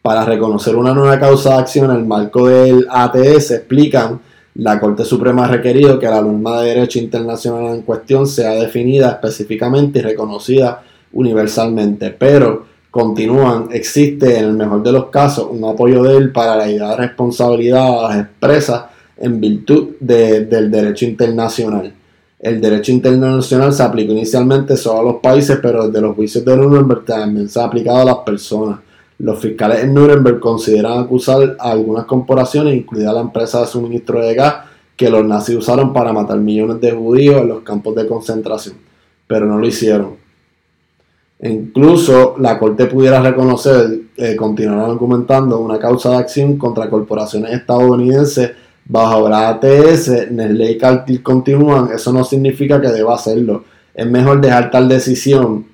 Para 0.00 0.24
reconocer 0.24 0.76
una 0.76 0.94
nueva 0.94 1.18
causa 1.18 1.54
de 1.54 1.58
acción 1.58 1.90
en 1.90 1.96
el 1.96 2.04
marco 2.04 2.46
del 2.46 2.86
ATS, 2.88 3.50
explican 3.50 4.20
la 4.54 4.78
Corte 4.78 5.04
Suprema 5.04 5.46
ha 5.46 5.48
requerido 5.48 5.98
que 5.98 6.06
la 6.06 6.22
norma 6.22 6.60
de 6.60 6.68
derecho 6.68 7.00
internacional 7.00 7.74
en 7.74 7.82
cuestión 7.82 8.28
sea 8.28 8.50
definida 8.50 9.10
específicamente 9.10 9.98
y 9.98 10.02
reconocida 10.02 10.84
universalmente, 11.14 12.10
pero 12.10 12.66
continúan, 12.90 13.68
existe 13.72 14.38
en 14.38 14.44
el 14.44 14.52
mejor 14.52 14.82
de 14.82 14.92
los 14.92 15.06
casos 15.06 15.48
un 15.50 15.64
apoyo 15.64 16.02
de 16.02 16.16
él 16.16 16.32
para 16.32 16.54
la 16.54 16.70
idea 16.70 16.90
de 16.90 16.96
responsabilidad 16.96 17.86
a 17.86 18.08
las 18.08 18.18
empresas 18.18 18.84
en 19.16 19.40
virtud 19.40 19.96
del 19.98 20.70
derecho 20.70 21.04
internacional. 21.04 21.92
El 22.38 22.60
derecho 22.60 22.92
internacional 22.92 23.72
se 23.72 23.82
aplicó 23.82 24.12
inicialmente 24.12 24.76
solo 24.76 25.00
a 25.00 25.12
los 25.12 25.20
países, 25.22 25.58
pero 25.62 25.88
desde 25.88 26.00
los 26.00 26.14
juicios 26.14 26.44
de 26.44 26.56
Nuremberg 26.56 27.04
también 27.04 27.48
se 27.48 27.58
ha 27.58 27.64
aplicado 27.64 28.00
a 28.00 28.04
las 28.04 28.18
personas. 28.18 28.80
Los 29.18 29.38
fiscales 29.38 29.82
en 29.82 29.94
Nuremberg 29.94 30.40
consideran 30.40 30.98
acusar 30.98 31.56
a 31.58 31.70
algunas 31.70 32.04
corporaciones, 32.04 32.76
incluida 32.76 33.12
la 33.12 33.22
empresa 33.22 33.60
de 33.60 33.66
suministro 33.66 34.20
de 34.20 34.34
gas, 34.34 34.56
que 34.96 35.08
los 35.08 35.24
nazis 35.24 35.56
usaron 35.56 35.92
para 35.92 36.12
matar 36.12 36.38
millones 36.38 36.80
de 36.80 36.92
judíos 36.92 37.40
en 37.40 37.48
los 37.48 37.62
campos 37.62 37.94
de 37.94 38.06
concentración, 38.06 38.76
pero 39.26 39.46
no 39.46 39.58
lo 39.58 39.66
hicieron. 39.66 40.23
Incluso 41.44 42.36
la 42.38 42.58
Corte 42.58 42.86
pudiera 42.86 43.20
reconocer, 43.20 44.00
eh, 44.16 44.34
continuar 44.34 44.88
argumentando, 44.90 45.60
una 45.60 45.78
causa 45.78 46.10
de 46.10 46.16
acción 46.16 46.56
contra 46.56 46.88
corporaciones 46.88 47.52
estadounidenses 47.52 48.52
bajo 48.86 49.28
la 49.28 49.50
ATS, 49.50 50.30
Nestlé 50.30 50.72
y 50.72 50.78
Cartier 50.78 51.22
continúan, 51.22 51.90
eso 51.94 52.14
no 52.14 52.24
significa 52.24 52.80
que 52.80 52.88
deba 52.88 53.14
hacerlo. 53.14 53.64
Es 53.94 54.06
mejor 54.06 54.40
dejar 54.40 54.70
tal 54.70 54.88
decisión 54.88 55.66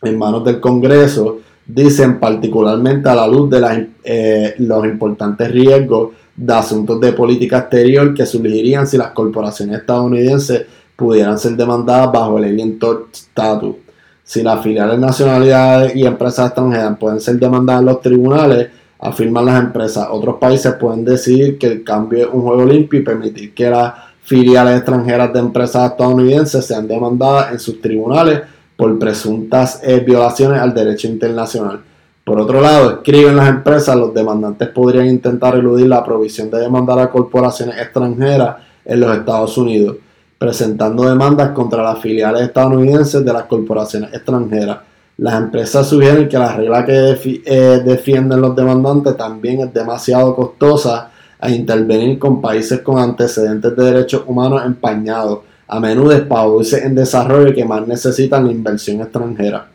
en 0.00 0.18
manos 0.18 0.42
del 0.42 0.58
Congreso, 0.58 1.40
dicen 1.66 2.18
particularmente 2.18 3.06
a 3.06 3.14
la 3.14 3.26
luz 3.26 3.50
de 3.50 3.88
eh, 4.04 4.54
los 4.56 4.86
importantes 4.86 5.50
riesgos 5.50 6.12
de 6.34 6.54
asuntos 6.54 6.98
de 7.00 7.12
política 7.12 7.58
exterior 7.58 8.14
que 8.14 8.24
surgirían 8.24 8.86
si 8.86 8.96
las 8.96 9.10
corporaciones 9.10 9.80
estadounidenses 9.80 10.64
pudieran 10.96 11.38
ser 11.38 11.56
demandadas 11.56 12.10
bajo 12.10 12.38
el 12.38 12.44
Alien 12.44 12.78
Statute. 13.12 13.83
Si 14.24 14.42
las 14.42 14.62
filiales 14.62 14.98
nacionalidades 14.98 15.94
y 15.94 16.06
empresas 16.06 16.46
extranjeras 16.46 16.96
pueden 16.98 17.20
ser 17.20 17.36
demandadas 17.36 17.82
en 17.82 17.86
los 17.86 18.00
tribunales, 18.00 18.68
afirman 18.98 19.44
las 19.44 19.62
empresas. 19.62 20.08
Otros 20.10 20.36
países 20.36 20.74
pueden 20.74 21.04
decidir 21.04 21.58
que 21.58 21.66
el 21.66 21.84
cambio 21.84 22.26
es 22.26 22.32
un 22.32 22.40
juego 22.40 22.64
limpio 22.64 23.00
y 23.00 23.02
permitir 23.02 23.54
que 23.54 23.68
las 23.68 23.92
filiales 24.22 24.78
extranjeras 24.78 25.30
de 25.32 25.40
empresas 25.40 25.90
estadounidenses 25.90 26.64
sean 26.64 26.88
demandadas 26.88 27.52
en 27.52 27.60
sus 27.60 27.82
tribunales 27.82 28.40
por 28.76 28.98
presuntas 28.98 29.80
eh, 29.84 30.00
violaciones 30.00 30.58
al 30.58 30.72
derecho 30.72 31.06
internacional. 31.06 31.80
Por 32.24 32.40
otro 32.40 32.62
lado, 32.62 32.90
escriben 32.90 33.36
las 33.36 33.50
empresas, 33.50 33.94
los 33.96 34.14
demandantes 34.14 34.68
podrían 34.70 35.06
intentar 35.06 35.54
eludir 35.56 35.86
la 35.86 36.02
provisión 36.02 36.50
de 36.50 36.58
demandar 36.58 36.98
a 36.98 37.10
corporaciones 37.10 37.76
extranjeras 37.78 38.56
en 38.86 39.00
los 39.00 39.14
Estados 39.14 39.58
Unidos, 39.58 39.96
presentando 40.38 41.08
demandas 41.08 41.50
contra 41.50 41.82
las 41.82 41.98
filiales 42.00 42.42
estadounidenses 42.42 43.24
de 43.24 43.32
las 43.32 43.44
corporaciones 43.44 44.12
extranjeras 44.12 44.78
las 45.16 45.34
empresas 45.34 45.88
sugieren 45.88 46.28
que 46.28 46.38
la 46.38 46.56
regla 46.56 46.84
que 46.84 47.16
eh, 47.44 47.82
defienden 47.84 48.40
los 48.40 48.56
demandantes 48.56 49.16
también 49.16 49.60
es 49.60 49.72
demasiado 49.72 50.34
costosa 50.34 51.10
a 51.38 51.50
intervenir 51.50 52.18
con 52.18 52.40
países 52.40 52.80
con 52.80 52.98
antecedentes 52.98 53.76
de 53.76 53.84
derechos 53.84 54.24
humanos 54.26 54.62
empañados, 54.64 55.40
a 55.68 55.78
menudo 55.78 56.26
países 56.26 56.82
en 56.84 56.96
desarrollo 56.96 57.54
que 57.54 57.64
más 57.64 57.86
necesitan 57.86 58.46
la 58.46 58.52
inversión 58.52 59.00
extranjera. 59.00 59.68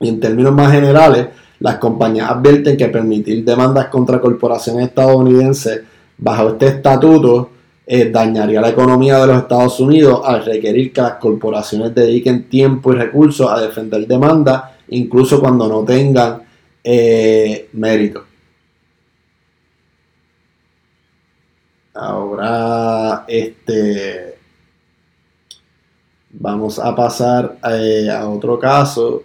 Y 0.00 0.08
en 0.08 0.20
términos 0.20 0.52
más 0.52 0.70
generales, 0.70 1.28
las 1.60 1.78
compañías 1.78 2.30
advierten 2.30 2.76
que 2.76 2.88
permitir 2.88 3.44
demandas 3.44 3.86
contra 3.88 4.20
corporaciones 4.20 4.88
estadounidenses 4.88 5.82
bajo 6.18 6.50
este 6.50 6.66
estatuto 6.66 7.50
eh, 7.90 8.10
dañaría 8.10 8.60
la 8.60 8.68
economía 8.68 9.18
de 9.18 9.28
los 9.28 9.38
Estados 9.38 9.80
Unidos 9.80 10.20
al 10.22 10.44
requerir 10.44 10.92
que 10.92 11.00
las 11.00 11.14
corporaciones 11.14 11.94
dediquen 11.94 12.46
tiempo 12.50 12.92
y 12.92 12.96
recursos 12.96 13.50
a 13.50 13.58
defender 13.62 14.06
demandas, 14.06 14.62
incluso 14.88 15.40
cuando 15.40 15.66
no 15.68 15.84
tengan 15.84 16.42
eh, 16.84 17.70
mérito. 17.72 18.24
Ahora, 21.94 23.24
este, 23.26 24.34
vamos 26.28 26.78
a 26.78 26.94
pasar 26.94 27.56
eh, 27.70 28.10
a 28.10 28.28
otro 28.28 28.58
caso. 28.58 29.22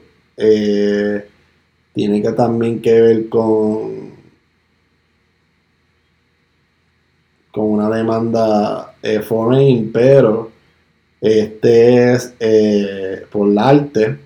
tiene 1.94 2.22
que 2.22 2.32
también 2.32 2.82
que 2.82 3.02
ver 3.02 3.28
con 3.28 4.13
con 7.54 7.66
una 7.66 7.88
demanda 7.88 8.96
eh, 9.04 9.20
foreign, 9.20 9.92
pero 9.94 10.50
este 11.22 12.12
es 12.12 12.34
eh, 12.40 13.28
por 13.32 13.48
la 13.48 13.70
arte 13.70 14.18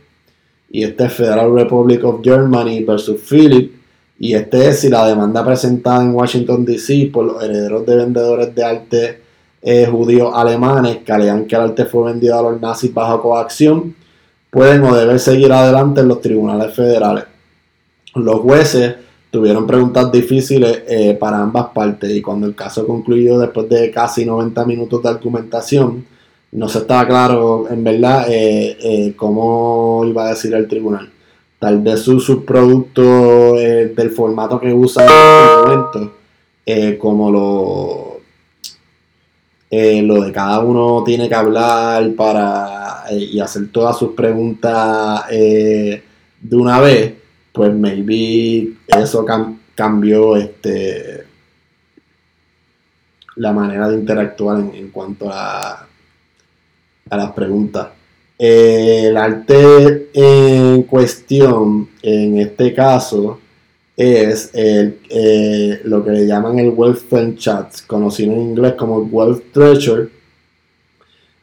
y 0.72 0.84
este 0.84 1.06
es 1.06 1.14
Federal 1.14 1.54
Republic 1.54 2.06
of 2.06 2.22
Germany 2.24 2.86
versus 2.86 3.20
Philip 3.20 3.74
y 4.18 4.34
este 4.34 4.70
es 4.70 4.80
si 4.80 4.90
la 4.90 5.06
demanda 5.06 5.44
presentada 5.44 6.04
en 6.04 6.16
Washington 6.16 6.64
DC 6.64 7.10
por 7.12 7.26
los 7.26 7.44
herederos 7.44 7.86
de 7.86 7.96
vendedores 7.98 8.56
de 8.56 8.64
arte 8.64 9.22
eh, 9.62 9.86
judíos 9.92 10.32
alemanes 10.34 11.00
que 11.00 11.12
alegan 11.12 11.46
que 11.48 11.56
el 11.58 11.62
arte 11.64 11.86
fue 11.86 12.10
vendido 12.10 12.40
a 12.40 12.44
los 12.44 12.62
nazis 12.62 12.94
bajo 12.94 13.22
coacción 13.22 13.94
pueden 14.50 14.84
o 14.86 14.96
deben 14.96 15.20
seguir 15.20 15.52
adelante 15.52 16.00
en 16.00 16.08
los 16.08 16.22
tribunales 16.22 16.74
federales. 16.74 17.26
Los 18.16 18.40
jueces 18.40 18.96
tuvieron 19.30 19.68
preguntas 19.68 20.12
difíciles 20.12 20.84
eh, 20.88 21.18
para 21.20 21.42
ambas 21.42 21.68
partes 21.68 22.10
y 22.16 22.22
cuando 22.22 22.48
el 22.48 22.56
caso 22.56 22.88
concluyó 22.88 23.38
después 23.40 23.68
de 23.70 23.92
casi 23.92 24.26
90 24.26 24.66
minutos 24.66 25.04
de 25.04 25.10
argumentación, 25.10 26.06
no 26.52 26.70
se 26.70 26.80
estaba 26.80 27.06
claro 27.06 27.68
en 27.70 27.84
verdad 27.84 28.26
eh, 28.30 28.78
eh, 28.82 29.14
cómo 29.16 30.04
iba 30.06 30.26
a 30.26 30.30
decir 30.30 30.54
el 30.54 30.68
tribunal. 30.68 31.10
Tal 31.60 31.82
vez 31.82 32.02
su 32.02 32.20
subproducto 32.20 33.56
del 33.56 34.12
formato 34.12 34.60
que 34.60 34.72
usa 34.72 35.04
en 35.06 35.10
este 35.10 36.00
momento, 36.00 37.00
como 37.00 37.32
lo, 37.32 38.20
lo 39.72 40.24
de 40.24 40.32
cada 40.32 40.60
uno 40.60 41.04
tiene 41.04 41.28
que 41.28 41.34
hablar 41.34 42.14
para 42.14 43.06
y 43.12 43.40
hacer 43.40 43.72
todas 43.72 43.98
sus 43.98 44.14
preguntas 44.14 45.28
de 45.30 46.04
una 46.52 46.80
vez, 46.80 47.16
pues 47.58 47.74
maybe 47.74 48.74
eso 48.88 49.26
cambió 49.76 50.38
este, 50.38 51.26
la 53.36 53.52
manera 53.52 53.90
de 53.90 53.96
interactuar 53.96 54.60
en, 54.60 54.90
cuanto 54.92 55.30
a, 55.30 55.88
a 57.10 57.18
las 57.18 57.32
preguntas. 57.32 57.90
el 58.38 59.18
arte 59.18 60.10
en 60.14 60.84
cuestión, 60.84 61.90
en 62.02 62.38
este 62.38 62.74
caso, 62.74 63.40
es 63.98 64.52
eh, 64.54 65.82
lo 65.84 66.06
que 66.06 66.12
le 66.12 66.28
llaman 66.28 66.60
el 66.60 66.70
Wealth 66.70 67.36
Chat, 67.38 67.82
conocido 67.88 68.32
en 68.34 68.42
inglés 68.42 68.74
como 68.74 69.00
Wealth 69.00 69.52
Treasure. 69.52 70.10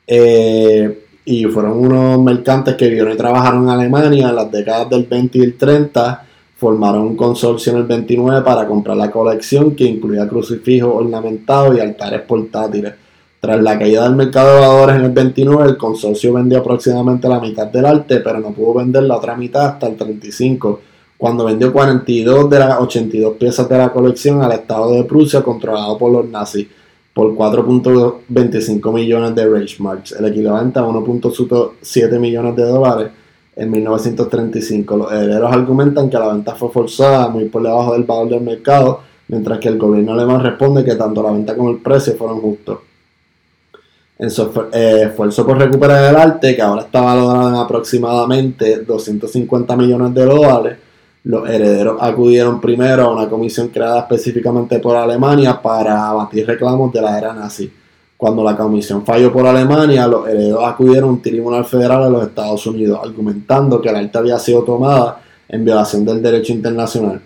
Eh, 0.07 1.04
y 1.25 1.45
fueron 1.47 1.79
unos 1.79 2.21
mercantes 2.21 2.75
que 2.75 2.87
vivieron 2.87 3.13
y 3.13 3.17
trabajaron 3.17 3.65
en 3.65 3.71
Alemania 3.71 4.29
en 4.29 4.37
las 4.37 4.51
décadas 4.51 4.91
del 4.91 5.05
20 5.05 5.39
y 5.39 5.43
el 5.43 5.57
30. 5.57 6.27
Formaron 6.57 7.03
un 7.03 7.17
consorcio 7.17 7.73
en 7.73 7.79
el 7.79 7.85
29 7.85 8.43
para 8.43 8.67
comprar 8.67 8.97
la 8.97 9.11
colección 9.11 9.75
que 9.75 9.85
incluía 9.85 10.29
crucifijos 10.29 10.93
ornamentados 10.95 11.77
y 11.77 11.81
altares 11.81 12.23
portátiles. 12.23 12.95
Tras 13.41 13.61
la 13.61 13.79
caída 13.79 14.05
del 14.05 14.17
mercado 14.17 14.55
de 14.55 14.61
valores 14.61 14.97
en 14.97 15.05
el 15.05 15.11
29, 15.11 15.71
el 15.71 15.77
consorcio 15.77 16.33
vendió 16.33 16.59
aproximadamente 16.59 17.29
la 17.29 17.41
mitad 17.41 17.67
del 17.67 17.85
arte, 17.85 18.21
pero 18.21 18.41
no 18.41 18.53
pudo 18.53 18.75
vender 18.75 19.03
la 19.03 19.17
otra 19.17 19.37
mitad 19.37 19.67
hasta 19.67 19.87
el 19.87 19.97
35, 19.97 20.81
cuando 21.19 21.45
vendió 21.45 21.73
42 21.73 22.49
de 22.49 22.59
las 22.59 22.81
82 22.81 23.37
piezas 23.37 23.69
de 23.69 23.77
la 23.77 23.93
colección 23.93 24.43
al 24.43 24.53
Estado 24.53 24.93
de 24.93 25.05
Prusia 25.05 25.43
controlado 25.43 25.99
por 25.99 26.13
los 26.13 26.27
nazis 26.27 26.67
por 27.15 27.33
4.25 27.37 28.93
millones 28.93 29.35
de 29.37 29.47
Reichsmarks, 29.47 30.13
el 30.13 30.27
equivalente 30.27 30.81
a 30.81 30.83
1.7 30.83 32.19
millones 32.19 32.57
de 32.57 32.65
dólares 32.65 33.13
en 33.55 33.71
1935. 33.71 34.97
Los 34.97 35.13
herederos 35.13 35.53
argumentan 35.53 36.11
que 36.11 36.19
la 36.19 36.33
venta 36.33 36.57
fue 36.57 36.71
forzada 36.71 37.29
muy 37.29 37.45
por 37.45 37.63
debajo 37.63 37.93
del 37.93 38.03
valor 38.03 38.29
del 38.31 38.41
mercado, 38.41 39.01
mientras 39.29 39.61
que 39.61 39.69
el 39.69 39.79
gobierno 39.79 40.13
alemán 40.13 40.43
responde 40.43 40.85
que 40.85 40.97
tanto 40.97 41.23
la 41.23 41.31
venta 41.31 41.57
como 41.57 41.71
el 41.71 41.79
precio 41.79 42.17
fueron 42.17 42.41
justos. 42.41 42.79
En 44.19 44.31
su 44.31 44.69
eh, 44.73 45.03
esfuerzo 45.07 45.47
por 45.47 45.57
recuperar 45.57 46.11
el 46.11 46.17
arte, 46.17 46.57
que 46.57 46.63
ahora 46.63 46.83
está 46.83 47.01
valorado 47.01 47.49
en 47.49 47.55
aproximadamente 47.55 48.81
250 48.81 49.77
millones 49.77 50.15
de 50.15 50.25
dólares, 50.25 50.79
los 51.25 51.49
herederos 51.49 51.97
acudieron 52.01 52.61
primero 52.61 53.05
a 53.05 53.13
una 53.13 53.29
comisión 53.29 53.69
creada 53.69 54.01
específicamente 54.01 54.79
por 54.79 54.95
Alemania 54.95 55.61
para 55.61 56.09
abatir 56.09 56.47
reclamos 56.47 56.93
de 56.93 57.01
la 57.01 57.17
era 57.19 57.33
nazi. 57.33 57.73
Cuando 58.17 58.45
la 58.45 58.55
comisión 58.57 59.05
falló 59.05 59.33
por 59.33 59.47
Alemania, 59.47 60.07
los 60.07 60.29
herederos 60.29 60.65
acudieron 60.65 61.09
a 61.09 61.13
un 61.13 61.23
tribunal 61.23 61.65
federal 61.65 62.05
de 62.05 62.11
los 62.11 62.29
Estados 62.29 62.67
Unidos, 62.67 63.01
argumentando 63.03 63.81
que 63.81 63.89
el 63.89 63.97
arte 63.97 64.19
había 64.19 64.39
sido 64.39 64.63
tomada 64.65 65.21
en 65.49 65.65
violación 65.65 66.05
del 66.05 66.23
derecho 66.23 66.53
internacional. 66.53 67.21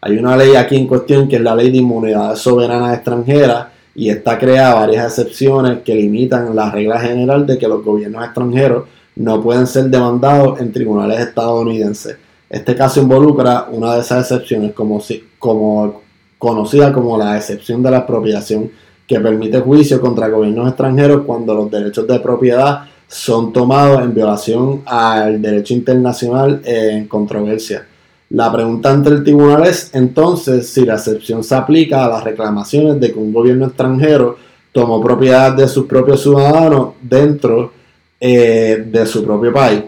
Hay 0.00 0.16
una 0.16 0.36
ley 0.36 0.54
aquí 0.54 0.76
en 0.76 0.86
cuestión 0.86 1.28
que 1.28 1.36
es 1.36 1.42
la 1.42 1.56
ley 1.56 1.72
de 1.72 1.78
inmunidades 1.78 2.38
soberanas 2.38 2.94
extranjeras 2.94 3.66
y 3.96 4.10
esta 4.10 4.38
crea 4.38 4.74
varias 4.74 5.06
excepciones 5.06 5.80
que 5.82 5.94
limitan 5.94 6.54
la 6.54 6.70
regla 6.70 7.00
general 7.00 7.46
de 7.46 7.58
que 7.58 7.66
los 7.66 7.84
gobiernos 7.84 8.24
extranjeros 8.24 8.84
no 9.16 9.42
pueden 9.42 9.66
ser 9.66 9.84
demandados 9.86 10.60
en 10.60 10.72
tribunales 10.72 11.20
estadounidenses. 11.20 12.16
Este 12.48 12.74
caso 12.74 13.00
involucra 13.00 13.66
una 13.70 13.94
de 13.94 14.00
esas 14.00 14.30
excepciones 14.30 14.72
como, 14.74 16.02
conocida 16.38 16.92
como 16.92 17.16
la 17.16 17.36
excepción 17.36 17.82
de 17.82 17.90
la 17.90 17.98
expropiación 17.98 18.70
que 19.06 19.20
permite 19.20 19.60
juicio 19.60 20.00
contra 20.00 20.28
gobiernos 20.28 20.68
extranjeros 20.68 21.22
cuando 21.26 21.54
los 21.54 21.70
derechos 21.70 22.06
de 22.06 22.20
propiedad 22.20 22.84
son 23.06 23.52
tomados 23.52 24.02
en 24.02 24.14
violación 24.14 24.82
al 24.86 25.40
derecho 25.40 25.74
internacional 25.74 26.60
en 26.64 27.06
controversia. 27.06 27.86
La 28.30 28.50
pregunta 28.50 28.90
ante 28.90 29.10
el 29.10 29.22
tribunal 29.22 29.64
es 29.64 29.90
entonces 29.94 30.68
si 30.68 30.84
la 30.84 30.94
excepción 30.94 31.44
se 31.44 31.54
aplica 31.54 32.04
a 32.04 32.08
las 32.08 32.24
reclamaciones 32.24 32.98
de 32.98 33.12
que 33.12 33.18
un 33.18 33.32
gobierno 33.32 33.66
extranjero 33.66 34.36
tomó 34.72 35.00
propiedad 35.00 35.52
de 35.52 35.68
sus 35.68 35.86
propios 35.86 36.22
ciudadanos 36.22 36.94
dentro 37.00 37.72
eh, 38.18 38.84
de 38.90 39.06
su 39.06 39.24
propio 39.24 39.52
país. 39.52 39.82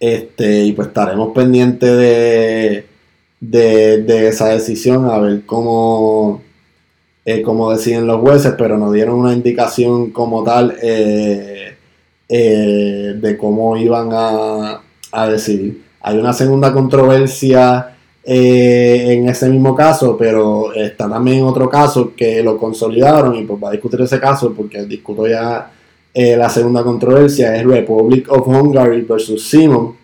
Este, 0.00 0.64
y 0.64 0.72
pues 0.72 0.88
estaremos 0.88 1.34
pendientes 1.34 1.94
de, 1.94 2.86
de, 3.40 4.28
esa 4.28 4.48
decisión, 4.48 5.04
a 5.10 5.18
ver 5.18 5.42
cómo, 5.44 6.40
eh, 7.26 7.42
cómo 7.42 7.70
deciden 7.70 8.06
los 8.06 8.20
jueces, 8.20 8.54
pero 8.56 8.78
nos 8.78 8.94
dieron 8.94 9.16
una 9.16 9.34
indicación 9.34 10.10
como 10.10 10.42
tal 10.42 10.74
eh, 10.82 11.76
eh, 12.30 13.14
de 13.20 13.36
cómo 13.36 13.76
iban 13.76 14.08
a, 14.12 14.80
a, 15.12 15.28
decidir. 15.28 15.84
Hay 16.00 16.16
una 16.16 16.32
segunda 16.32 16.72
controversia 16.72 17.94
en 18.24 19.28
ese 19.28 19.48
mismo 19.48 19.74
caso, 19.74 20.16
pero 20.16 20.72
está 20.74 21.08
también 21.10 21.44
otro 21.44 21.68
caso 21.68 22.14
que 22.16 22.42
lo 22.42 22.56
consolidaron 22.56 23.34
y 23.34 23.44
pues 23.44 23.62
va 23.62 23.68
a 23.68 23.72
discutir 23.72 24.00
ese 24.02 24.20
caso 24.20 24.54
porque 24.54 24.84
discuto 24.84 25.26
ya 25.26 25.70
la 26.14 26.50
segunda 26.50 26.82
controversia, 26.82 27.56
es 27.56 27.64
Republic 27.64 28.30
of 28.30 28.46
Hungary 28.46 29.02
versus 29.02 29.48
Simon. 29.48 29.96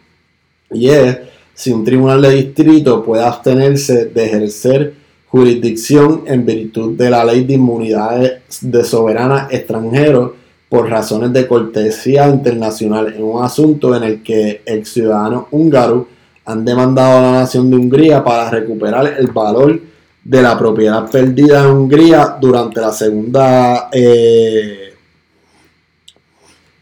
Y 0.70 0.88
es 0.88 1.18
si 1.54 1.72
un 1.72 1.84
tribunal 1.84 2.20
de 2.22 2.30
distrito 2.30 3.02
puede 3.02 3.24
abstenerse 3.24 4.06
de 4.06 4.24
ejercer 4.24 4.94
jurisdicción 5.28 6.22
en 6.26 6.46
virtud 6.46 6.96
de 6.96 7.10
la 7.10 7.24
ley 7.24 7.44
de 7.44 7.54
inmunidades 7.54 8.40
de 8.60 8.84
soberanas 8.84 9.52
extranjeros 9.52 10.32
por 10.68 10.88
razones 10.88 11.32
de 11.32 11.46
cortesía 11.46 12.28
internacional 12.28 13.12
en 13.14 13.22
un 13.22 13.44
asunto 13.44 13.94
en 13.94 14.02
el 14.02 14.22
que 14.22 14.62
el 14.64 14.84
ciudadano 14.84 15.48
húngaro 15.50 16.08
han 16.44 16.64
demandado 16.64 17.18
a 17.18 17.22
la 17.22 17.32
nación 17.40 17.70
de 17.70 17.76
Hungría 17.76 18.22
para 18.22 18.50
recuperar 18.50 19.14
el 19.18 19.28
valor 19.28 19.80
de 20.22 20.42
la 20.42 20.58
propiedad 20.58 21.10
perdida 21.10 21.60
en 21.60 21.70
Hungría 21.70 22.36
durante 22.40 22.80
la 22.80 22.92
Segunda 22.92 23.88
eh, 23.92 24.85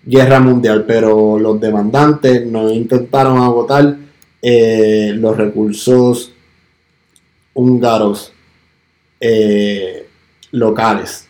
Guerra 0.07 0.41
Mundial, 0.41 0.85
pero 0.87 1.39
los 1.39 1.61
demandantes 1.61 2.47
no 2.47 2.71
intentaron 2.71 3.39
agotar 3.39 3.97
eh, 4.43 5.15
los 5.17 5.37
recursos 5.37 6.31
húngaros 7.55 8.33
eh, 9.19 10.07
locales. 10.51 11.27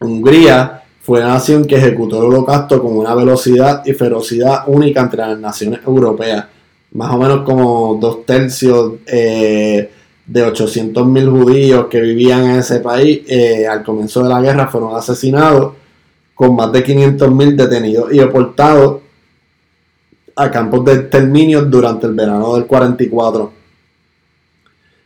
Hungría 0.00 0.82
fue 1.02 1.20
la 1.20 1.28
nación 1.28 1.66
que 1.66 1.76
ejecutó 1.76 2.18
el 2.20 2.32
holocausto 2.32 2.80
con 2.80 2.96
una 2.96 3.14
velocidad 3.14 3.82
y 3.84 3.92
ferocidad 3.92 4.64
única 4.66 5.02
entre 5.02 5.18
las 5.18 5.38
naciones 5.38 5.80
europeas. 5.86 6.46
Más 6.92 7.12
o 7.12 7.18
menos 7.18 7.42
como 7.42 7.98
dos 8.00 8.24
tercios 8.24 8.94
eh, 9.06 9.90
de 10.24 10.46
800.000 10.46 11.30
judíos 11.30 11.86
que 11.90 12.00
vivían 12.00 12.44
en 12.44 12.60
ese 12.60 12.80
país 12.80 13.20
al 13.68 13.84
comienzo 13.84 14.22
de 14.22 14.30
la 14.30 14.40
guerra 14.40 14.68
fueron 14.68 14.96
asesinados, 14.96 15.74
con 16.34 16.56
más 16.56 16.72
de 16.72 16.84
500.000 16.84 17.56
detenidos 17.56 18.12
y 18.12 18.18
deportados 18.18 19.02
a 20.36 20.50
campos 20.50 20.84
de 20.84 20.94
exterminio 20.94 21.62
durante 21.62 22.06
el 22.06 22.14
verano 22.14 22.54
del 22.54 22.66
44. 22.66 23.52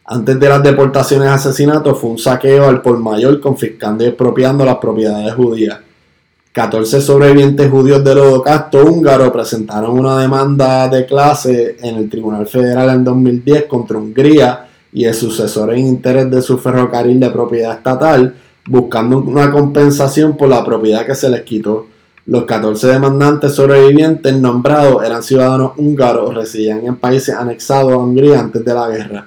Antes 0.06 0.40
de 0.40 0.48
las 0.48 0.62
deportaciones 0.62 1.28
y 1.28 1.32
asesinatos 1.32 1.98
fue 1.98 2.10
un 2.10 2.18
saqueo 2.18 2.66
al 2.66 2.80
por 2.80 2.98
mayor 2.98 3.40
confiscando 3.40 4.04
y 4.04 4.08
expropiando 4.08 4.64
las 4.64 4.76
propiedades 4.76 5.34
judías. 5.34 5.80
14 6.52 7.02
sobrevivientes 7.02 7.70
judíos 7.70 8.02
del 8.02 8.18
holocausto 8.18 8.84
húngaro 8.84 9.30
presentaron 9.30 9.98
una 9.98 10.18
demanda 10.18 10.88
de 10.88 11.04
clase 11.04 11.76
en 11.80 11.96
el 11.96 12.08
Tribunal 12.08 12.46
Federal 12.46 12.88
en 12.88 13.04
2010 13.04 13.66
contra 13.66 13.98
Hungría 13.98 14.66
y 14.92 15.04
el 15.04 15.14
sucesor 15.14 15.74
en 15.74 15.86
interés 15.86 16.30
de 16.30 16.40
su 16.40 16.58
ferrocarril 16.58 17.20
de 17.20 17.30
propiedad 17.30 17.76
estatal, 17.76 18.34
buscando 18.68 19.18
una 19.18 19.50
compensación 19.50 20.36
por 20.36 20.48
la 20.48 20.64
propiedad 20.64 21.06
que 21.06 21.14
se 21.14 21.30
les 21.30 21.42
quitó. 21.42 21.86
Los 22.26 22.44
14 22.44 22.88
demandantes 22.88 23.54
sobrevivientes 23.54 24.34
nombrados 24.34 25.02
eran 25.02 25.22
ciudadanos 25.22 25.72
húngaros, 25.78 26.34
residían 26.34 26.84
en 26.84 26.96
países 26.96 27.34
anexados 27.34 27.92
a 27.92 27.96
Hungría 27.96 28.38
antes 28.38 28.62
de 28.62 28.74
la 28.74 28.88
guerra. 28.88 29.26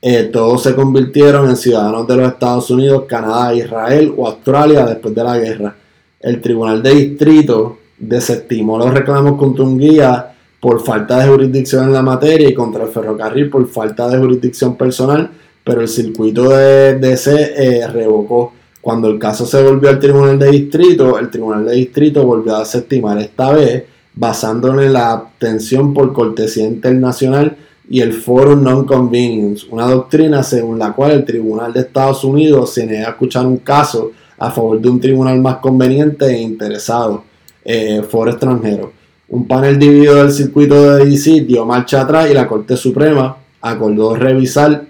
Eh, 0.00 0.24
todos 0.32 0.64
se 0.64 0.74
convirtieron 0.74 1.48
en 1.48 1.56
ciudadanos 1.56 2.08
de 2.08 2.16
los 2.16 2.28
Estados 2.32 2.68
Unidos, 2.70 3.04
Canadá, 3.06 3.54
Israel 3.54 4.12
o 4.16 4.26
Australia 4.26 4.84
después 4.84 5.14
de 5.14 5.22
la 5.22 5.38
guerra. 5.38 5.76
El 6.18 6.40
Tribunal 6.40 6.82
de 6.82 6.92
Distrito 6.92 7.78
desestimó 7.96 8.76
los 8.78 8.92
reclamos 8.92 9.38
contra 9.38 9.64
Hungría 9.64 10.34
por 10.58 10.84
falta 10.84 11.18
de 11.18 11.28
jurisdicción 11.28 11.84
en 11.84 11.92
la 11.92 12.02
materia 12.02 12.48
y 12.48 12.54
contra 12.54 12.82
el 12.82 12.90
ferrocarril 12.90 13.48
por 13.48 13.68
falta 13.68 14.08
de 14.08 14.18
jurisdicción 14.18 14.76
personal, 14.76 15.30
pero 15.62 15.80
el 15.80 15.88
circuito 15.88 16.48
de 16.48 16.98
DC 16.98 17.54
eh, 17.56 17.86
revocó 17.86 18.52
cuando 18.82 19.08
el 19.08 19.18
caso 19.20 19.46
se 19.46 19.62
volvió 19.62 19.88
al 19.88 20.00
Tribunal 20.00 20.40
de 20.40 20.50
Distrito, 20.50 21.16
el 21.16 21.30
Tribunal 21.30 21.64
de 21.64 21.76
Distrito 21.76 22.26
volvió 22.26 22.56
a 22.56 22.58
desestimar 22.58 23.16
esta 23.18 23.52
vez 23.52 23.84
basándole 24.14 24.90
la 24.90 25.12
abstención 25.12 25.94
por 25.94 26.12
cortesía 26.12 26.66
internacional 26.66 27.56
y 27.88 28.00
el 28.00 28.12
Forum 28.12 28.64
Non-Convenience, 28.64 29.66
una 29.70 29.86
doctrina 29.86 30.42
según 30.42 30.80
la 30.80 30.92
cual 30.92 31.12
el 31.12 31.24
Tribunal 31.24 31.72
de 31.72 31.80
Estados 31.80 32.24
Unidos 32.24 32.74
se 32.74 32.84
niega 32.84 33.06
a 33.06 33.10
escuchar 33.10 33.46
un 33.46 33.58
caso 33.58 34.10
a 34.36 34.50
favor 34.50 34.80
de 34.80 34.90
un 34.90 34.98
tribunal 34.98 35.40
más 35.40 35.58
conveniente 35.58 36.26
e 36.26 36.40
interesado, 36.40 37.22
eh, 37.64 38.02
foro 38.08 38.32
extranjero. 38.32 38.92
Un 39.28 39.46
panel 39.46 39.78
dividido 39.78 40.16
del 40.16 40.32
circuito 40.32 40.96
de 40.96 41.04
DC 41.04 41.42
dio 41.42 41.64
marcha 41.64 42.00
atrás 42.00 42.28
y 42.28 42.34
la 42.34 42.48
Corte 42.48 42.76
Suprema 42.76 43.36
acordó 43.60 44.16
revisar 44.16 44.86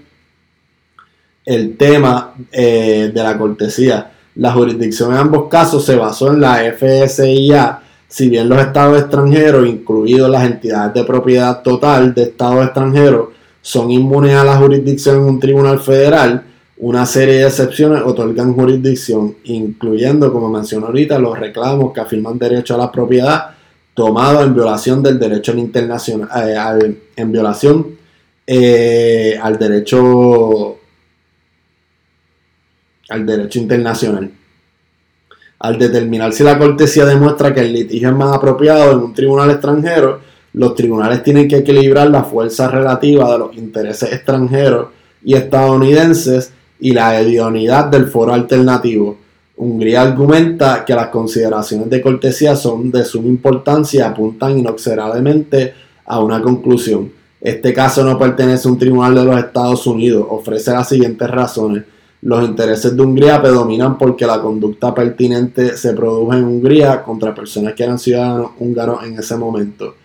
el 1.44 1.76
tema 1.76 2.34
eh, 2.50 3.10
de 3.12 3.22
la 3.22 3.36
cortesía. 3.36 4.12
La 4.36 4.52
jurisdicción 4.52 5.12
en 5.12 5.18
ambos 5.18 5.48
casos 5.48 5.84
se 5.84 5.96
basó 5.96 6.32
en 6.32 6.40
la 6.40 6.62
FSIA, 6.72 7.80
si 8.08 8.28
bien 8.28 8.48
los 8.48 8.60
estados 8.60 9.00
extranjeros, 9.00 9.66
incluidos 9.66 10.30
las 10.30 10.44
entidades 10.44 10.94
de 10.94 11.04
propiedad 11.04 11.62
total 11.62 12.14
de 12.14 12.24
estados 12.24 12.64
extranjeros, 12.64 13.28
son 13.60 13.90
inmunes 13.90 14.34
a 14.34 14.44
la 14.44 14.56
jurisdicción 14.56 15.16
en 15.16 15.22
un 15.22 15.40
tribunal 15.40 15.80
federal, 15.80 16.42
una 16.78 17.06
serie 17.06 17.36
de 17.36 17.46
excepciones 17.46 18.02
otorgan 18.04 18.54
jurisdicción, 18.54 19.36
incluyendo, 19.44 20.32
como 20.32 20.48
mencioné 20.48 20.86
ahorita, 20.86 21.18
los 21.18 21.38
reclamos 21.38 21.92
que 21.92 22.00
afirman 22.00 22.38
derecho 22.38 22.74
a 22.74 22.78
la 22.78 22.90
propiedad 22.90 23.50
tomado 23.94 24.42
en 24.42 24.54
violación 24.54 25.02
del 25.02 25.18
derecho 25.18 25.52
internacional, 25.52 26.82
eh, 26.82 26.96
en 27.16 27.32
violación 27.32 27.86
eh, 28.46 29.38
al 29.40 29.58
derecho 29.58 30.78
al 33.12 33.26
derecho 33.26 33.58
internacional. 33.58 34.30
Al 35.58 35.78
determinar 35.78 36.32
si 36.32 36.42
la 36.42 36.58
cortesía 36.58 37.04
demuestra 37.04 37.54
que 37.54 37.60
el 37.60 37.72
litigio 37.72 38.08
es 38.08 38.14
más 38.14 38.36
apropiado 38.36 38.92
en 38.92 38.98
un 38.98 39.14
tribunal 39.14 39.50
extranjero, 39.50 40.20
los 40.54 40.74
tribunales 40.74 41.22
tienen 41.22 41.48
que 41.48 41.58
equilibrar 41.58 42.10
la 42.10 42.24
fuerza 42.24 42.68
relativa 42.68 43.30
de 43.32 43.38
los 43.38 43.56
intereses 43.56 44.12
extranjeros 44.12 44.88
y 45.24 45.34
estadounidenses 45.34 46.52
y 46.80 46.92
la 46.92 47.22
idoneidad 47.22 47.86
del 47.86 48.06
foro 48.06 48.34
alternativo. 48.34 49.18
Hungría 49.56 50.02
argumenta 50.02 50.84
que 50.84 50.94
las 50.94 51.08
consideraciones 51.08 51.88
de 51.88 52.02
cortesía 52.02 52.56
son 52.56 52.90
de 52.90 53.04
suma 53.04 53.28
importancia 53.28 54.00
y 54.00 54.02
apuntan 54.02 54.58
inexorablemente 54.58 55.74
a 56.04 56.18
una 56.18 56.42
conclusión. 56.42 57.12
Este 57.40 57.72
caso 57.72 58.04
no 58.04 58.18
pertenece 58.18 58.66
a 58.66 58.70
un 58.72 58.78
tribunal 58.78 59.14
de 59.14 59.24
los 59.24 59.36
Estados 59.38 59.86
Unidos. 59.86 60.26
Ofrece 60.28 60.72
las 60.72 60.88
siguientes 60.88 61.30
razones. 61.30 61.84
Los 62.22 62.44
intereses 62.44 62.96
de 62.96 63.02
Hungría 63.02 63.42
predominan 63.42 63.98
porque 63.98 64.24
la 64.24 64.40
conducta 64.40 64.94
pertinente 64.94 65.76
se 65.76 65.92
produjo 65.92 66.32
en 66.32 66.44
Hungría 66.44 67.02
contra 67.02 67.34
personas 67.34 67.74
que 67.74 67.82
eran 67.82 67.98
ciudadanos 67.98 68.52
húngaros 68.60 69.02
en 69.02 69.18
ese 69.18 69.36
momento. 69.36 69.96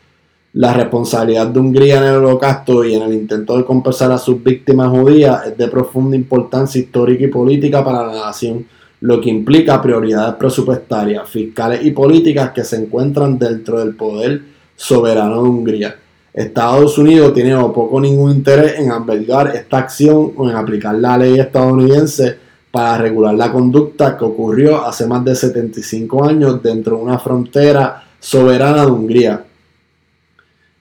La 0.53 0.73
responsabilidad 0.73 1.45
de 1.45 1.59
Hungría 1.59 1.99
en 1.99 2.05
el 2.05 2.15
holocausto 2.15 2.83
y 2.83 2.95
en 2.95 3.03
el 3.03 3.13
intento 3.13 3.55
de 3.55 3.65
compensar 3.65 4.11
a 4.11 4.17
sus 4.17 4.43
víctimas 4.43 4.89
judías 4.89 5.45
es 5.45 5.57
de 5.59 5.67
profunda 5.67 6.15
importancia 6.15 6.81
histórica 6.81 7.25
y 7.25 7.27
política 7.27 7.85
para 7.85 8.07
la 8.07 8.25
nación, 8.25 8.65
lo 9.01 9.21
que 9.21 9.29
implica 9.29 9.79
prioridades 9.79 10.33
presupuestarias, 10.37 11.29
fiscales 11.29 11.85
y 11.85 11.91
políticas 11.91 12.49
que 12.49 12.63
se 12.63 12.77
encuentran 12.77 13.37
dentro 13.37 13.77
del 13.79 13.95
poder 13.95 14.41
soberano 14.75 15.43
de 15.43 15.49
Hungría. 15.49 15.95
Estados 16.33 16.97
Unidos 16.97 17.33
tiene 17.33 17.55
o 17.55 17.73
poco 17.73 17.99
ningún 17.99 18.31
interés 18.31 18.79
en 18.79 18.91
albergar 18.91 19.55
esta 19.55 19.79
acción 19.79 20.33
o 20.35 20.49
en 20.49 20.55
aplicar 20.55 20.95
la 20.95 21.17
ley 21.17 21.39
estadounidense 21.39 22.37
para 22.71 22.97
regular 22.97 23.33
la 23.33 23.51
conducta 23.51 24.17
que 24.17 24.25
ocurrió 24.25 24.85
hace 24.85 25.07
más 25.07 25.25
de 25.25 25.35
75 25.35 26.23
años 26.23 26.61
dentro 26.61 26.97
de 26.97 27.03
una 27.03 27.17
frontera 27.17 28.03
soberana 28.19 28.85
de 28.85 28.91
Hungría. 28.91 29.43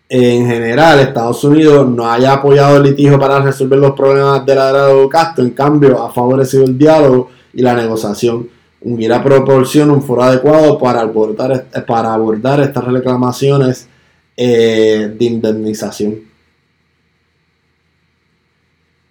En 0.09 0.47
general, 0.47 1.01
Estados 1.01 1.42
Unidos 1.42 1.88
no 1.88 2.09
haya 2.09 2.34
apoyado 2.34 2.76
el 2.76 2.84
litigio 2.84 3.18
para 3.18 3.40
resolver 3.40 3.78
los 3.78 3.92
problemas 3.92 4.47
de 4.47 4.55
la 4.55 4.70
era 4.70 4.86
de 4.86 4.92
Holocausto, 4.92 5.42
en 5.42 5.51
cambio 5.51 6.03
ha 6.03 6.12
favorecido 6.12 6.64
el 6.64 6.78
diálogo 6.78 7.30
y 7.53 7.62
la 7.62 7.74
negociación. 7.74 8.49
Hungría 8.82 9.22
proporciona 9.22 9.92
un 9.92 10.03
foro 10.03 10.22
adecuado 10.22 10.78
para 10.78 11.01
abordar 11.01 12.61
estas 12.61 12.84
reclamaciones 12.84 13.88
eh, 14.37 15.11
de 15.18 15.24
indemnización. 15.24 16.20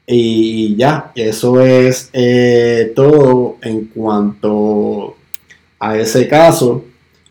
Y 0.07 0.75
ya, 0.75 1.11
eso 1.15 1.59
es 1.61 2.09
eh, 2.13 2.93
todo 2.95 3.57
en 3.61 3.85
cuanto 3.85 5.15
a 5.79 5.97
ese 5.97 6.27
caso. 6.27 6.85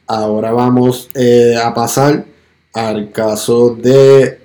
Ahora 0.07 0.53
vamos 0.53 1.09
eh, 1.15 1.57
a 1.57 1.73
pasar 1.73 2.25
al 2.73 3.13
caso 3.13 3.77
de 3.77 4.41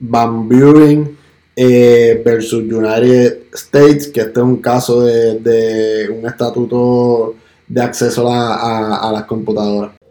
Van 0.00 0.48
Buren 0.48 1.16
versus 1.54 2.64
United 2.64 3.44
States, 3.52 4.08
que 4.08 4.22
este 4.22 4.40
es 4.40 4.44
un 4.44 4.56
caso 4.56 5.02
de, 5.04 6.08
un 6.10 6.26
estatuto 6.26 7.36
de 7.68 7.80
acceso 7.80 8.28
a 8.28 9.10
las 9.12 9.24
computadoras. 9.24 10.01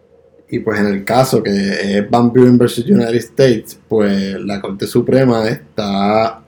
Y 0.53 0.59
pues 0.59 0.81
en 0.81 0.87
el 0.87 1.05
caso 1.05 1.41
que 1.41 1.49
es 1.49 2.09
Van 2.09 2.31
Buren 2.31 2.57
versus 2.57 2.85
United 2.85 3.15
States, 3.15 3.79
pues 3.87 4.37
la 4.41 4.59
Corte 4.59 4.85
Suprema 4.85 5.47
está 5.47 6.41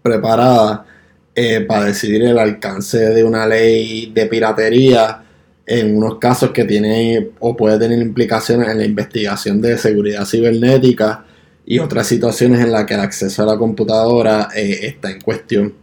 preparada 0.00 0.86
eh, 1.34 1.62
para 1.62 1.86
decidir 1.86 2.22
el 2.22 2.38
alcance 2.38 2.98
de 2.98 3.24
una 3.24 3.44
ley 3.44 4.12
de 4.14 4.26
piratería 4.26 5.24
en 5.66 5.96
unos 5.96 6.18
casos 6.18 6.52
que 6.52 6.64
tiene 6.64 7.30
o 7.40 7.56
puede 7.56 7.80
tener 7.80 7.98
implicaciones 7.98 8.68
en 8.68 8.78
la 8.78 8.84
investigación 8.84 9.60
de 9.60 9.76
seguridad 9.76 10.24
cibernética 10.24 11.24
y 11.66 11.80
otras 11.80 12.06
situaciones 12.06 12.60
en 12.60 12.70
las 12.70 12.84
que 12.84 12.94
el 12.94 13.00
acceso 13.00 13.42
a 13.42 13.46
la 13.46 13.58
computadora 13.58 14.50
eh, 14.54 14.78
está 14.82 15.10
en 15.10 15.20
cuestión. 15.20 15.74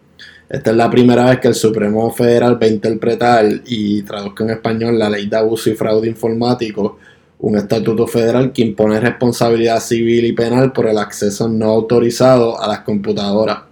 Esta 0.48 0.72
es 0.72 0.78
la 0.78 0.90
primera 0.90 1.26
vez 1.26 1.40
que 1.40 1.50
el 1.50 1.56
Supremo 1.56 2.10
Federal 2.10 2.58
va 2.62 2.68
a 2.68 2.70
interpretar 2.70 3.46
y 3.66 4.02
traduzca 4.04 4.46
en 4.46 4.52
español 4.52 4.98
la 4.98 5.10
ley 5.10 5.28
de 5.28 5.36
abuso 5.36 5.70
y 5.70 5.76
fraude 5.76 6.08
informático 6.08 7.00
un 7.44 7.58
estatuto 7.58 8.08
federal 8.08 8.54
que 8.54 8.62
impone 8.62 9.02
responsabilidad 9.02 9.82
civil 9.82 10.24
y 10.24 10.32
penal 10.32 10.72
por 10.72 10.88
el 10.88 10.98
acceso 10.98 11.50
no 11.50 11.66
autorizado 11.72 12.62
a 12.62 12.70
las 12.70 12.80
computadoras. 12.80 13.64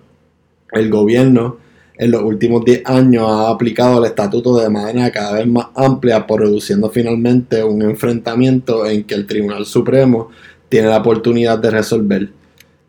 El 0.73 0.89
gobierno 0.89 1.55
en 1.97 2.11
los 2.11 2.21
últimos 2.21 2.65
10 2.65 2.81
años 2.85 3.23
ha 3.29 3.49
aplicado 3.49 3.99
el 3.99 4.09
estatuto 4.09 4.59
de 4.59 4.69
manera 4.69 5.09
cada 5.09 5.31
vez 5.31 5.47
más 5.47 5.67
amplia, 5.73 6.27
produciendo 6.27 6.89
finalmente 6.89 7.63
un 7.63 7.81
enfrentamiento 7.81 8.85
en 8.85 9.05
que 9.05 9.15
el 9.15 9.25
Tribunal 9.25 9.65
Supremo 9.65 10.31
tiene 10.67 10.89
la 10.89 10.97
oportunidad 10.97 11.57
de 11.57 11.71
resolver. 11.71 12.29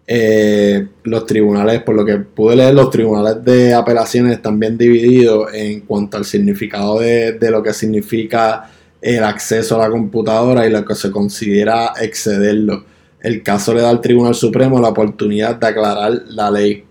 Eh, 0.05 0.89
los 1.05 1.27
tribunales, 1.27 1.81
por 1.85 1.95
lo 1.95 2.05
que 2.05 2.17
pude 2.17 2.57
leer, 2.57 2.75
los 2.75 2.91
tribunales 2.91 3.45
de 3.45 3.73
apelaciones 3.73 4.33
están 4.33 4.59
bien 4.59 4.77
divididos 4.77 5.55
en 5.55 5.83
cuanto 5.83 6.17
al 6.17 6.25
significado 6.25 6.99
de, 6.99 7.35
de 7.35 7.51
lo 7.53 7.63
que 7.63 7.73
significa 7.73 8.69
el 9.03 9.25
acceso 9.25 9.75
a 9.75 9.87
la 9.87 9.91
computadora 9.91 10.65
y 10.65 10.71
lo 10.71 10.85
que 10.85 10.95
se 10.95 11.11
considera 11.11 11.93
excederlo. 12.01 12.85
El 13.21 13.43
caso 13.43 13.75
le 13.75 13.83
da 13.83 13.91
al 13.91 14.01
Tribunal 14.01 14.35
Supremo 14.35 14.81
la 14.81 14.89
oportunidad 14.89 15.57
de 15.57 15.67
aclarar 15.67 16.23
la 16.29 16.51
ley. 16.51 16.85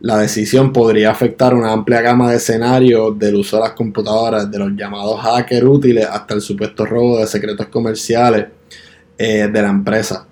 La 0.00 0.18
decisión 0.18 0.72
podría 0.72 1.10
afectar 1.10 1.54
una 1.54 1.72
amplia 1.72 2.02
gama 2.02 2.30
de 2.30 2.36
escenarios 2.36 3.18
del 3.18 3.36
uso 3.36 3.56
de 3.56 3.62
las 3.62 3.72
computadoras, 3.72 4.50
de 4.50 4.58
los 4.58 4.72
llamados 4.76 5.18
hackers 5.20 5.66
útiles 5.66 6.06
hasta 6.06 6.34
el 6.34 6.42
supuesto 6.42 6.84
robo 6.84 7.18
de 7.18 7.26
secretos 7.26 7.66
comerciales 7.68 8.46
eh, 9.16 9.48
de 9.50 9.62
la 9.62 9.70
empresa. 9.70 10.26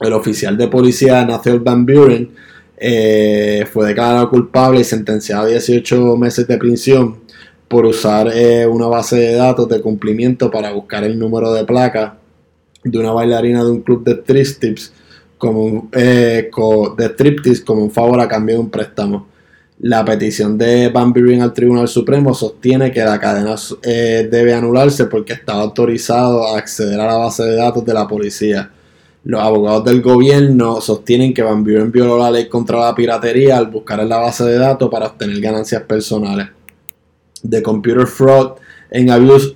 El 0.00 0.14
oficial 0.14 0.56
de 0.56 0.68
policía 0.68 1.24
Nathan 1.26 1.62
Van 1.62 1.84
Buren 1.84 2.30
eh, 2.78 3.66
fue 3.70 3.88
declarado 3.88 4.30
culpable 4.30 4.80
y 4.80 4.84
sentenciado 4.84 5.42
a 5.44 5.48
18 5.48 6.16
meses 6.16 6.48
de 6.48 6.56
prisión 6.56 7.23
por 7.68 7.86
usar 7.86 8.30
eh, 8.34 8.66
una 8.66 8.86
base 8.86 9.16
de 9.16 9.34
datos 9.34 9.68
de 9.68 9.80
cumplimiento 9.80 10.50
para 10.50 10.72
buscar 10.72 11.04
el 11.04 11.18
número 11.18 11.52
de 11.52 11.64
placa 11.64 12.18
de 12.82 12.98
una 12.98 13.12
bailarina 13.12 13.64
de 13.64 13.70
un 13.70 13.80
club 13.80 14.04
de 14.04 14.12
striptease 14.12 14.92
como 15.38 15.88
eh, 15.92 16.50
de 16.96 17.64
como 17.64 17.82
un 17.82 17.90
favor 17.90 18.20
a 18.20 18.28
cambio 18.28 18.56
de 18.56 18.60
un 18.60 18.70
préstamo. 18.70 19.26
La 19.80 20.04
petición 20.04 20.56
de 20.56 20.88
Van 20.88 21.12
Buren 21.12 21.42
al 21.42 21.52
Tribunal 21.52 21.88
Supremo 21.88 22.32
sostiene 22.32 22.92
que 22.92 23.02
la 23.02 23.18
cadena 23.18 23.56
eh, 23.82 24.28
debe 24.30 24.54
anularse 24.54 25.06
porque 25.06 25.32
estaba 25.32 25.62
autorizado 25.62 26.46
a 26.46 26.58
acceder 26.58 27.00
a 27.00 27.06
la 27.06 27.16
base 27.16 27.42
de 27.42 27.56
datos 27.56 27.84
de 27.84 27.92
la 27.92 28.06
policía. 28.06 28.70
Los 29.24 29.40
abogados 29.42 29.84
del 29.84 30.00
gobierno 30.00 30.80
sostienen 30.80 31.34
que 31.34 31.42
Van 31.42 31.64
Buren 31.64 31.90
violó 31.90 32.18
la 32.18 32.30
ley 32.30 32.48
contra 32.48 32.78
la 32.78 32.94
piratería 32.94 33.58
al 33.58 33.66
buscar 33.66 34.00
en 34.00 34.08
la 34.10 34.18
base 34.18 34.44
de 34.44 34.58
datos 34.58 34.88
para 34.90 35.06
obtener 35.06 35.40
ganancias 35.40 35.82
personales 35.82 36.48
de 37.44 37.62
Computer 37.62 38.06
Fraud 38.06 38.54
and 38.92 39.10
Abuse 39.10 39.54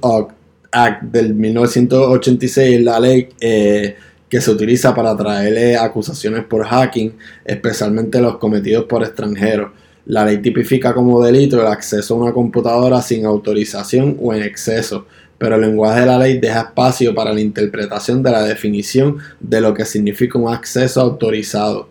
Act 0.71 1.03
del 1.03 1.35
1986 1.35 2.83
la 2.83 3.01
ley 3.01 3.29
eh, 3.41 3.97
que 4.29 4.41
se 4.41 4.51
utiliza 4.51 4.95
para 4.95 5.17
traerle 5.17 5.77
acusaciones 5.77 6.45
por 6.45 6.67
hacking, 6.67 7.15
especialmente 7.45 8.21
los 8.21 8.37
cometidos 8.37 8.85
por 8.85 9.03
extranjeros. 9.03 9.71
La 10.05 10.25
ley 10.25 10.39
tipifica 10.39 10.95
como 10.95 11.23
delito 11.23 11.61
el 11.61 11.67
acceso 11.67 12.15
a 12.15 12.19
una 12.19 12.33
computadora 12.33 13.01
sin 13.01 13.25
autorización 13.25 14.17
o 14.21 14.35
en 14.35 14.43
exceso, 14.43 15.07
pero 15.39 15.55
el 15.55 15.63
lenguaje 15.63 16.01
de 16.01 16.07
la 16.07 16.19
ley 16.19 16.39
deja 16.39 16.61
espacio 16.61 17.15
para 17.15 17.33
la 17.33 17.41
interpretación 17.41 18.23
de 18.23 18.31
la 18.31 18.43
definición 18.43 19.19
de 19.41 19.61
lo 19.61 19.73
que 19.73 19.85
significa 19.85 20.39
un 20.39 20.53
acceso 20.53 21.01
autorizado. 21.01 21.89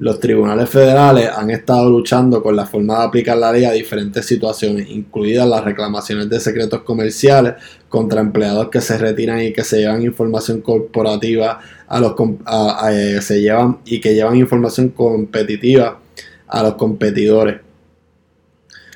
Los 0.00 0.18
tribunales 0.18 0.70
federales 0.70 1.28
han 1.28 1.50
estado 1.50 1.90
luchando 1.90 2.42
con 2.42 2.56
la 2.56 2.64
forma 2.64 3.00
de 3.00 3.04
aplicar 3.04 3.36
la 3.36 3.52
ley 3.52 3.66
a 3.66 3.72
diferentes 3.72 4.24
situaciones, 4.24 4.88
incluidas 4.88 5.46
las 5.46 5.62
reclamaciones 5.62 6.30
de 6.30 6.40
secretos 6.40 6.80
comerciales 6.84 7.56
contra 7.86 8.22
empleados 8.22 8.70
que 8.70 8.80
se 8.80 8.96
retiran 8.96 9.42
y 9.42 9.52
que 9.52 9.62
se 9.62 9.80
llevan 9.80 10.00
información 10.00 10.62
corporativa 10.62 11.60
a 11.86 12.00
los 12.00 12.14
eh, 12.90 13.18
se 13.20 13.42
llevan 13.42 13.80
y 13.84 14.00
que 14.00 14.14
llevan 14.14 14.36
información 14.36 14.88
competitiva 14.88 16.00
a 16.48 16.62
los 16.62 16.76
competidores. 16.76 17.60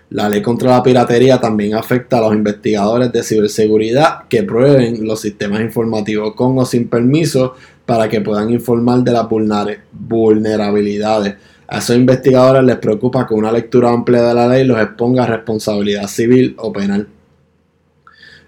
La 0.09 0.31
ley 0.31 0.41
contra 0.41 0.71
la 0.71 0.83
piratería 0.83 1.39
también 1.39 1.75
afecta 1.75 2.17
a 2.17 2.21
los 2.23 2.35
investigadores 2.35 3.13
de 3.13 3.23
ciberseguridad 3.23 4.27
que 4.29 4.43
prueben 4.43 5.07
los 5.07 5.21
sistemas 5.21 5.61
informativos 5.61 6.35
con 6.35 6.57
o 6.59 6.65
sin 6.65 6.89
permiso 6.89 7.57
para 7.87 8.09
que 8.09 8.21
puedan 8.21 8.51
informar 8.51 9.01
de 9.01 9.13
las 9.13 9.27
vulnerabilidades. 9.29 11.35
A 11.67 11.79
esos 11.79 11.97
investigadores 11.97 12.63
les 12.63 12.77
preocupa 12.77 13.27
que 13.27 13.35
una 13.35 13.51
lectura 13.51 13.91
amplia 13.91 14.23
de 14.23 14.35
la 14.35 14.49
ley 14.49 14.65
los 14.65 14.81
exponga 14.81 15.25
a 15.25 15.27
responsabilidad 15.27 16.07
civil 16.07 16.55
o 16.59 16.73
penal. 16.73 17.09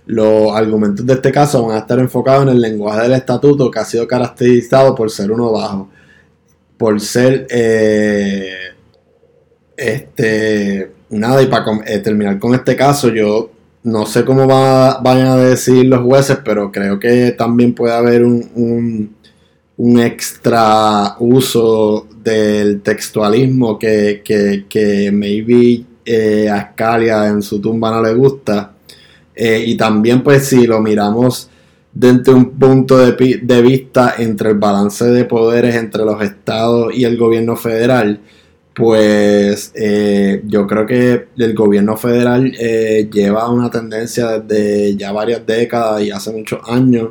Los 0.07 0.55
argumentos 0.55 1.05
de 1.05 1.15
este 1.15 1.33
caso 1.33 1.67
van 1.67 1.77
a 1.77 1.81
estar 1.81 1.99
enfocados 1.99 2.45
en 2.45 2.51
el 2.51 2.61
lenguaje 2.61 3.03
del 3.03 3.15
estatuto 3.15 3.71
que 3.71 3.81
ha 3.81 3.85
sido 3.85 4.07
caracterizado 4.07 4.95
por 4.95 5.11
ser 5.11 5.33
uno 5.33 5.51
bajo, 5.51 5.89
por 6.77 7.01
ser 7.01 7.47
eh, 7.51 8.53
este 9.77 10.93
nada 11.11 11.43
y 11.43 11.47
para 11.47 11.65
eh, 11.87 11.99
terminar 11.99 12.39
con 12.39 12.55
este 12.55 12.77
caso 12.77 13.09
yo 13.09 13.51
no 13.83 14.07
sé 14.07 14.25
cómo 14.25 14.47
va, 14.47 15.01
vayan 15.01 15.29
a 15.29 15.37
decir 15.37 15.87
los 15.87 16.01
jueces 16.01 16.39
pero 16.45 16.73
creo 16.73 16.99
que 16.99 17.33
también 17.33 17.75
puede 17.75 17.95
haber 17.95 18.25
un 18.25 18.51
un 18.55 19.16
extra 19.79 21.17
uso 21.19 22.07
del 22.23 22.81
textualismo 22.81 23.79
que, 23.79 24.23
que, 24.25 25.11
maybe 25.13 25.85
eh, 26.05 26.49
a 26.49 26.73
Scalia 26.73 27.27
en 27.29 27.43
su 27.43 27.61
tumba 27.61 27.91
no 27.91 28.03
le 28.03 28.15
gusta. 28.15 28.73
Eh, 29.35 29.65
y 29.67 29.77
también 29.77 30.23
pues 30.23 30.49
si 30.49 30.67
lo 30.67 30.81
miramos 30.81 31.51
desde 31.93 32.33
un 32.33 32.51
punto 32.59 32.99
de, 32.99 33.63
vista 33.63 34.15
entre 34.19 34.51
el 34.51 34.57
balance 34.57 35.05
de 35.05 35.25
poderes 35.25 35.75
entre 35.77 36.05
los 36.05 36.23
estados 36.23 36.95
y 36.95 37.05
el 37.05 37.19
gobierno 37.19 37.57
federal, 37.57 38.21
pues 38.75 39.73
eh, 39.75 40.43
yo 40.47 40.67
creo 40.67 40.87
que 40.87 41.29
el 41.37 41.55
gobierno 41.55 41.97
federal 41.97 42.51
lleva 42.53 43.51
una 43.51 43.71
tendencia 43.71 44.39
desde 44.39 44.97
ya 44.97 45.13
varias 45.13 45.47
décadas 45.47 46.03
y 46.03 46.11
hace 46.11 46.33
muchos 46.33 46.61
años 46.67 47.11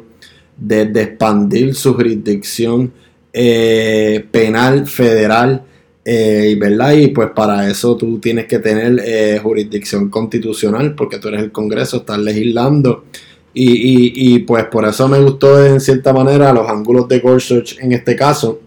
de, 0.57 0.81
expandir 0.81 1.75
su 1.75 1.93
jurisdicción 1.93 2.91
eh, 3.33 4.25
penal 4.31 4.87
federal. 4.87 5.63
¿verdad? 6.07 6.91
Y 6.93 7.07
pues 7.07 7.31
para 7.35 7.67
eso 7.67 7.97
tú 7.97 8.19
tienes 8.19 8.45
que 8.45 8.59
tener 8.59 9.41
jurisdicción 9.41 10.09
constitucional 10.11 10.93
porque 10.93 11.17
tú 11.17 11.29
eres 11.29 11.41
el 11.41 11.51
Congreso, 11.51 11.97
estás 11.97 12.19
legislando 12.19 13.05
y, 13.57 14.39
pues 14.39 14.65
por 14.65 14.85
eso 14.85 15.07
me 15.07 15.19
gustó 15.19 15.65
en 15.65 15.79
cierta 15.79 16.11
manera 16.11 16.51
los 16.51 16.69
ángulos 16.69 17.07
de 17.07 17.19
Gorsuch 17.19 17.79
en 17.79 17.93
este 17.93 18.15
caso, 18.15 18.59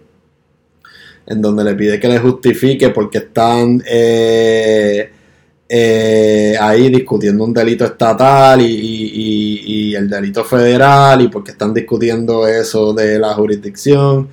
en 1.27 1.43
donde 1.43 1.63
le 1.63 1.75
pide 1.75 2.01
que 2.01 2.09
le 2.09 2.19
justifique 2.19 2.89
porque 2.89 3.19
están 3.19 3.83
eh, 3.87 5.11
eh, 5.69 6.57
ahí 6.59 6.89
discutiendo 6.89 7.45
un 7.45 7.53
delito 7.53 7.85
estatal 7.85 8.61
y, 8.63 9.95
el 9.95 10.09
delito 10.09 10.45
federal 10.45 11.21
y 11.23 11.29
porque 11.29 11.51
están 11.53 11.75
discutiendo 11.75 12.47
eso 12.47 12.93
de 12.95 13.19
la 13.19 13.35
jurisdicción. 13.35 14.29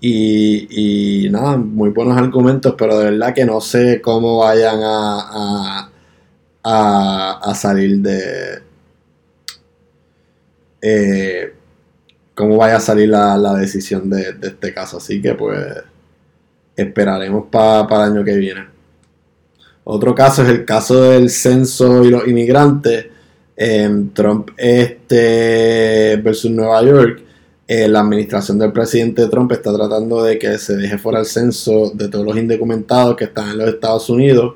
Y, 0.00 1.28
nada, 1.30 1.56
muy 1.56 1.90
buenos 1.90 2.16
argumentos, 2.16 2.74
pero 2.76 2.98
de 2.98 3.10
verdad 3.10 3.34
que 3.34 3.44
no 3.44 3.60
sé 3.60 4.00
cómo 4.00 4.38
vayan 4.38 4.80
a, 4.82 5.90
salir 7.54 7.98
de, 7.98 8.62
eh, 10.82 11.54
cómo 12.34 12.56
vaya 12.56 12.76
a 12.76 12.80
salir 12.80 13.10
la, 13.10 13.54
decisión 13.54 14.08
de, 14.10 14.36
este 14.42 14.72
caso. 14.74 14.96
Así 14.98 15.20
que 15.20 15.34
pues 15.34 15.58
esperaremos 16.76 17.46
para 17.50 18.06
el 18.06 18.12
año 18.12 18.24
que 18.24 18.36
viene. 18.36 18.79
Otro 19.92 20.14
caso 20.14 20.42
es 20.42 20.48
el 20.48 20.64
caso 20.64 21.02
del 21.02 21.30
censo 21.30 22.04
y 22.04 22.10
los 22.10 22.26
inmigrantes. 22.26 23.06
en 23.56 24.14
Trump 24.14 24.50
este 24.56 26.16
versus 26.22 26.50
Nueva 26.50 26.82
York. 26.82 27.22
Eh, 27.66 27.88
la 27.88 28.00
administración 28.00 28.58
del 28.58 28.72
presidente 28.72 29.26
Trump 29.28 29.52
está 29.52 29.72
tratando 29.74 30.22
de 30.22 30.38
que 30.38 30.58
se 30.58 30.76
deje 30.76 30.98
fuera 30.98 31.20
el 31.20 31.26
censo 31.26 31.90
de 31.94 32.08
todos 32.08 32.24
los 32.24 32.36
indocumentados 32.36 33.16
que 33.16 33.24
están 33.24 33.50
en 33.50 33.58
los 33.58 33.68
Estados 33.68 34.08
Unidos 34.10 34.54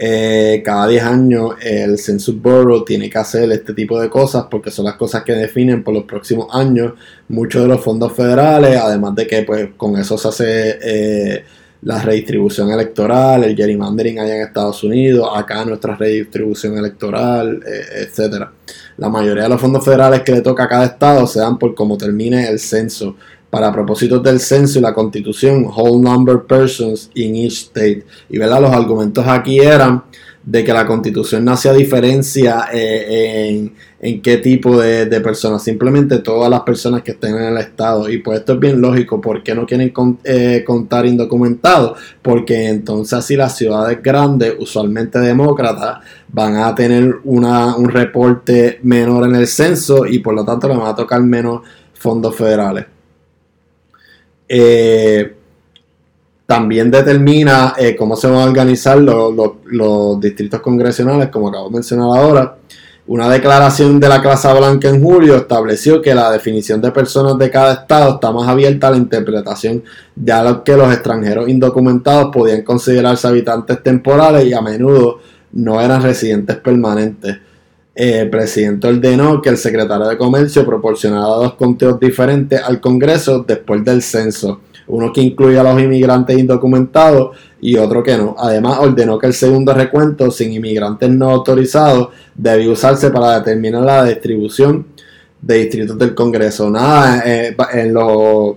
eh, 0.00 0.62
cada 0.64 0.86
10 0.86 1.02
años 1.02 1.54
el 1.60 1.98
Census 1.98 2.40
Bureau 2.40 2.84
tiene 2.84 3.10
que 3.10 3.18
hacer 3.18 3.50
este 3.50 3.74
tipo 3.74 4.00
de 4.00 4.08
cosas 4.08 4.46
porque 4.48 4.70
son 4.70 4.84
las 4.84 4.94
cosas 4.94 5.24
que 5.24 5.32
definen 5.32 5.82
por 5.82 5.92
los 5.92 6.04
próximos 6.04 6.46
años 6.52 6.92
muchos 7.26 7.62
de 7.62 7.68
los 7.68 7.82
fondos 7.82 8.12
federales, 8.12 8.76
además 8.76 9.16
de 9.16 9.26
que 9.26 9.42
pues 9.42 9.70
con 9.76 9.98
eso 9.98 10.16
se 10.16 10.28
hace 10.28 10.78
eh, 10.80 11.44
la 11.82 12.02
redistribución 12.02 12.70
electoral, 12.70 13.44
el 13.44 13.56
gerrymandering 13.56 14.18
allá 14.18 14.36
en 14.36 14.42
Estados 14.42 14.82
Unidos, 14.82 15.28
acá 15.34 15.64
nuestra 15.64 15.96
redistribución 15.96 16.76
electoral, 16.76 17.62
eh, 17.66 18.04
etcétera. 18.04 18.52
La 18.96 19.08
mayoría 19.08 19.44
de 19.44 19.48
los 19.48 19.60
fondos 19.60 19.84
federales 19.84 20.22
que 20.22 20.32
le 20.32 20.40
toca 20.40 20.64
a 20.64 20.68
cada 20.68 20.86
estado 20.86 21.26
se 21.26 21.38
dan 21.40 21.58
por 21.58 21.74
cómo 21.74 21.96
termine 21.96 22.48
el 22.48 22.58
censo 22.58 23.16
para 23.50 23.72
propósitos 23.72 24.22
del 24.22 24.40
censo 24.40 24.78
y 24.78 24.82
la 24.82 24.92
constitución, 24.92 25.64
whole 25.64 26.02
number 26.02 26.42
persons 26.42 27.10
in 27.14 27.34
each 27.36 27.52
state. 27.52 28.04
Y 28.28 28.38
¿verdad? 28.38 28.60
los 28.60 28.72
argumentos 28.72 29.24
aquí 29.26 29.60
eran 29.60 30.02
de 30.44 30.64
que 30.64 30.72
la 30.72 30.86
constitución 30.86 31.44
no 31.44 31.52
hacía 31.52 31.72
diferencia 31.72 32.68
eh, 32.72 33.70
en, 34.00 34.22
qué 34.22 34.38
tipo 34.38 34.80
de, 34.80 35.06
personas, 35.20 35.62
simplemente 35.62 36.18
todas 36.18 36.48
las 36.50 36.60
personas 36.60 37.02
que 37.02 37.12
estén 37.12 37.36
en 37.36 37.44
el 37.44 37.58
estado. 37.58 38.08
Y 38.08 38.18
pues 38.18 38.40
esto 38.40 38.54
es 38.54 38.60
bien 38.60 38.80
lógico, 38.80 39.20
¿por 39.20 39.42
qué 39.42 39.54
no 39.54 39.66
quieren 39.66 39.92
eh, 40.24 40.64
contar 40.66 41.06
indocumentados? 41.06 41.98
Porque 42.22 42.68
entonces 42.68 43.12
así 43.14 43.36
las 43.36 43.56
ciudades 43.56 44.02
grandes, 44.02 44.54
usualmente 44.58 45.18
demócratas, 45.18 45.98
van 46.28 46.56
a 46.56 46.74
tener 46.74 47.16
una, 47.24 47.76
un 47.76 47.88
reporte 47.88 48.78
menor 48.82 49.28
en 49.28 49.34
el 49.34 49.46
censo 49.46 50.06
y 50.06 50.20
por 50.20 50.34
lo 50.34 50.44
tanto 50.44 50.68
le 50.68 50.76
van 50.76 50.86
a 50.86 50.94
tocar 50.94 51.22
menos 51.22 51.62
fondos 51.94 52.34
federales. 52.34 52.86
Eh, 54.48 55.34
también 56.48 56.90
determina 56.90 57.74
eh, 57.76 57.94
cómo 57.94 58.16
se 58.16 58.26
van 58.26 58.38
a 58.38 58.44
organizar 58.44 58.96
los, 58.96 60.18
distritos 60.18 60.62
congresionales, 60.62 61.28
como 61.28 61.50
acabo 61.50 61.68
de 61.68 61.74
mencionar 61.74 62.06
ahora. 62.06 62.56
Una 63.06 63.28
declaración 63.28 64.00
de 64.00 64.08
la 64.08 64.22
Casa 64.22 64.54
Blanca 64.54 64.88
en 64.88 65.02
julio 65.02 65.36
estableció 65.36 66.00
que 66.00 66.14
la 66.14 66.30
definición 66.30 66.80
de 66.80 66.90
personas 66.90 67.36
de 67.36 67.50
cada 67.50 67.74
estado 67.74 68.14
está 68.14 68.32
más 68.32 68.48
abierta 68.48 68.88
a 68.88 68.92
la 68.92 68.96
interpretación 68.96 69.84
algo 70.32 70.64
que 70.64 70.74
los 70.74 70.90
extranjeros 70.90 71.50
indocumentados 71.50 72.34
podían 72.34 72.62
considerarse 72.62 73.28
habitantes 73.28 73.82
temporales 73.82 74.46
y 74.46 74.54
a 74.54 74.62
menudo 74.62 75.18
no 75.52 75.78
eran 75.82 76.02
residentes 76.02 76.56
permanentes. 76.56 77.36
Eh, 77.94 78.20
el 78.20 78.30
presidente 78.30 78.88
ordenó 78.88 79.42
que 79.42 79.50
el 79.50 79.58
secretario 79.58 80.06
de 80.06 80.16
Comercio 80.16 80.64
proporcionara 80.64 81.26
dos 81.26 81.54
conteos 81.56 82.00
diferentes 82.00 82.62
al 82.62 82.80
Congreso 82.80 83.44
después 83.46 83.84
del 83.84 84.00
censo, 84.00 84.62
uno 84.88 85.12
que 85.12 85.20
incluía 85.20 85.60
a 85.60 85.64
los 85.64 85.80
inmigrantes 85.80 86.38
indocumentados 86.38 87.36
y 87.60 87.76
otro 87.76 88.02
que 88.02 88.16
no. 88.16 88.34
Además, 88.38 88.78
ordenó 88.80 89.18
que 89.18 89.26
el 89.26 89.34
segundo 89.34 89.72
recuento 89.72 90.30
sin 90.30 90.52
inmigrantes 90.52 91.10
no 91.10 91.30
autorizados 91.30 92.08
debía 92.34 92.70
usarse 92.70 93.10
para 93.10 93.38
determinar 93.38 93.82
la 93.82 94.04
distribución 94.04 94.86
de 95.40 95.58
distritos 95.58 95.98
del 95.98 96.14
Congreso. 96.14 96.70
Nada, 96.70 97.22
eh, 97.24 97.56
en 97.72 97.94
los 97.94 98.56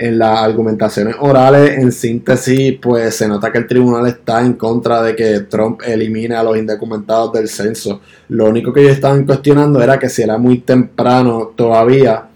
en 0.00 0.18
las 0.18 0.40
argumentaciones 0.40 1.14
orales, 1.20 1.78
en 1.78 1.92
síntesis, 1.92 2.78
pues 2.80 3.14
se 3.14 3.28
nota 3.28 3.52
que 3.52 3.58
el 3.58 3.66
tribunal 3.66 4.06
está 4.06 4.40
en 4.40 4.54
contra 4.54 5.02
de 5.02 5.14
que 5.14 5.40
Trump 5.40 5.82
elimine 5.84 6.34
a 6.34 6.42
los 6.42 6.56
indocumentados 6.56 7.34
del 7.34 7.48
censo. 7.48 8.00
Lo 8.28 8.46
único 8.46 8.72
que 8.72 8.80
ellos 8.80 8.94
estaban 8.94 9.26
cuestionando 9.26 9.82
era 9.82 9.98
que 9.98 10.08
si 10.08 10.22
era 10.22 10.38
muy 10.38 10.60
temprano 10.60 11.52
todavía 11.54 12.28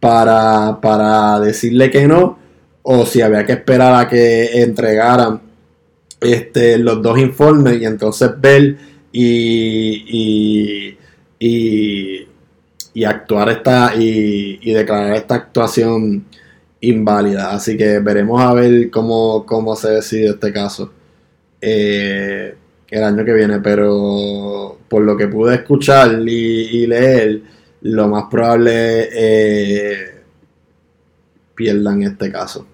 para, 0.00 0.78
para 0.80 1.40
decirle 1.40 1.90
que 1.90 2.08
no, 2.08 2.38
o 2.86 3.06
si 3.06 3.22
había 3.22 3.46
que 3.46 3.52
esperar 3.52 3.94
a 3.94 4.08
que 4.08 4.62
entregaran 4.62 5.40
este, 6.20 6.78
los 6.78 7.02
dos 7.02 7.18
informes 7.18 7.80
y 7.80 7.86
entonces 7.86 8.30
ver 8.38 8.76
y, 9.10 10.98
y, 11.38 12.28
y, 12.94 13.04
actuar 13.04 13.48
esta 13.50 13.94
y, 13.96 14.72
declarar 14.72 15.14
esta 15.14 15.36
actuación 15.36 16.26
inválida. 16.80 17.52
Así 17.52 17.76
que 17.76 18.00
veremos 18.00 18.40
a 18.42 18.52
ver 18.54 18.90
cómo, 18.90 19.46
cómo 19.46 19.76
se 19.76 19.90
decide 19.92 20.30
este 20.30 20.52
caso 20.52 20.92
eh, 21.60 22.54
el 22.90 23.04
año 23.04 23.24
que 23.24 23.32
viene. 23.32 23.60
Pero 23.60 24.78
por 24.88 25.02
lo 25.02 25.16
que 25.16 25.28
pude 25.28 25.54
escuchar 25.56 26.20
y, 26.28 26.86
leer, 26.86 27.42
lo 27.82 28.08
más 28.08 28.24
probable 28.30 29.08
eh, 29.12 30.22
pierdan 31.54 32.02
este 32.02 32.30
caso. 32.32 32.66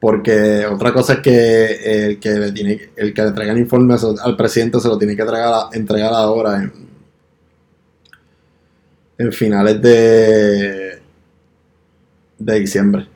Porque 0.00 0.64
otra 0.66 0.92
cosa 0.92 1.14
es 1.14 1.18
que 1.20 2.06
el 2.06 2.20
que 2.20 2.30
le 2.30 2.52
tiene 2.52 2.90
el 2.94 3.12
que 3.12 3.22
le 3.22 3.32
traigan 3.32 3.58
informes 3.58 4.04
al 4.04 4.36
presidente 4.36 4.78
se 4.78 4.88
lo 4.88 4.96
tiene 4.96 5.16
que 5.16 5.22
entregar, 5.22 5.68
entregar 5.72 6.12
ahora 6.12 6.62
en, 6.62 6.72
en 9.18 9.32
finales 9.32 9.82
de, 9.82 11.00
de 12.38 12.60
diciembre. 12.60 13.08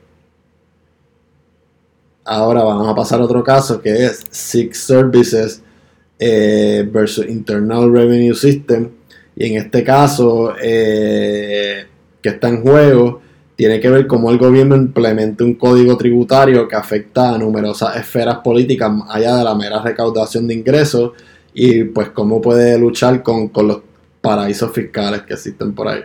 Ahora 2.24 2.62
vamos 2.62 2.88
a 2.88 2.94
pasar 2.94 3.20
a 3.20 3.24
otro 3.24 3.42
caso 3.44 3.80
que 3.80 4.06
es 4.06 4.24
Six 4.30 4.78
Services 4.78 5.62
eh, 6.18 6.88
versus 6.90 7.28
Internal 7.28 7.92
Revenue 7.92 8.34
System. 8.34 8.90
Y 9.34 9.46
en 9.46 9.56
este 9.56 9.82
caso, 9.82 10.54
eh, 10.62 11.86
que 12.20 12.28
está 12.28 12.48
en 12.48 12.62
juego, 12.62 13.22
tiene 13.56 13.80
que 13.80 13.90
ver 13.90 14.06
cómo 14.06 14.30
el 14.30 14.38
gobierno 14.38 14.74
implementa 14.76 15.44
un 15.44 15.54
código 15.54 15.96
tributario 15.96 16.66
que 16.66 16.76
afecta 16.76 17.34
a 17.34 17.38
numerosas 17.38 17.96
esferas 17.96 18.38
políticas 18.38 18.90
allá 19.08 19.36
de 19.36 19.44
la 19.44 19.54
mera 19.54 19.82
recaudación 19.82 20.46
de 20.48 20.54
ingresos 20.54 21.12
y 21.54 21.84
pues 21.84 22.10
cómo 22.10 22.40
puede 22.40 22.78
luchar 22.78 23.22
con, 23.22 23.48
con 23.48 23.68
los 23.68 23.80
paraísos 24.20 24.72
fiscales 24.72 25.22
que 25.22 25.34
existen 25.34 25.74
por 25.74 25.88
ahí. 25.88 26.00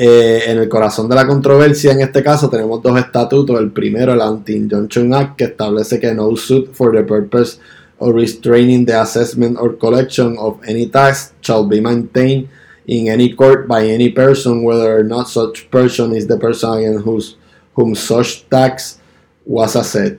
Eh, 0.00 0.44
en 0.46 0.58
el 0.58 0.68
corazón 0.68 1.08
de 1.08 1.16
la 1.16 1.26
controversia, 1.26 1.90
en 1.90 2.02
este 2.02 2.22
caso, 2.22 2.48
tenemos 2.48 2.80
dos 2.80 2.96
estatutos. 2.96 3.58
El 3.58 3.72
primero, 3.72 4.12
el 4.12 4.20
Anti-Injunction 4.20 5.12
Act, 5.12 5.36
que 5.36 5.44
establece 5.44 5.98
que 5.98 6.14
no 6.14 6.36
suit 6.36 6.72
for 6.72 6.92
the 6.92 7.02
purpose 7.02 7.58
of 7.98 8.14
restraining 8.14 8.86
the 8.86 8.94
assessment 8.94 9.58
or 9.58 9.76
collection 9.76 10.36
of 10.38 10.58
any 10.68 10.86
tax 10.86 11.32
shall 11.40 11.66
be 11.66 11.80
maintained 11.80 12.48
in 12.88 13.08
any 13.08 13.34
court 13.34 13.68
by 13.68 13.86
any 13.86 14.08
person, 14.08 14.64
whether 14.64 14.98
or 14.98 15.04
not 15.04 15.28
such 15.28 15.70
person 15.70 16.14
is 16.16 16.26
the 16.26 16.38
person 16.38 16.98
whose, 17.02 17.36
whom 17.74 17.94
such 17.94 18.48
tax 18.48 18.98
was 19.44 19.76
assessed. 19.76 20.18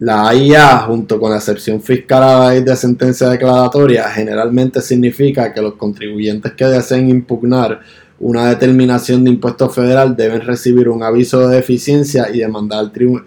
La 0.00 0.28
AIA, 0.28 0.78
junto 0.86 1.18
con 1.18 1.32
la 1.32 1.38
excepción 1.38 1.82
fiscal 1.82 2.56
y 2.56 2.62
de 2.62 2.76
sentencia 2.76 3.28
declaratoria, 3.28 4.08
generalmente 4.08 4.80
significa 4.80 5.52
que 5.52 5.60
los 5.60 5.74
contribuyentes 5.74 6.52
que 6.52 6.66
deseen 6.66 7.10
impugnar 7.10 7.80
una 8.20 8.48
determinación 8.48 9.24
de 9.24 9.30
impuesto 9.30 9.68
federal 9.68 10.14
deben 10.16 10.40
recibir 10.40 10.88
un 10.88 11.02
aviso 11.02 11.48
de 11.48 11.56
deficiencia 11.56 12.28
y 12.32 12.38
demandar 12.38 12.78
al 12.78 12.92
tribunal 12.92 13.26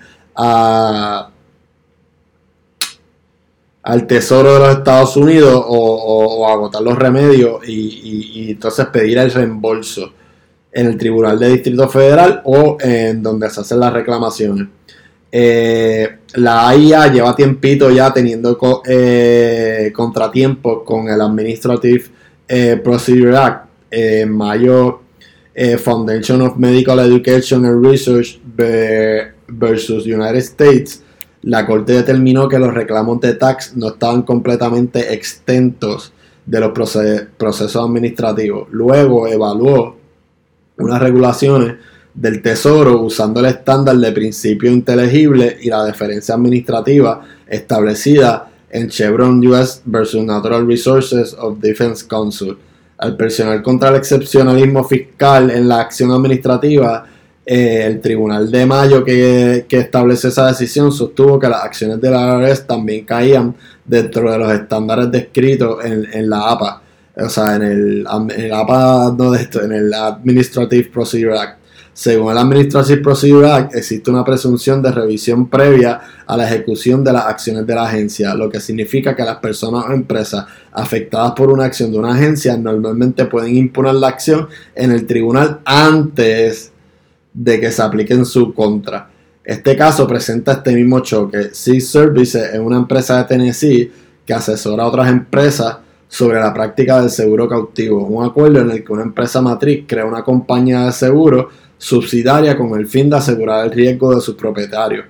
al 3.84 4.06
Tesoro 4.06 4.54
de 4.54 4.60
los 4.60 4.78
Estados 4.78 5.18
Unidos 5.18 5.64
o, 5.68 6.48
agotar 6.48 6.82
los 6.82 6.98
remedios 6.98 7.68
y, 7.68 8.52
entonces 8.52 8.86
pedir 8.88 9.18
el 9.18 9.32
reembolso 9.32 10.14
en 10.72 10.88
el 10.88 10.98
Tribunal 10.98 11.40
de 11.40 11.50
Distrito 11.50 11.90
Federal 11.90 12.42
o 12.46 12.78
en 12.80 13.22
donde 13.22 13.50
se 13.50 13.62
hacen 13.62 13.80
las 13.80 13.94
reclamaciones. 13.94 14.68
Eh, 15.32 16.10
la 16.36 16.68
AIA 16.68 17.08
lleva 17.08 17.36
tiempito 17.36 17.90
ya 17.90 18.14
teniendo 18.14 18.58
eh, 18.86 19.92
contratiempos 19.94 20.84
con 20.84 21.08
el 21.08 21.20
Administrative 21.22 22.04
eh, 22.48 22.80
Procedure 22.84 23.38
Act. 23.38 23.72
En 23.94 24.32
mayo, 24.32 25.02
Foundation 25.84 26.42
of 26.44 26.56
Medical 26.56 26.98
Education 27.00 27.66
and 27.66 27.86
Research 27.86 28.40
versus 29.50 30.06
United 30.06 30.38
States 30.38 31.04
la 31.44 31.66
Corte 31.66 31.94
determinó 31.94 32.48
que 32.48 32.60
los 32.60 32.74
reclamos 32.74 33.20
de 33.20 33.34
tax 33.34 33.76
no 33.76 33.90
estaban 33.90 34.22
completamente 34.22 35.14
extentos 35.14 36.14
de 36.46 36.60
los 36.60 36.72
procesos 36.72 37.76
administrativos. 37.76 38.68
Luego 38.72 39.28
evaluó 39.28 39.96
unas 40.78 41.02
regulaciones 41.02 41.76
del 42.14 42.42
Tesoro 42.42 43.02
usando 43.02 43.40
el 43.40 43.48
estándar 43.48 43.96
de 43.96 44.12
principio 44.12 44.70
inteligible 44.70 45.58
y 45.62 45.70
la 45.70 45.86
deferencia 45.86 46.36
administrativa 46.36 47.22
establecida 47.48 48.50
en 48.70 48.90
Chevron 48.90 49.46
US 49.48 49.82
versus 49.86 50.24
Natural 50.24 50.68
Resources 50.68 51.36
of 51.40 51.60
Defense 51.60 52.06
Council. 52.08 52.58
Al 52.98 53.18
presionar 53.18 53.64
contra 53.64 53.90
el 53.90 53.96
excepcionalismo 53.96 54.84
fiscal 54.84 55.50
en 55.50 55.68
la 55.68 55.82
acción 55.82 56.12
administrativa, 56.12 57.06
eh, 57.44 57.86
el 57.86 58.02
Tribunal 58.02 58.52
de 58.52 58.66
Mayo 58.68 59.04
que, 59.04 59.66
establece 59.68 60.28
esa 60.28 60.48
decisión 60.48 60.92
sostuvo 60.92 61.40
que 61.40 61.50
las 61.50 61.64
acciones 61.64 62.00
de 62.00 62.12
la 62.12 62.40
IRS 62.40 62.68
también 62.68 63.04
caían 63.04 63.56
dentro 63.84 64.32
de 64.32 64.38
los 64.38 64.52
estándares 64.54 65.12
descritos 65.12 65.84
en, 65.84 66.30
la 66.30 66.52
APA, 66.52 66.84
o 67.18 67.30
sea, 67.30 67.56
en 67.56 67.64
el, 67.64 68.08
APA, 68.08 69.16
no 69.18 69.32
de 69.32 69.42
esto, 69.42 69.64
en 69.64 69.72
el 69.72 69.94
Administrative 69.94 70.90
Procedure 70.90 71.38
Act. 71.38 71.62
Según 71.94 72.32
el 72.32 72.38
Administrative 72.38 73.02
Procedure 73.02 73.52
Act, 73.52 73.76
existe 73.76 74.12
una 74.12 74.24
presunción 74.24 74.82
de 74.82 74.92
revisión 74.92 75.50
previa 75.50 76.00
a 76.26 76.38
la 76.38 76.48
ejecución 76.48 77.04
de 77.04 77.12
las 77.12 77.26
acciones 77.26 77.68
de 77.68 77.76
la 77.76 77.84
agencia, 77.84 78.34
lo 78.34 78.50
que 78.50 78.62
significa 78.62 79.16
que 79.16 79.24
las 79.24 79.38
personas 79.38 79.86
o 79.90 79.92
empresas 79.92 80.46
afectadas 80.72 81.34
por 81.34 81.52
una 81.52 81.66
acción 81.66 81.92
de 81.92 82.00
una 82.00 82.14
agencia 82.14 82.56
normalmente 82.56 83.26
pueden 83.26 83.58
imponer 83.58 83.96
la 83.96 84.08
acción 84.08 84.48
en 84.74 84.92
el 84.92 85.06
tribunal 85.06 85.60
antes 85.66 86.71
de 87.34 87.60
que 87.60 87.72
se 87.72 87.82
aplique 87.82 88.14
en 88.14 88.26
su 88.26 88.54
contra. 88.54 89.10
Este 89.44 89.76
caso 89.76 90.08
presenta 90.08 90.54
este 90.54 90.74
mismo 90.74 91.00
choque. 91.00 91.50
Sea 91.54 91.80
Services 91.80 92.54
es 92.54 92.60
una 92.60 92.78
empresa 92.78 93.18
de 93.18 93.24
Tennessee 93.24 93.92
que 94.26 94.34
asesora 94.34 94.84
a 94.84 94.88
otras 94.88 95.10
empresas 95.10 95.78
sobre 96.08 96.40
la 96.40 96.54
práctica 96.54 97.00
del 97.00 97.10
seguro 97.10 97.48
cautivo, 97.48 98.06
un 98.06 98.26
acuerdo 98.26 98.60
en 98.60 98.70
el 98.70 98.84
que 98.84 98.92
una 98.92 99.04
empresa 99.04 99.42
matriz 99.42 99.86
crea 99.88 100.06
una 100.06 100.24
compañía 100.24 100.86
de 100.86 100.92
seguro 100.92 101.50
subsidiaria 101.78 102.58
con 102.58 102.78
el 102.78 102.86
fin 102.86 103.10
de 103.10 103.16
asegurar 103.16 103.66
el 103.66 103.72
riesgo 103.72 104.14
de 104.14 104.22
sus 104.22 104.36
propietarios. 104.36 105.06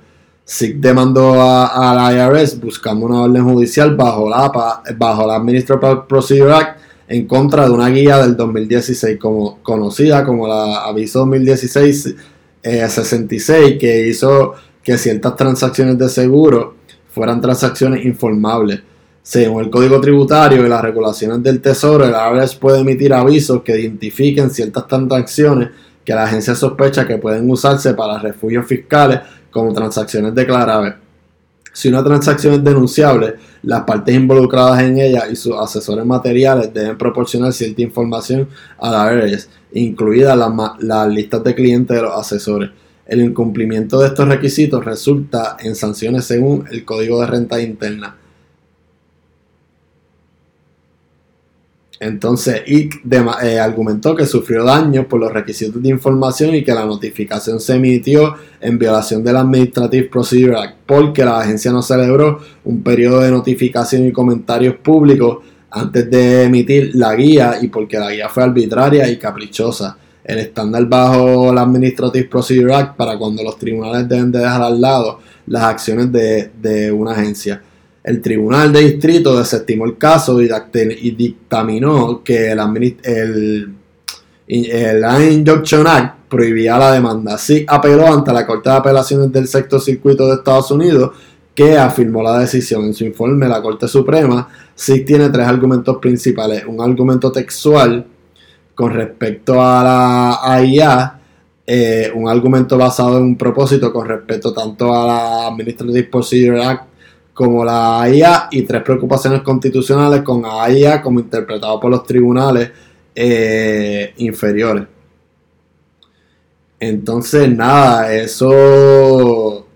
SIC 0.45 0.77
demandó 0.77 1.41
a, 1.41 1.93
la 1.95 2.13
IRS 2.13 2.59
buscando 2.59 3.05
una 3.05 3.21
orden 3.21 3.43
judicial 3.43 3.95
bajo 3.95 4.29
la, 4.29 4.51
bajo 4.95 5.27
la 5.27 5.35
Administrative 5.35 6.03
Procedure 6.07 6.53
Act 6.53 6.79
en 7.11 7.27
contra 7.27 7.65
de 7.65 7.71
una 7.71 7.89
guía 7.89 8.19
del 8.19 8.37
2016 8.37 9.19
como, 9.19 9.61
conocida 9.61 10.23
como 10.23 10.47
la 10.47 10.85
Aviso 10.85 11.19
2016 11.19 12.15
66 12.63 13.51
eh, 13.51 13.77
que 13.77 14.07
hizo 14.07 14.53
que 14.81 14.97
ciertas 14.97 15.35
transacciones 15.35 15.97
de 15.97 16.07
seguro 16.07 16.75
fueran 17.11 17.41
transacciones 17.41 18.05
informables. 18.05 18.81
Según 19.23 19.65
el 19.65 19.69
Código 19.69 19.99
Tributario 19.99 20.65
y 20.65 20.69
las 20.69 20.81
regulaciones 20.81 21.43
del 21.43 21.59
Tesoro, 21.59 22.05
el 22.05 22.13
IRS 22.13 22.55
puede 22.55 22.79
emitir 22.79 23.13
avisos 23.13 23.61
que 23.61 23.77
identifiquen 23.77 24.49
ciertas 24.49 24.87
transacciones 24.87 25.69
que 26.05 26.13
la 26.13 26.23
agencia 26.23 26.55
sospecha 26.55 27.05
que 27.05 27.17
pueden 27.17 27.49
usarse 27.49 27.93
para 27.93 28.19
refugios 28.19 28.65
fiscales 28.65 29.19
como 29.51 29.73
transacciones 29.73 30.33
declarables. 30.33 30.93
Si 31.73 31.87
una 31.87 32.03
transacción 32.03 32.55
es 32.55 32.63
denunciable, 32.63 33.35
las 33.63 33.83
partes 33.83 34.13
involucradas 34.13 34.81
en 34.81 34.97
ella 34.97 35.27
y 35.31 35.35
sus 35.35 35.55
asesores 35.57 36.05
materiales 36.05 36.73
deben 36.73 36.97
proporcionar 36.97 37.53
cierta 37.53 37.81
información 37.81 38.49
a 38.77 38.91
la 38.91 39.13
IRS, 39.13 39.49
incluidas 39.73 40.37
las, 40.79 41.07
listas 41.07 41.43
de 41.43 41.55
clientes 41.55 41.95
de 41.95 42.03
los 42.03 42.13
asesores. 42.13 42.71
El 43.05 43.21
incumplimiento 43.21 43.99
de 43.99 44.07
estos 44.07 44.27
requisitos 44.27 44.83
resulta 44.83 45.57
en 45.59 45.75
sanciones 45.75 46.25
según 46.25 46.65
el 46.71 46.83
Código 46.83 47.21
de 47.21 47.27
Renta 47.27 47.61
Interna. 47.61 48.17
Entonces, 52.01 52.63
IC 52.65 53.03
eh, 53.43 53.59
argumentó 53.59 54.15
que 54.15 54.25
sufrió 54.25 54.63
daños 54.63 55.05
por 55.05 55.19
los 55.19 55.31
requisitos 55.31 55.83
de 55.83 55.89
información 55.89 56.55
y 56.55 56.63
que 56.63 56.73
la 56.73 56.83
notificación 56.83 57.59
se 57.59 57.75
emitió 57.75 58.33
en 58.59 58.79
violación 58.79 59.23
del 59.23 59.35
Administrative 59.35 60.09
Procedure 60.09 60.57
Act 60.57 60.77
porque 60.87 61.23
la 61.23 61.39
agencia 61.39 61.71
no 61.71 61.83
celebró 61.83 62.39
un 62.65 62.81
periodo 62.81 63.19
de 63.19 63.29
notificación 63.29 64.07
y 64.07 64.11
comentarios 64.11 64.77
públicos 64.77 65.43
antes 65.69 66.09
de 66.09 66.45
emitir 66.45 66.89
la 66.95 67.13
guía 67.13 67.59
y 67.61 67.67
porque 67.67 67.99
la 67.99 68.09
guía 68.09 68.29
fue 68.29 68.45
arbitraria 68.45 69.07
y 69.07 69.19
caprichosa. 69.19 69.95
El 70.23 70.39
estándar 70.39 70.87
bajo 70.87 71.53
la 71.53 71.61
Administrative 71.61 72.27
Procedure 72.27 72.73
Act 72.73 72.97
para 72.97 73.15
cuando 73.15 73.43
los 73.43 73.59
tribunales 73.59 74.09
deben 74.09 74.31
de 74.31 74.39
dejar 74.39 74.63
al 74.63 74.81
lado 74.81 75.19
las 75.45 75.61
acciones 75.61 76.11
de 76.11 76.91
una 76.91 77.11
agencia. 77.11 77.61
El 78.03 78.21
Tribunal 78.21 78.73
de 78.73 78.79
Distrito 78.81 79.37
desestimó 79.37 79.85
el 79.85 79.97
caso 79.97 80.41
y, 80.41 80.49
dictaminó 81.11 82.23
que 82.23 82.51
el, 82.51 82.59
el, 83.03 83.75
el 84.47 85.31
Injunction 85.33 85.85
Act 85.85 86.21
prohibía 86.27 86.79
la 86.79 86.93
demanda. 86.93 87.37
Sí 87.37 87.63
apeló 87.67 88.07
ante 88.11 88.33
la 88.33 88.47
Corte 88.47 88.69
de 88.69 88.75
Apelaciones 88.77 89.31
del 89.31 89.47
Sexto 89.47 89.79
Circuito 89.79 90.27
de 90.27 90.35
Estados 90.35 90.71
Unidos, 90.71 91.11
que 91.53 91.77
afirmó 91.77 92.23
la 92.23 92.39
decisión. 92.39 92.85
En 92.85 92.93
su 92.93 93.03
informe, 93.03 93.47
la 93.47 93.61
Corte 93.61 93.87
Suprema 93.87 94.47
sí 94.73 95.01
tiene 95.01 95.29
tres 95.29 95.45
argumentos 95.45 95.97
principales. 95.97 96.63
Un 96.65 96.81
argumento 96.81 97.31
textual 97.31 98.07
con 98.73 98.93
respecto 98.93 99.61
a 99.61 99.83
la 99.83 100.39
AIA, 100.41 101.19
eh, 101.67 102.11
un 102.15 102.27
argumento 102.27 102.77
basado 102.77 103.17
en 103.17 103.23
un 103.23 103.37
propósito 103.37 103.93
con 103.93 104.07
respecto 104.07 104.51
tanto 104.53 104.91
a 104.91 105.05
la 105.05 105.47
Administrative 105.47 106.03
Procedure 106.05 106.63
Act 106.63 106.90
como 107.33 107.63
la 107.63 108.01
AIA 108.01 108.47
y 108.51 108.63
tres 108.63 108.83
preocupaciones 108.83 109.41
constitucionales 109.41 110.21
con 110.21 110.43
AIA 110.45 111.01
como 111.01 111.19
interpretado 111.19 111.79
por 111.79 111.91
los 111.91 112.03
tribunales 112.03 112.71
eh, 113.15 114.13
inferiores. 114.17 114.85
Entonces, 116.79 117.49
nada, 117.49 118.13
eso 118.13 119.67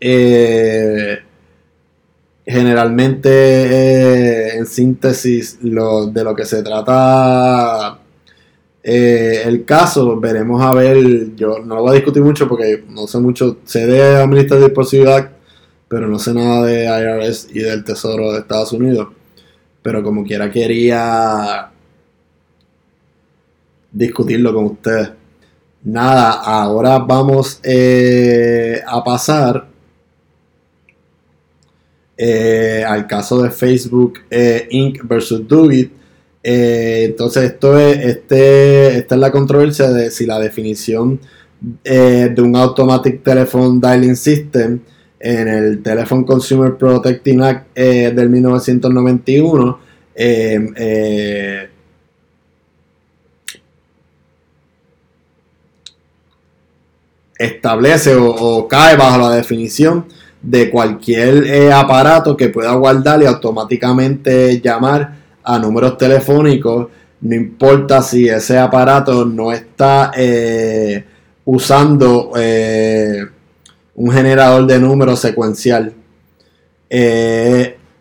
eh, 0.00 1.18
generalmente 2.46 3.28
eh, 3.30 4.56
en 4.56 4.66
síntesis 4.66 5.58
lo, 5.62 6.06
de 6.06 6.24
lo 6.24 6.34
que 6.34 6.44
se 6.44 6.62
trata 6.62 7.98
el 8.82 9.64
caso. 9.64 10.20
Veremos 10.20 10.62
a 10.62 10.72
ver, 10.72 11.34
yo 11.34 11.58
no 11.58 11.74
lo 11.74 11.82
voy 11.82 11.90
a 11.90 11.94
discutir 11.94 12.22
mucho 12.22 12.48
porque 12.48 12.84
no 12.88 13.08
sé 13.08 13.18
mucho, 13.18 13.58
sé 13.64 13.86
de 13.86 14.16
administrativa 14.16 14.68
posibilidad 14.68 15.35
pero 15.88 16.08
no 16.08 16.18
sé 16.18 16.34
nada 16.34 16.64
de 16.66 16.84
IRS 16.84 17.48
y 17.52 17.60
del 17.60 17.84
Tesoro 17.84 18.32
de 18.32 18.40
Estados 18.40 18.72
Unidos. 18.72 19.08
Pero 19.82 20.02
como 20.02 20.24
quiera 20.24 20.50
quería 20.50 21.70
discutirlo 23.92 24.52
con 24.52 24.64
ustedes. 24.64 25.10
Nada, 25.84 26.32
ahora 26.32 26.98
vamos 26.98 27.60
eh, 27.62 28.82
a 28.86 29.04
pasar 29.04 29.68
eh, 32.16 32.84
al 32.86 33.06
caso 33.06 33.42
de 33.42 33.50
Facebook 33.50 34.20
eh, 34.30 34.66
Inc. 34.70 35.02
versus 35.04 35.46
Dugit. 35.46 35.92
entonces, 36.42 37.44
esto 37.44 37.78
es, 37.78 37.98
este, 37.98 38.98
esta 38.98 39.14
es 39.14 39.20
la 39.20 39.30
controversia 39.30 39.90
de 39.90 40.10
si 40.10 40.26
la 40.26 40.40
definición 40.40 41.20
de 41.82 42.34
un 42.38 42.54
Automatic 42.56 43.22
Telephone 43.22 43.80
Dialing 43.80 44.16
System 44.16 44.80
en 45.18 45.48
el 45.48 45.82
Telephone 45.82 46.24
Consumer 46.24 46.76
Protecting 46.76 47.42
Act 47.42 47.66
eh, 47.74 48.12
del 48.14 48.28
1991 48.28 49.78
eh, 50.14 50.72
eh, 50.76 51.68
establece 57.38 58.14
o, 58.16 58.66
cae 58.68 58.96
bajo 58.96 59.18
la 59.18 59.30
definición 59.36 60.06
de 60.40 60.70
cualquier 60.70 61.46
eh, 61.46 61.72
aparato 61.72 62.36
que 62.36 62.48
pueda 62.48 62.72
guardar 62.74 63.22
y 63.22 63.26
automáticamente 63.26 64.60
llamar 64.60 65.16
a 65.42 65.58
números 65.58 65.96
telefónicos, 65.98 66.88
no 67.20 67.34
importa 67.34 68.02
si 68.02 68.28
ese 68.28 68.58
aparato 68.58 69.24
no 69.24 69.52
está 69.52 70.12
eh, 70.16 71.04
usando 71.44 72.32
un 73.96 74.12
generador 74.12 74.66
de 74.66 74.78
números 74.78 75.20
secuencial. 75.20 75.92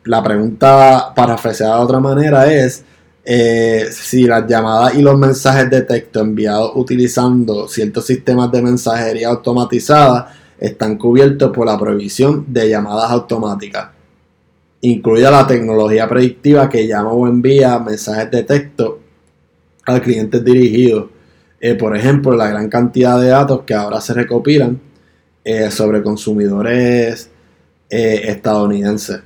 la 0.03 0.23
pregunta 0.23 1.13
parafraseada 1.15 1.77
de 1.77 1.83
otra 1.83 1.99
manera 1.99 2.53
es, 2.53 2.83
eh, 3.23 3.87
si 3.91 4.25
las 4.27 4.45
llamadas 4.45 4.93
y 4.93 5.01
los 5.01 5.17
mensajes 5.17 5.67
de 5.71 5.81
texto 5.81 6.19
enviados 6.19 6.73
utilizando 6.75 7.67
ciertos 7.67 8.05
sistemas 8.05 8.51
de 8.51 8.61
mensajería 8.61 9.29
automatizada 9.29 10.31
están 10.59 10.97
cubiertos 10.97 11.51
por 11.51 11.65
la 11.65 11.79
prohibición 11.79 12.45
de 12.47 12.69
llamadas 12.69 13.09
automáticas, 13.09 13.89
incluida 14.81 15.31
la 15.31 15.47
tecnología 15.47 16.07
predictiva 16.07 16.69
que 16.69 16.87
llama 16.87 17.13
o 17.13 17.27
envía 17.27 17.79
mensajes 17.79 18.29
de 18.29 18.43
texto 18.43 18.99
al 19.85 20.01
cliente 20.01 20.39
dirigido. 20.41 21.09
Eh, 21.59 21.73
por 21.73 21.97
ejemplo, 21.97 22.35
la 22.35 22.49
gran 22.49 22.69
cantidad 22.69 23.19
de 23.19 23.29
datos 23.29 23.61
que 23.65 23.73
ahora 23.73 24.01
se 24.01 24.13
recopilan 24.13 24.79
eh, 25.45 25.71
sobre 25.71 26.03
consumidores 26.03 27.29
estadounidenses. 27.87 29.21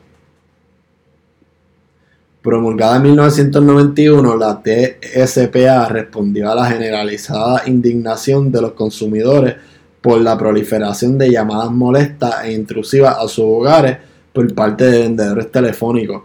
Promulgada 2.41 2.97
en 2.97 3.03
1991, 3.03 4.38
la 4.38 4.61
TSPA 4.63 5.89
respondió 5.89 6.49
a 6.49 6.55
la 6.55 6.65
generalizada 6.65 7.63
indignación 7.67 8.51
de 8.51 8.61
los 8.61 8.72
consumidores 8.74 9.55
por 10.01 10.22
la 10.22 10.38
proliferación 10.38 11.17
de 11.17 11.32
llamadas 11.32 11.72
molestas 11.72 12.45
e 12.45 12.53
intrusivas 12.53 13.17
a 13.17 13.28
sus 13.28 13.43
hogares 13.43 13.97
por 14.32 14.53
parte 14.53 14.86
de 14.86 14.99
vendedores 14.99 15.51
telefónicos. 15.51 16.24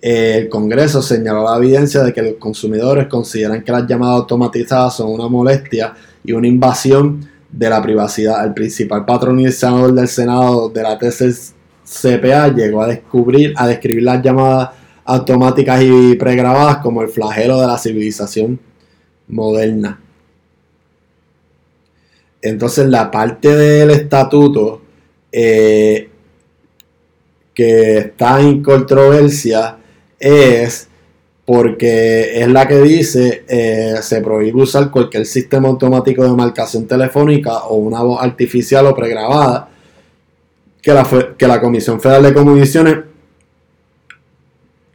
El 0.00 0.48
Congreso 0.48 1.02
señaló 1.02 1.44
la 1.44 1.56
evidencia 1.56 2.02
de 2.02 2.12
que 2.12 2.22
los 2.22 2.34
consumidores 2.34 3.08
consideran 3.08 3.62
que 3.62 3.72
las 3.72 3.86
llamadas 3.86 4.20
automatizadas 4.20 4.96
son 4.96 5.10
una 5.10 5.28
molestia 5.28 5.94
y 6.24 6.32
una 6.32 6.46
invasión 6.46 7.28
de 7.52 7.70
la 7.70 7.82
privacidad. 7.82 8.44
El 8.44 8.54
principal 8.54 9.04
patronizador 9.04 9.92
del 9.92 10.08
Senado 10.08 10.70
de 10.70 10.82
la 10.82 10.98
TSPA 10.98 12.48
llegó 12.48 12.82
a 12.82 12.88
descubrir, 12.88 13.52
a 13.56 13.68
describir 13.68 14.02
las 14.02 14.22
llamadas 14.22 14.70
automáticas 15.04 15.82
y 15.82 16.14
pregrabadas 16.16 16.78
como 16.78 17.02
el 17.02 17.08
flagelo 17.08 17.60
de 17.60 17.66
la 17.66 17.78
civilización 17.78 18.58
moderna. 19.28 20.00
Entonces 22.40 22.86
la 22.86 23.10
parte 23.10 23.54
del 23.54 23.90
estatuto 23.90 24.82
eh, 25.30 26.08
que 27.54 27.98
está 27.98 28.40
en 28.40 28.62
controversia 28.62 29.76
es 30.18 30.88
porque 31.44 32.40
es 32.40 32.48
la 32.48 32.68
que 32.68 32.80
dice 32.80 33.44
eh, 33.48 33.96
se 34.00 34.20
prohíbe 34.20 34.62
usar 34.62 34.90
cualquier 34.90 35.26
sistema 35.26 35.68
automático 35.68 36.22
de 36.22 36.30
marcación 36.30 36.86
telefónica 36.86 37.64
o 37.64 37.76
una 37.76 38.02
voz 38.02 38.22
artificial 38.22 38.86
o 38.86 38.94
pregrabada 38.94 39.68
que 40.80 40.92
la, 40.92 41.08
que 41.36 41.46
la 41.46 41.60
Comisión 41.60 42.00
Federal 42.00 42.22
de 42.24 42.34
Comunicaciones 42.34 42.96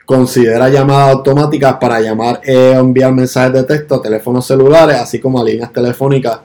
considera 0.08 0.70
llamadas 0.70 1.16
automáticas 1.16 1.76
para 1.82 2.00
llamar 2.00 2.38
o 2.38 2.50
eh, 2.50 2.72
enviar 2.72 3.12
mensajes 3.12 3.52
de 3.52 3.64
texto 3.64 3.96
a 3.96 4.02
teléfonos 4.02 4.48
celulares, 4.48 4.96
así 4.96 5.20
como 5.20 5.38
a 5.38 5.44
líneas 5.44 5.74
telefónicas 5.74 6.40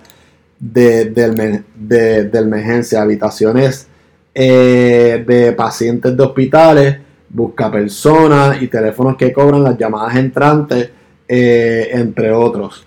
de, 0.59 1.05
de, 1.07 2.39
emergencia, 2.39 3.03
habitaciones 3.03 3.87
eh, 4.35 5.25
de 5.25 5.53
pacientes 5.53 6.17
de 6.17 6.23
hospitales, 6.25 6.99
busca 7.33 7.71
personas 7.71 8.61
y 8.61 8.69
teléfonos 8.69 9.17
que 9.17 9.33
cobran 9.33 9.63
las 9.63 9.79
llamadas 9.79 10.17
entrantes, 10.17 10.91
eh, 11.27 11.89
entre 11.93 12.31
otros. 12.31 12.87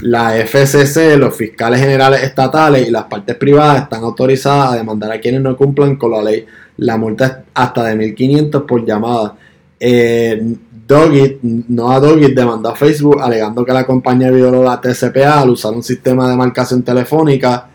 La 0.00 0.36
FCC, 0.36 1.16
los 1.16 1.34
fiscales 1.34 1.80
generales 1.80 2.22
estatales 2.22 2.86
y 2.86 2.90
las 2.90 3.04
partes 3.04 3.36
privadas 3.36 3.82
están 3.82 4.02
autorizadas 4.02 4.72
a 4.72 4.76
demandar 4.76 5.12
a 5.12 5.20
quienes 5.20 5.40
no 5.40 5.56
cumplan 5.56 5.96
con 5.96 6.10
la 6.10 6.22
ley 6.22 6.44
la 6.78 6.96
multa 6.96 7.44
hasta 7.54 7.84
de 7.84 7.96
1500 7.96 8.62
por 8.62 8.84
llamada. 8.84 9.34
Eh, 9.78 10.56
Dogit, 10.86 11.40
a 11.42 12.00
Dogit 12.00 12.34
demandó 12.34 12.68
a 12.68 12.76
Facebook 12.76 13.20
alegando 13.20 13.64
que 13.64 13.72
la 13.72 13.84
compañía 13.84 14.30
violó 14.30 14.62
la 14.62 14.80
TCPA 14.80 15.40
al 15.40 15.50
usar 15.50 15.72
un 15.72 15.82
sistema 15.82 16.28
de 16.28 16.36
marcación 16.36 16.82
telefónica 16.82 17.68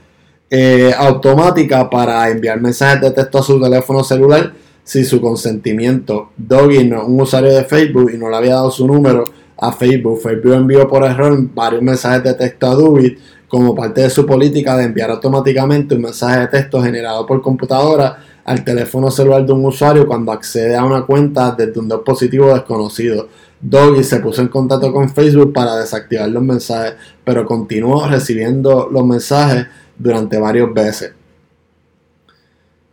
eh, 0.53 0.93
automática 0.97 1.89
para 1.89 2.29
enviar 2.29 2.59
mensajes 2.59 2.99
de 2.99 3.11
texto 3.11 3.37
a 3.37 3.43
su 3.43 3.61
teléfono 3.61 4.03
celular 4.03 4.51
sin 4.83 5.05
su 5.05 5.21
consentimiento. 5.21 6.31
Dogit 6.35 6.89
no 6.89 7.05
un 7.05 7.21
usuario 7.21 7.53
de 7.53 7.63
Facebook 7.63 8.11
y 8.13 8.17
no 8.17 8.29
le 8.29 8.35
había 8.35 8.55
dado 8.55 8.69
su 8.69 8.85
número 8.85 9.23
a 9.57 9.71
Facebook. 9.71 10.19
Facebook 10.19 10.53
envió 10.53 10.89
por 10.89 11.05
error 11.05 11.39
varios 11.53 11.81
mensajes 11.81 12.23
de 12.23 12.33
texto 12.33 12.67
a 12.67 12.75
Dogit 12.75 13.17
como 13.47 13.73
parte 13.73 14.01
de 14.01 14.09
su 14.09 14.25
política 14.25 14.75
de 14.75 14.83
enviar 14.83 15.11
automáticamente 15.11 15.95
un 15.95 16.01
mensaje 16.01 16.41
de 16.41 16.47
texto 16.47 16.83
generado 16.83 17.25
por 17.25 17.41
computadora 17.41 18.17
al 18.43 18.65
teléfono 18.65 19.09
celular 19.09 19.45
de 19.45 19.53
un 19.53 19.63
usuario 19.63 20.05
cuando 20.05 20.33
accede 20.33 20.75
a 20.75 20.83
una 20.83 21.03
cuenta 21.03 21.51
desde 21.51 21.79
un 21.79 21.87
dispositivo 21.87 22.53
desconocido. 22.53 23.29
Doggy 23.61 24.03
se 24.03 24.19
puso 24.19 24.41
en 24.41 24.49
contacto 24.49 24.91
con 24.91 25.09
Facebook 25.09 25.53
para 25.53 25.77
desactivar 25.77 26.27
los 26.27 26.43
mensajes, 26.43 26.95
pero 27.23 27.45
continuó 27.45 28.05
recibiendo 28.07 28.89
los 28.91 29.05
mensajes 29.05 29.67
durante 30.01 30.37
varios 30.37 30.73
veces. 30.73 31.13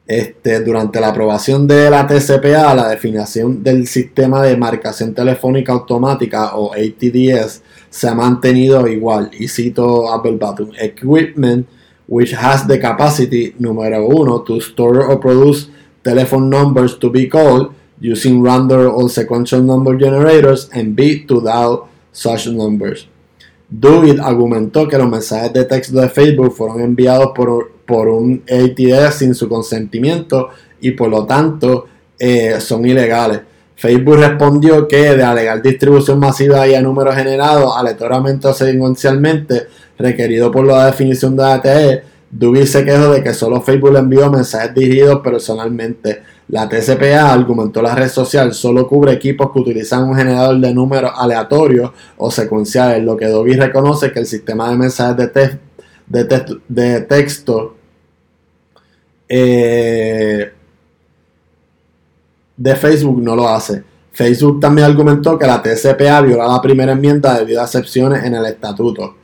Este, 0.07 0.61
durante 0.61 1.01
la 1.01 1.09
aprobación 1.09 1.67
de 1.67 1.91
la 1.91 2.07
TCPA, 2.07 2.75
la 2.75 2.89
definición 2.89 3.63
del 3.63 3.87
sistema 3.87 4.43
de 4.43 4.57
marcación 4.57 5.13
telefónica 5.13 5.73
automática 5.73 6.57
o 6.57 6.73
ATDS 6.73 7.63
se 7.91 8.09
ha 8.09 8.15
mantenido 8.15 8.89
igual. 8.89 9.31
Y 9.39 9.49
cito 9.49 10.07
Button: 10.23 10.73
Equipment 10.81 11.67
which 12.09 12.33
has 12.33 12.67
the 12.67 12.81
capacity, 12.81 13.55
número 13.59 14.09
uno, 14.09 14.41
to 14.41 14.61
store 14.61 15.05
or 15.05 15.21
produce 15.21 15.69
telephone 16.03 16.49
numbers 16.49 16.99
to 16.99 17.11
be 17.11 17.29
called 17.29 17.75
using 18.01 18.41
random 18.41 18.95
or 18.95 19.11
sequential 19.11 19.61
number 19.61 19.97
generators, 19.97 20.71
and 20.73 20.97
B, 20.97 21.25
to 21.27 21.43
dial 21.43 21.89
such 22.13 22.47
numbers. 22.47 23.07
Dugit 23.71 24.19
argumentó 24.21 24.89
que 24.89 24.97
los 24.97 25.09
mensajes 25.09 25.53
de 25.53 25.65
texto 25.65 26.01
de 26.01 26.09
Facebook 26.09 26.53
fueron 26.53 26.81
enviados 26.81 27.33
por, 27.35 27.71
por 27.85 28.09
un 28.09 28.43
ATS 28.49 29.17
sin 29.17 29.35
su 29.35 29.49
consentimiento 29.49 30.49
y 30.81 30.93
por 30.93 31.09
lo 31.09 31.27
tanto 31.27 31.87
eh, 32.19 32.61
son 32.61 32.87
ilegales. 32.87 33.41
Facebook 33.77 34.17
respondió 34.17 34.89
que 34.89 35.15
de 35.15 35.23
alegar 35.23 35.63
distribución 35.63 36.19
masiva 36.19 36.67
y 36.67 36.75
a 36.75 36.83
números 36.83 37.15
generados 37.15 37.75
aleatoriamente 37.77 38.49
o 38.49 38.53
secuencialmente 38.53 39.69
requerido 39.97 40.51
por 40.51 40.67
la 40.67 40.87
definición 40.87 41.37
de 41.37 41.45
ATE, 41.45 42.03
Duby 42.31 42.67
se 42.67 42.85
quejó 42.85 43.13
de 43.13 43.23
que 43.23 43.33
solo 43.33 43.61
Facebook 43.61 43.93
le 43.93 44.01
envió 44.01 44.31
mensajes 44.31 44.75
dirigidos 44.75 45.21
personalmente. 45.21 46.23
La 46.49 46.67
TCPA 46.67 47.31
argumentó 47.31 47.83
la 47.83 47.95
red 47.95 48.09
social 48.09 48.55
solo 48.55 48.89
cubre 48.89 49.13
equipos 49.13 49.53
que 49.53 49.59
utilizan 49.59 50.05
un 50.05 50.17
generador 50.17 50.59
de 50.59 50.73
números 50.73 51.13
aleatorios 51.15 51.91
o 52.17 52.31
secuenciales, 52.31 53.05
lo 53.05 53.17
que 53.17 53.27
Duby 53.27 53.55
reconoce 53.55 54.11
que 54.11 54.21
el 54.21 54.27
sistema 54.27 54.71
de 54.71 54.77
mensajes 54.79 55.31
de, 56.07 56.59
de, 56.69 57.01
texto 57.03 57.77
eh, 59.29 60.53
de 62.57 62.77
Facebook 62.77 63.23
no 63.23 63.37
lo 63.37 63.47
hace. 63.47 63.85
Facebook 64.11 64.59
también 64.59 64.87
argumentó 64.87 65.39
que 65.39 65.47
la 65.47 65.63
TCPA 65.63 66.23
viola 66.23 66.49
la 66.49 66.63
primera 66.63 66.93
enmienda 66.93 67.39
debido 67.39 67.61
a 67.61 67.65
excepciones 67.65 68.25
en 68.25 68.35
el 68.35 68.47
estatuto. 68.47 69.15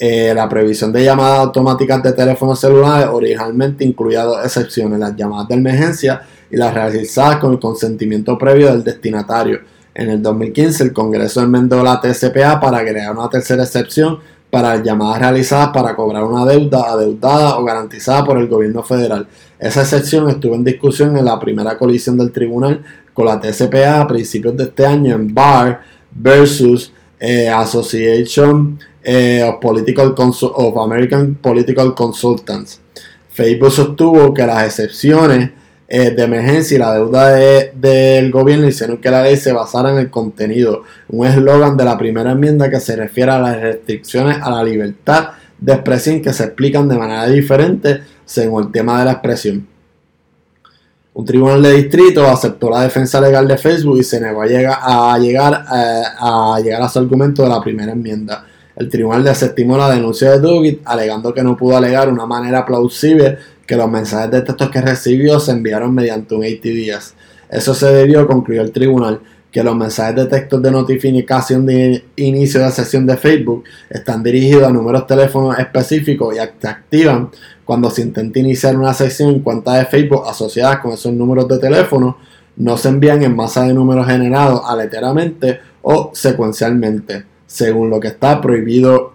Eh, 0.00 0.32
la 0.32 0.48
previsión 0.48 0.92
de 0.92 1.02
llamadas 1.02 1.40
automáticas 1.40 2.00
de 2.04 2.12
teléfonos 2.12 2.60
celulares 2.60 3.08
originalmente 3.10 3.84
incluía 3.84 4.22
dos 4.22 4.44
excepciones, 4.44 4.98
las 5.00 5.16
llamadas 5.16 5.48
de 5.48 5.54
emergencia 5.56 6.22
y 6.50 6.56
las 6.56 6.72
realizadas 6.72 7.38
con 7.38 7.52
el 7.52 7.58
consentimiento 7.58 8.38
previo 8.38 8.68
del 8.68 8.84
destinatario. 8.84 9.60
En 9.94 10.10
el 10.10 10.22
2015 10.22 10.84
el 10.84 10.92
Congreso 10.92 11.42
enmendó 11.42 11.82
la 11.82 12.00
TCPA 12.00 12.60
para 12.60 12.82
crear 12.82 13.12
una 13.12 13.28
tercera 13.28 13.64
excepción 13.64 14.20
para 14.50 14.76
las 14.76 14.84
llamadas 14.84 15.18
realizadas 15.18 15.70
para 15.74 15.96
cobrar 15.96 16.22
una 16.22 16.44
deuda 16.44 16.92
adeudada 16.92 17.58
o 17.58 17.64
garantizada 17.64 18.24
por 18.24 18.38
el 18.38 18.46
gobierno 18.46 18.84
federal. 18.84 19.26
Esa 19.58 19.82
excepción 19.82 20.30
estuvo 20.30 20.54
en 20.54 20.62
discusión 20.62 21.16
en 21.16 21.24
la 21.24 21.40
primera 21.40 21.76
colisión 21.76 22.16
del 22.16 22.30
tribunal 22.30 22.82
con 23.12 23.26
la 23.26 23.40
TCPA 23.40 24.02
a 24.02 24.06
principios 24.06 24.56
de 24.56 24.64
este 24.64 24.86
año 24.86 25.16
en 25.16 25.34
Bar 25.34 25.82
versus 26.12 26.92
eh, 27.18 27.48
Association 27.48 28.78
eh, 29.10 29.42
of, 29.42 29.56
Political 29.58 30.14
of 30.18 30.76
American 30.76 31.34
Political 31.36 31.94
Consultants. 31.94 32.78
Facebook 33.30 33.70
sostuvo 33.70 34.34
que 34.34 34.46
las 34.46 34.66
excepciones 34.66 35.50
eh, 35.88 36.10
de 36.10 36.22
emergencia 36.22 36.74
y 36.74 36.78
la 36.78 36.92
deuda 36.92 37.30
del 37.30 38.30
gobierno 38.30 38.68
hicieron 38.68 38.98
que 38.98 39.10
la 39.10 39.22
ley 39.22 39.38
se 39.38 39.52
basara 39.52 39.92
en 39.92 39.96
el 39.96 40.10
contenido, 40.10 40.82
un 41.08 41.26
eslogan 41.26 41.78
de 41.78 41.86
la 41.86 41.96
primera 41.96 42.32
enmienda 42.32 42.68
que 42.68 42.80
se 42.80 42.96
refiere 42.96 43.30
a 43.30 43.38
las 43.38 43.58
restricciones 43.58 44.36
a 44.42 44.50
la 44.50 44.62
libertad 44.62 45.30
de 45.58 45.72
expresión 45.72 46.20
que 46.20 46.34
se 46.34 46.44
explican 46.44 46.86
de 46.86 46.98
manera 46.98 47.26
diferente 47.28 48.02
según 48.26 48.64
el 48.64 48.72
tema 48.72 48.98
de 48.98 49.06
la 49.06 49.12
expresión. 49.12 49.66
Un 51.14 51.24
tribunal 51.24 51.62
de 51.62 51.72
distrito 51.72 52.26
aceptó 52.26 52.68
la 52.68 52.82
defensa 52.82 53.22
legal 53.22 53.48
de 53.48 53.56
Facebook 53.56 53.98
y 53.98 54.04
se 54.04 54.20
negó 54.20 54.42
a 54.42 54.46
llegar 54.46 54.78
a, 54.82 55.18
llegar, 55.18 55.64
eh, 55.74 56.02
a, 56.20 56.60
llegar 56.62 56.82
a 56.82 56.88
su 56.90 56.98
argumento 56.98 57.42
de 57.42 57.48
la 57.48 57.60
primera 57.62 57.92
enmienda. 57.92 58.44
El 58.78 58.88
tribunal 58.88 59.24
desestimó 59.24 59.76
la 59.76 59.90
denuncia 59.90 60.30
de 60.30 60.38
Dugit, 60.38 60.82
alegando 60.84 61.34
que 61.34 61.42
no 61.42 61.56
pudo 61.56 61.76
alegar 61.76 62.08
una 62.08 62.26
manera 62.26 62.64
plausible 62.64 63.36
que 63.66 63.74
los 63.74 63.90
mensajes 63.90 64.30
de 64.30 64.42
texto 64.42 64.70
que 64.70 64.80
recibió 64.80 65.40
se 65.40 65.50
enviaron 65.50 65.92
mediante 65.92 66.36
un 66.36 66.44
ATDS. 66.44 67.14
Eso 67.50 67.74
se 67.74 67.86
debió, 67.86 68.24
concluyó 68.28 68.62
el 68.62 68.70
tribunal, 68.70 69.20
que 69.50 69.64
los 69.64 69.74
mensajes 69.74 70.14
de 70.14 70.26
texto 70.26 70.60
de 70.60 70.70
notificación 70.70 71.66
de 71.66 72.04
inicio 72.14 72.64
de 72.64 72.70
sesión 72.70 73.04
de 73.04 73.16
Facebook 73.16 73.64
están 73.90 74.22
dirigidos 74.22 74.68
a 74.68 74.70
números 74.70 75.02
de 75.02 75.16
teléfono 75.16 75.52
específicos 75.56 76.36
y 76.36 76.36
se 76.36 76.68
activan 76.68 77.30
cuando 77.64 77.90
se 77.90 78.02
intenta 78.02 78.38
iniciar 78.38 78.76
una 78.76 78.94
sesión 78.94 79.30
en 79.30 79.40
cuentas 79.40 79.76
de 79.76 79.86
Facebook 79.86 80.22
asociadas 80.28 80.78
con 80.78 80.92
esos 80.92 81.12
números 81.12 81.48
de 81.48 81.58
teléfono, 81.58 82.16
no 82.56 82.76
se 82.76 82.90
envían 82.90 83.24
en 83.24 83.34
masa 83.34 83.64
de 83.64 83.74
números 83.74 84.06
generados 84.06 84.62
aleatoriamente 84.64 85.58
o 85.82 86.12
secuencialmente, 86.14 87.24
según 87.48 87.90
lo 87.90 87.98
que 87.98 88.08
está 88.08 88.40
prohibido 88.40 89.14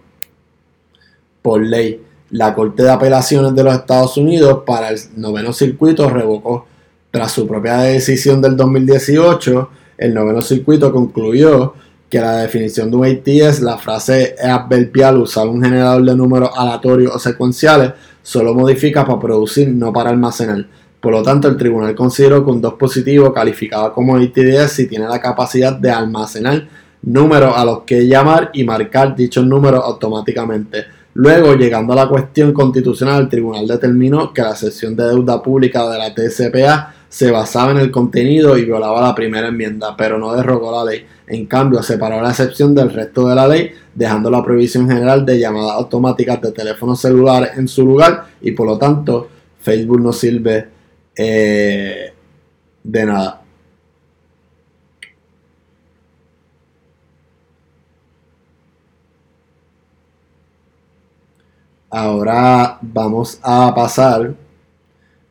por 1.41 1.61
ley. 1.61 2.01
La 2.31 2.55
Corte 2.55 2.81
de 2.81 2.89
Apelaciones 2.89 3.53
de 3.53 3.63
los 3.63 3.75
Estados 3.75 4.17
Unidos 4.17 4.63
para 4.65 4.89
el 4.89 4.99
noveno 5.15 5.53
circuito 5.53 6.09
revocó, 6.09 6.65
tras 7.11 7.31
su 7.31 7.47
propia 7.47 7.77
decisión 7.77 8.41
del 8.41 8.57
2018, 8.57 9.69
el 9.99 10.15
noveno 10.15 10.41
circuito 10.41 10.91
concluyó 10.91 11.75
que 12.09 12.19
la 12.19 12.37
definición 12.37 12.89
de 12.89 12.97
un 12.97 13.05
ATS, 13.05 13.61
la 13.61 13.77
frase 13.77 14.35
adverbial 14.43 15.17
usar 15.17 15.47
un 15.47 15.63
generador 15.63 16.03
de 16.03 16.15
números 16.15 16.49
aleatorios 16.55 17.15
o 17.15 17.19
secuenciales, 17.19 17.91
solo 18.23 18.55
modifica 18.55 19.05
para 19.05 19.19
producir, 19.19 19.69
no 19.69 19.93
para 19.93 20.09
almacenar. 20.09 20.65
Por 20.99 21.11
lo 21.11 21.21
tanto, 21.21 21.47
el 21.47 21.57
tribunal 21.57 21.93
consideró 21.93 22.43
que 22.43 22.49
un 22.49 22.61
2 22.61 22.73
positivo 22.75 23.31
calificado 23.31 23.93
como 23.93 24.15
ATS 24.15 24.71
si 24.71 24.87
tiene 24.87 25.07
la 25.07 25.19
capacidad 25.19 25.73
de 25.73 25.91
almacenar 25.91 26.67
números 27.03 27.53
a 27.55 27.65
los 27.65 27.83
que 27.83 28.07
llamar 28.07 28.49
y 28.53 28.63
marcar 28.63 29.15
dichos 29.15 29.45
números 29.45 29.83
automáticamente. 29.83 30.85
Luego, 31.15 31.53
llegando 31.53 31.93
a 31.93 31.97
la 31.97 32.09
cuestión 32.09 32.53
constitucional, 32.53 33.23
el 33.23 33.29
tribunal 33.29 33.67
determinó 33.67 34.33
que 34.33 34.41
la 34.41 34.55
sesión 34.55 34.95
de 34.95 35.05
deuda 35.05 35.43
pública 35.43 35.87
de 35.89 35.97
la 35.99 36.13
TSPA 36.13 36.93
se 37.07 37.29
basaba 37.29 37.71
en 37.71 37.77
el 37.77 37.91
contenido 37.91 38.57
y 38.57 38.65
violaba 38.65 38.99
la 38.99 39.13
primera 39.13 39.49
enmienda, 39.49 39.95
pero 39.95 40.17
no 40.17 40.33
derrogó 40.33 40.71
la 40.71 40.91
ley. 40.91 41.05
En 41.27 41.45
cambio, 41.45 41.83
separó 41.83 42.19
la 42.19 42.29
excepción 42.29 42.73
del 42.73 42.91
resto 42.91 43.27
de 43.27 43.35
la 43.35 43.47
ley, 43.47 43.71
dejando 43.93 44.31
la 44.31 44.43
prohibición 44.43 44.89
general 44.89 45.23
de 45.23 45.37
llamadas 45.37 45.73
automáticas 45.73 46.41
de 46.41 46.51
teléfono 46.51 46.95
celular 46.95 47.51
en 47.55 47.67
su 47.67 47.85
lugar 47.85 48.25
y 48.41 48.53
por 48.53 48.65
lo 48.65 48.79
tanto 48.79 49.29
Facebook 49.59 50.01
no 50.01 50.11
sirve 50.11 50.67
eh, 51.15 52.13
de 52.83 53.05
nada. 53.05 53.42
Ahora 61.95 62.79
vamos 62.81 63.37
a 63.43 63.71
pasar 63.75 64.33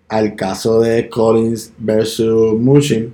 al 0.06 0.36
caso 0.36 0.78
de 0.78 1.09
Collins 1.09 1.72
versus 1.76 2.56
Mushin. 2.56 3.12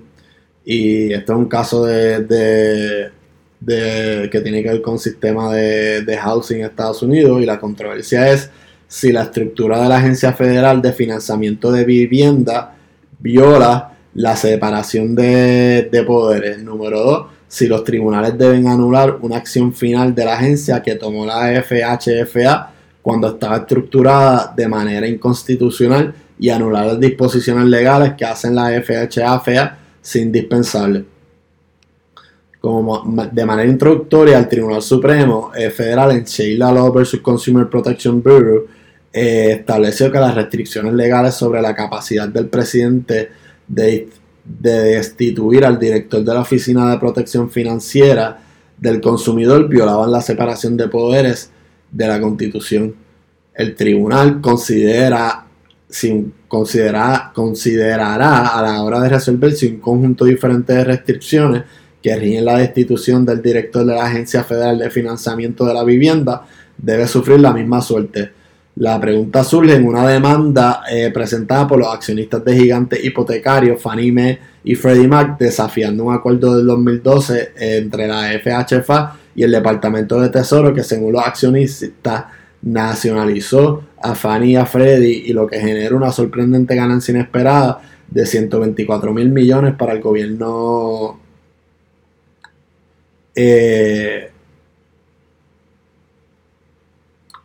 Y 0.66 1.14
esto 1.14 1.32
es 1.32 1.38
un 1.38 1.46
caso 1.46 1.86
de, 1.86 3.10
de, 3.58 4.28
que 4.30 4.40
tiene 4.42 4.62
que 4.62 4.68
ver 4.68 4.82
con 4.82 4.98
sistema 4.98 5.54
de, 5.54 6.02
de 6.02 6.18
housing 6.18 6.58
en 6.58 6.66
Estados 6.66 7.02
Unidos. 7.02 7.40
Y 7.40 7.46
la 7.46 7.58
controversia 7.58 8.30
es 8.30 8.50
si 8.86 9.12
la 9.12 9.22
estructura 9.22 9.82
de 9.82 9.88
la 9.88 9.96
Agencia 9.96 10.34
Federal 10.34 10.82
de 10.82 10.92
Financiamiento 10.92 11.72
de 11.72 11.86
Vivienda 11.86 12.76
viola 13.18 13.94
la 14.12 14.36
separación 14.36 15.14
de, 15.14 15.88
de 15.90 16.02
poderes. 16.02 16.62
Número 16.62 17.00
dos, 17.00 17.26
si 17.48 17.66
los 17.66 17.82
tribunales 17.82 18.36
deben 18.36 18.68
anular 18.68 19.16
una 19.22 19.38
acción 19.38 19.72
final 19.72 20.14
de 20.14 20.26
la 20.26 20.34
agencia 20.34 20.82
que 20.82 20.96
tomó 20.96 21.24
la 21.24 21.62
FHFA 21.62 22.74
cuando 23.08 23.28
estaba 23.28 23.56
estructurada 23.56 24.52
de 24.54 24.68
manera 24.68 25.08
inconstitucional 25.08 26.14
y 26.38 26.50
anular 26.50 26.88
las 26.88 27.00
disposiciones 27.00 27.64
legales 27.64 28.12
que 28.18 28.26
hacen 28.26 28.54
la 28.54 28.68
FHA 28.82 29.78
sin 30.02 30.24
indispensable. 30.24 31.06
Como 32.60 33.02
de 33.32 33.46
manera 33.46 33.66
introductoria, 33.66 34.38
el 34.38 34.46
Tribunal 34.46 34.82
Supremo 34.82 35.52
eh, 35.56 35.70
Federal 35.70 36.10
en 36.10 36.24
Sheila 36.24 36.70
Law 36.70 36.92
vs. 36.92 37.20
Consumer 37.22 37.66
Protection 37.70 38.22
Bureau 38.22 38.66
eh, 39.10 39.52
estableció 39.58 40.12
que 40.12 40.18
las 40.18 40.34
restricciones 40.34 40.92
legales 40.92 41.32
sobre 41.32 41.62
la 41.62 41.74
capacidad 41.74 42.28
del 42.28 42.48
presidente 42.48 43.30
de, 43.66 44.10
de 44.44 44.82
destituir 44.82 45.64
al 45.64 45.78
director 45.78 46.22
de 46.22 46.34
la 46.34 46.40
Oficina 46.42 46.90
de 46.90 46.98
Protección 46.98 47.48
Financiera 47.48 48.38
del 48.76 49.00
consumidor 49.00 49.66
violaban 49.66 50.12
la 50.12 50.20
separación 50.20 50.76
de 50.76 50.88
poderes 50.88 51.52
de 51.90 52.06
la 52.06 52.20
Constitución. 52.20 52.94
El 53.54 53.74
tribunal 53.74 54.40
considera 54.40 55.44
sin 55.88 56.34
considerar, 56.46 57.32
considerará 57.32 58.48
a 58.48 58.62
la 58.62 58.82
hora 58.82 59.00
de 59.00 59.08
resolver 59.08 59.52
si 59.52 59.66
un 59.68 59.80
conjunto 59.80 60.24
diferente 60.26 60.74
de 60.74 60.84
restricciones 60.84 61.62
que 62.02 62.14
rigen 62.14 62.44
la 62.44 62.58
destitución 62.58 63.24
del 63.24 63.42
director 63.42 63.84
de 63.84 63.94
la 63.94 64.06
Agencia 64.06 64.44
Federal 64.44 64.78
de 64.78 64.90
Financiamiento 64.90 65.64
de 65.64 65.74
la 65.74 65.84
Vivienda 65.84 66.46
debe 66.76 67.06
sufrir 67.08 67.40
la 67.40 67.52
misma 67.52 67.80
suerte. 67.80 68.30
La 68.76 69.00
pregunta 69.00 69.42
surge 69.42 69.74
en 69.74 69.86
una 69.86 70.06
demanda 70.06 70.82
eh, 70.88 71.10
presentada 71.12 71.66
por 71.66 71.80
los 71.80 71.92
accionistas 71.92 72.44
de 72.44 72.56
gigantes 72.56 73.04
hipotecarios 73.04 73.82
Fannie 73.82 74.12
Mae 74.12 74.38
y 74.62 74.76
Freddie 74.76 75.08
Mac 75.08 75.36
desafiando 75.36 76.04
un 76.04 76.14
acuerdo 76.14 76.56
del 76.56 76.66
2012 76.66 77.54
entre 77.56 78.06
la 78.06 78.30
FHFA 78.38 79.16
y 79.38 79.44
el 79.44 79.52
Departamento 79.52 80.20
de 80.20 80.30
Tesoro 80.30 80.74
que 80.74 80.82
según 80.82 81.12
los 81.12 81.24
accionistas 81.24 82.24
nacionalizó 82.60 83.84
a 84.02 84.16
Fannie 84.16 84.54
y 84.54 84.56
a 84.56 84.66
Freddy 84.66 85.22
y 85.26 85.32
lo 85.32 85.46
que 85.46 85.60
genera 85.60 85.94
una 85.94 86.10
sorprendente 86.10 86.74
ganancia 86.74 87.12
inesperada 87.12 87.80
de 88.10 88.26
124 88.26 89.14
mil 89.14 89.28
millones 89.30 89.76
para 89.76 89.92
el 89.92 90.00
gobierno 90.00 91.20
eh, 93.32 94.28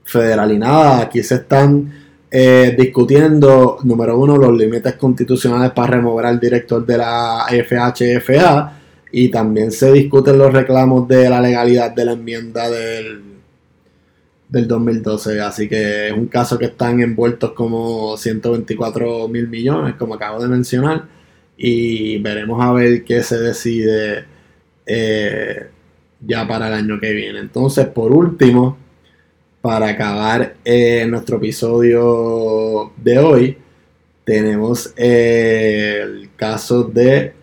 federal. 0.03 0.51
Y 0.51 0.57
nada, 0.57 0.99
aquí 0.99 1.21
se 1.21 1.35
están 1.35 1.93
eh, 2.31 2.75
discutiendo, 2.75 3.77
número 3.83 4.17
uno, 4.17 4.35
los 4.37 4.57
límites 4.57 4.95
constitucionales 4.95 5.71
para 5.73 5.97
remover 5.97 6.25
al 6.25 6.39
director 6.39 6.83
de 6.83 6.97
la 6.97 7.45
FHFA 7.49 8.79
y 9.13 9.29
también 9.29 9.71
se 9.71 9.93
discuten 9.93 10.39
los 10.39 10.51
reclamos 10.51 11.07
de 11.07 11.29
la 11.29 11.39
legalidad 11.39 11.91
de 11.91 12.03
la 12.03 12.13
enmienda 12.13 12.69
del 12.69 13.33
del 14.49 14.67
2012. 14.67 15.41
Así 15.41 15.69
que 15.69 16.07
es 16.09 16.13
un 16.13 16.27
caso 16.27 16.57
que 16.59 16.65
están 16.65 17.01
envueltos 17.01 17.53
como 17.53 18.17
124 18.17 19.27
mil 19.27 19.47
millones, 19.47 19.95
como 19.95 20.15
acabo 20.15 20.41
de 20.41 20.47
mencionar. 20.47 21.05
Y 21.57 22.19
veremos 22.19 22.63
a 22.63 22.71
ver 22.73 23.03
qué 23.03 23.23
se 23.23 23.39
decide 23.39 24.25
eh, 24.85 25.67
ya 26.21 26.47
para 26.47 26.67
el 26.67 26.73
año 26.73 26.99
que 26.99 27.13
viene. 27.13 27.39
Entonces, 27.39 27.87
por 27.87 28.11
último, 28.11 28.77
para 29.61 29.89
acabar 29.89 30.55
eh, 30.65 31.05
nuestro 31.07 31.37
episodio 31.37 32.91
de 32.97 33.19
hoy, 33.19 33.57
tenemos 34.23 34.93
eh, 34.97 36.01
el 36.03 36.29
caso 36.35 36.83
de 36.83 37.33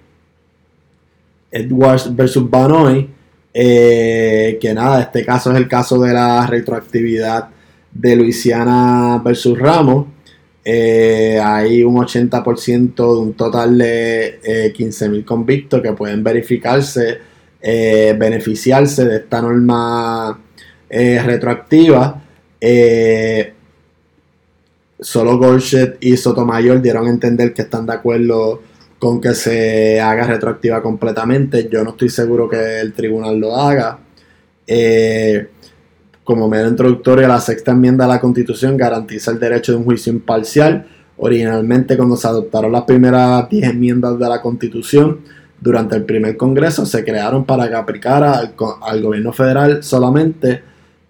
Edwards 1.50 2.14
versus 2.14 2.48
Banoy 2.48 3.08
eh, 3.52 4.58
que 4.60 4.72
nada, 4.74 5.00
este 5.00 5.24
caso 5.24 5.50
es 5.50 5.56
el 5.56 5.68
caso 5.68 6.00
de 6.00 6.12
la 6.12 6.46
retroactividad 6.46 7.48
de 7.92 8.16
Luisiana 8.16 9.20
versus 9.24 9.58
Ramos. 9.58 10.06
Eh, 10.64 11.40
hay 11.42 11.82
un 11.82 11.96
80% 11.96 12.94
de 12.94 13.20
un 13.20 13.32
total 13.32 13.78
de 13.78 14.40
eh, 14.44 14.72
15.000 14.76 15.24
convictos 15.24 15.82
que 15.82 15.92
pueden 15.92 16.22
verificarse, 16.22 17.18
eh, 17.60 18.14
beneficiarse 18.18 19.04
de 19.04 19.16
esta 19.16 19.42
norma 19.42 20.38
retroactiva. 20.88 22.22
solo 25.00 25.38
Goldshett 25.38 25.96
y 26.00 26.16
Sotomayor 26.16 26.82
dieron 26.82 27.06
a 27.06 27.10
entender 27.10 27.54
que 27.54 27.62
están 27.62 27.86
de 27.86 27.94
acuerdo 27.94 28.60
con 29.00 29.18
que 29.18 29.34
se 29.34 29.98
haga 29.98 30.24
retroactiva 30.24 30.82
completamente. 30.82 31.68
Yo 31.72 31.82
no 31.82 31.90
estoy 31.90 32.10
seguro 32.10 32.48
que 32.48 32.80
el 32.80 32.92
tribunal 32.92 33.38
lo 33.38 33.56
haga. 33.56 33.98
Eh, 34.66 35.48
como 36.22 36.48
medio 36.48 36.68
introductorio, 36.68 37.26
la 37.26 37.40
sexta 37.40 37.72
enmienda 37.72 38.04
a 38.04 38.08
la 38.08 38.20
Constitución 38.20 38.76
garantiza 38.76 39.30
el 39.30 39.40
derecho 39.40 39.72
de 39.72 39.78
un 39.78 39.84
juicio 39.84 40.12
imparcial. 40.12 40.86
Originalmente, 41.16 41.96
cuando 41.96 42.14
se 42.14 42.28
adoptaron 42.28 42.72
las 42.72 42.82
primeras 42.82 43.48
10 43.48 43.70
enmiendas 43.70 44.18
de 44.18 44.28
la 44.28 44.42
Constitución, 44.42 45.20
durante 45.58 45.96
el 45.96 46.04
primer 46.04 46.36
Congreso 46.36 46.84
se 46.84 47.02
crearon 47.02 47.46
para 47.46 47.70
que 47.70 47.74
aplicara 47.76 48.34
al, 48.36 48.54
al 48.82 49.02
gobierno 49.02 49.32
federal 49.32 49.82
solamente 49.82 50.62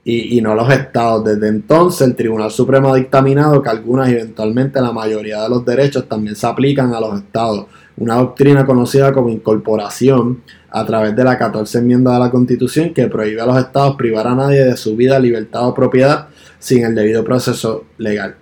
y, 0.04 0.40
no 0.40 0.54
los 0.54 0.72
estados. 0.72 1.24
Desde 1.24 1.48
entonces 1.48 2.06
el 2.06 2.16
Tribunal 2.16 2.50
Supremo 2.50 2.92
ha 2.92 2.96
dictaminado 2.96 3.62
que 3.62 3.68
algunas 3.68 4.08
y 4.08 4.12
eventualmente 4.12 4.80
la 4.80 4.92
mayoría 4.92 5.42
de 5.42 5.48
los 5.48 5.64
derechos 5.64 6.08
también 6.08 6.36
se 6.36 6.46
aplican 6.46 6.94
a 6.94 7.00
los 7.00 7.18
estados. 7.18 7.66
Una 7.96 8.16
doctrina 8.16 8.64
conocida 8.64 9.12
como 9.12 9.28
incorporación 9.28 10.42
a 10.70 10.86
través 10.86 11.14
de 11.14 11.24
la 11.24 11.36
14 11.36 11.78
enmienda 11.78 12.14
de 12.14 12.20
la 12.20 12.30
Constitución 12.30 12.94
que 12.94 13.08
prohíbe 13.08 13.40
a 13.42 13.46
los 13.46 13.58
estados 13.58 13.96
privar 13.96 14.26
a 14.26 14.34
nadie 14.34 14.64
de 14.64 14.76
su 14.76 14.96
vida, 14.96 15.18
libertad 15.18 15.68
o 15.68 15.74
propiedad 15.74 16.28
sin 16.58 16.84
el 16.84 16.94
debido 16.94 17.24
proceso 17.24 17.84
legal. 17.98 18.36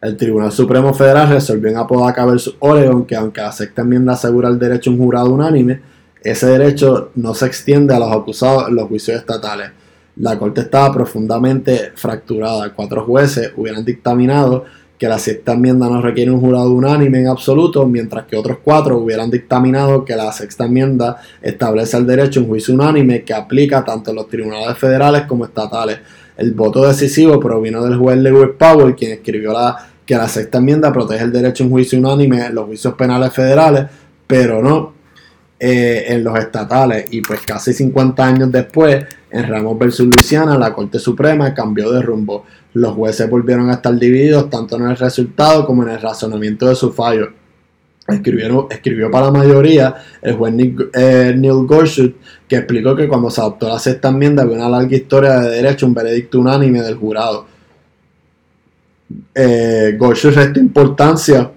El 0.00 0.16
Tribunal 0.16 0.50
Supremo 0.50 0.92
Federal 0.92 1.28
resolvió 1.28 1.70
en 1.70 1.76
Apodaca 1.76 2.24
vs. 2.24 2.56
Oregon 2.58 3.06
que 3.06 3.14
aunque 3.14 3.40
la 3.40 3.52
sexta 3.52 3.82
enmienda 3.82 4.14
asegura 4.14 4.48
el 4.48 4.58
derecho 4.58 4.90
a 4.90 4.92
un 4.92 4.98
jurado 4.98 5.30
unánime, 5.30 5.80
ese 6.22 6.46
derecho 6.46 7.10
no 7.14 7.34
se 7.34 7.46
extiende 7.46 7.94
a 7.94 7.98
los 7.98 8.12
acusados 8.12 8.68
en 8.68 8.76
los 8.76 8.88
juicios 8.88 9.16
estatales. 9.16 9.70
La 10.16 10.38
corte 10.38 10.60
estaba 10.62 10.92
profundamente 10.92 11.92
fracturada. 11.94 12.72
Cuatro 12.74 13.04
jueces 13.04 13.52
hubieran 13.56 13.84
dictaminado 13.84 14.64
que 15.02 15.08
la 15.08 15.18
sexta 15.18 15.54
enmienda 15.54 15.88
no 15.88 16.00
requiere 16.00 16.30
un 16.30 16.40
jurado 16.40 16.70
unánime 16.70 17.18
en 17.18 17.26
absoluto, 17.26 17.84
mientras 17.88 18.24
que 18.26 18.36
otros 18.36 18.58
cuatro 18.62 18.98
hubieran 18.98 19.32
dictaminado 19.32 20.04
que 20.04 20.14
la 20.14 20.30
sexta 20.30 20.66
enmienda 20.66 21.16
establece 21.40 21.96
el 21.96 22.06
derecho 22.06 22.38
a 22.38 22.44
un 22.44 22.48
juicio 22.48 22.72
unánime 22.72 23.24
que 23.24 23.34
aplica 23.34 23.84
tanto 23.84 24.10
en 24.10 24.16
los 24.16 24.28
tribunales 24.28 24.78
federales 24.78 25.22
como 25.22 25.44
estatales. 25.44 25.98
El 26.36 26.52
voto 26.52 26.86
decisivo 26.86 27.40
provino 27.40 27.82
del 27.84 27.98
juez 27.98 28.16
Lewis 28.18 28.50
Powell, 28.56 28.94
quien 28.94 29.10
escribió 29.10 29.52
la, 29.52 29.76
que 30.06 30.14
la 30.14 30.28
sexta 30.28 30.58
enmienda 30.58 30.92
protege 30.92 31.24
el 31.24 31.32
derecho 31.32 31.64
a 31.64 31.66
un 31.66 31.72
juicio 31.72 31.98
unánime 31.98 32.46
en 32.46 32.54
los 32.54 32.66
juicios 32.66 32.94
penales 32.94 33.32
federales, 33.32 33.86
pero 34.28 34.62
no 34.62 34.92
eh, 35.58 36.04
en 36.08 36.22
los 36.22 36.38
estatales. 36.38 37.06
Y 37.10 37.22
pues 37.22 37.40
casi 37.40 37.72
50 37.72 38.24
años 38.24 38.52
después, 38.52 39.04
en 39.32 39.48
Ramos 39.48 39.78
versus 39.78 40.06
Luisiana, 40.06 40.58
la 40.58 40.74
Corte 40.74 40.98
Suprema 40.98 41.54
cambió 41.54 41.90
de 41.90 42.02
rumbo. 42.02 42.44
Los 42.74 42.94
jueces 42.94 43.28
volvieron 43.30 43.70
a 43.70 43.74
estar 43.74 43.98
divididos 43.98 44.50
tanto 44.50 44.76
en 44.76 44.90
el 44.90 44.96
resultado 44.96 45.64
como 45.64 45.82
en 45.84 45.90
el 45.90 46.00
razonamiento 46.00 46.68
de 46.68 46.74
su 46.74 46.92
fallo. 46.92 47.30
escribió 48.06 49.10
para 49.10 49.26
la 49.26 49.32
mayoría 49.32 49.94
el 50.20 50.36
juez 50.36 50.54
eh, 50.92 51.34
Neil 51.34 51.66
Gorsuch, 51.66 52.14
que 52.46 52.56
explicó 52.56 52.94
que 52.94 53.08
cuando 53.08 53.30
se 53.30 53.40
adoptó 53.40 53.68
la 53.68 53.78
sexta 53.78 54.10
enmienda 54.10 54.42
había 54.42 54.56
una 54.56 54.68
larga 54.68 54.94
historia 54.94 55.40
de 55.40 55.48
derecho, 55.48 55.86
un 55.86 55.94
veredicto 55.94 56.38
unánime 56.38 56.82
del 56.82 56.96
jurado. 56.96 57.46
Eh, 59.34 59.96
Gorsuch 59.98 60.34
restó 60.34 60.60
importancia 60.60 61.50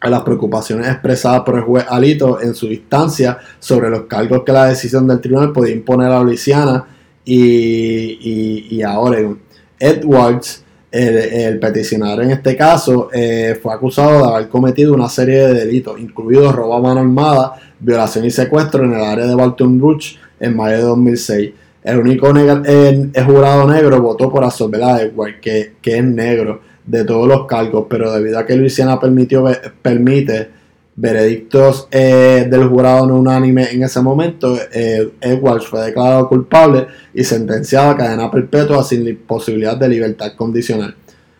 a 0.00 0.08
las 0.08 0.22
preocupaciones 0.22 0.86
expresadas 0.86 1.40
por 1.40 1.56
el 1.56 1.62
juez 1.62 1.84
Alito 1.88 2.40
en 2.40 2.54
su 2.54 2.66
instancia 2.66 3.38
sobre 3.58 3.90
los 3.90 4.02
cargos 4.02 4.42
que 4.44 4.52
la 4.52 4.66
decisión 4.66 5.06
del 5.06 5.20
tribunal 5.20 5.52
podía 5.52 5.74
imponer 5.74 6.10
a 6.10 6.22
Luisiana 6.22 6.91
y, 7.24 8.82
a 8.82 8.98
Oregon. 8.98 9.38
Edwards, 9.78 10.64
el, 10.90 11.58
peticionario 11.58 12.24
en 12.24 12.30
este 12.32 12.56
caso, 12.56 13.08
eh, 13.12 13.58
fue 13.60 13.72
acusado 13.72 14.26
de 14.26 14.34
haber 14.34 14.48
cometido 14.48 14.94
una 14.94 15.08
serie 15.08 15.46
de 15.46 15.54
delitos, 15.54 15.98
incluidos 15.98 16.54
robo 16.54 16.74
a 16.74 16.80
mano 16.80 17.00
armada, 17.00 17.54
violación 17.80 18.24
y 18.24 18.30
secuestro 18.30 18.84
en 18.84 18.94
el 18.94 19.02
área 19.02 19.26
de 19.26 19.34
Baltimore 19.34 19.80
Rouge 19.80 20.16
en 20.38 20.56
mayo 20.56 20.76
de 20.76 20.82
2006. 20.82 21.52
El 21.82 21.98
único 21.98 22.28
el, 22.30 23.10
jurado 23.26 23.66
negro 23.66 24.00
votó 24.00 24.30
por 24.30 24.44
absolver 24.44 24.82
a 24.82 25.02
Edwards, 25.02 25.36
que, 25.40 25.72
que 25.82 25.98
es 25.98 26.04
negro 26.04 26.60
de 26.86 27.04
todos 27.04 27.26
los 27.26 27.46
cargos, 27.46 27.86
pero 27.88 28.12
debido 28.12 28.38
a 28.38 28.46
que 28.46 28.56
Luisiana 28.56 29.00
permitió, 29.00 29.44
permite 29.80 30.61
veredictos 30.94 31.88
eh, 31.90 32.46
del 32.50 32.68
jurado 32.68 33.06
no 33.06 33.16
unánime 33.16 33.70
en 33.70 33.82
ese 33.82 34.00
momento, 34.00 34.56
eh, 34.72 35.10
Edwards 35.20 35.66
fue 35.66 35.80
declarado 35.80 36.28
culpable 36.28 36.86
y 37.14 37.24
sentenciado 37.24 37.90
a 37.90 37.96
cadena 37.96 38.30
perpetua 38.30 38.82
sin 38.84 39.16
posibilidad 39.26 39.76
de 39.76 39.88
libertad 39.88 40.32
condicional. 40.36 40.94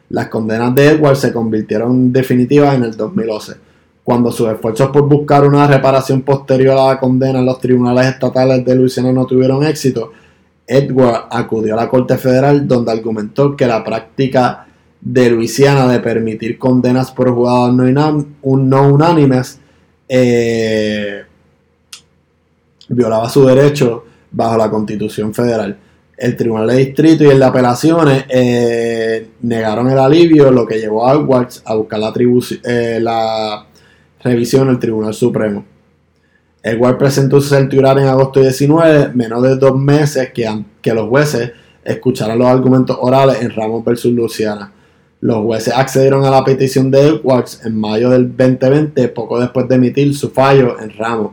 Las 0.08 0.28
condenas 0.28 0.74
de 0.74 0.88
Edwards 0.88 1.20
se 1.20 1.32
convirtieron 1.32 2.12
definitivas 2.12 2.74
en 2.74 2.84
el 2.84 2.96
2011. 2.96 3.54
Cuando 4.04 4.32
sus 4.32 4.48
esfuerzos 4.48 4.90
por 4.90 5.08
buscar 5.08 5.44
una 5.44 5.66
reparación 5.66 6.22
posterior 6.22 6.76
a 6.76 6.88
la 6.88 6.98
condena 6.98 7.38
en 7.38 7.46
los 7.46 7.60
tribunales 7.60 8.06
estatales 8.06 8.64
de 8.64 8.74
Luisiana 8.74 9.12
no 9.12 9.26
tuvieron 9.26 9.64
éxito, 9.64 10.12
Edwards 10.66 11.26
acudió 11.30 11.74
a 11.74 11.76
la 11.76 11.88
Corte 11.88 12.16
Federal 12.16 12.66
donde 12.66 12.90
argumentó 12.90 13.54
que 13.56 13.66
la 13.66 13.84
práctica 13.84 14.66
de 15.04 15.30
Luisiana 15.30 15.88
de 15.88 15.98
permitir 15.98 16.58
condenas 16.58 17.10
por 17.10 17.28
jugadas 17.30 17.74
no, 17.74 18.26
unánimes 18.42 19.58
eh, 20.08 21.24
violaba 22.88 23.28
su 23.28 23.44
derecho 23.44 24.04
bajo 24.30 24.56
la 24.56 24.70
constitución 24.70 25.34
federal. 25.34 25.76
El 26.16 26.36
Tribunal 26.36 26.68
de 26.68 26.76
Distrito 26.76 27.24
y 27.24 27.28
el 27.28 27.40
de 27.40 27.44
Apelaciones 27.44 28.24
eh, 28.28 29.30
negaron 29.40 29.90
el 29.90 29.98
alivio, 29.98 30.52
lo 30.52 30.64
que 30.64 30.78
llevó 30.78 31.06
a 31.06 31.14
Edwards 31.14 31.62
a 31.64 31.74
buscar 31.74 31.98
la, 31.98 32.12
eh, 32.64 33.00
la 33.00 33.66
revisión 34.22 34.68
del 34.68 34.78
Tribunal 34.78 35.14
Supremo. 35.14 35.64
Edwards 36.62 36.98
presentó 36.98 37.40
su 37.40 37.48
certidumbre 37.48 38.02
en 38.02 38.08
agosto 38.08 38.40
19, 38.40 39.14
menos 39.14 39.42
de 39.42 39.56
dos 39.56 39.76
meses 39.76 40.30
que, 40.32 40.64
que 40.80 40.94
los 40.94 41.08
jueces 41.08 41.50
escucharan 41.84 42.38
los 42.38 42.46
argumentos 42.46 42.96
orales 43.00 43.42
en 43.42 43.50
Ramos 43.50 43.84
versus 43.84 44.12
Luciana. 44.12 44.70
Los 45.22 45.36
jueces 45.44 45.72
accedieron 45.72 46.24
a 46.24 46.30
la 46.30 46.42
petición 46.42 46.90
de 46.90 47.06
Edwards 47.06 47.60
en 47.64 47.78
mayo 47.78 48.10
del 48.10 48.36
2020, 48.36 49.06
poco 49.10 49.38
después 49.38 49.68
de 49.68 49.76
emitir 49.76 50.16
su 50.16 50.30
fallo 50.30 50.80
en 50.80 50.90
Ramos. 50.98 51.30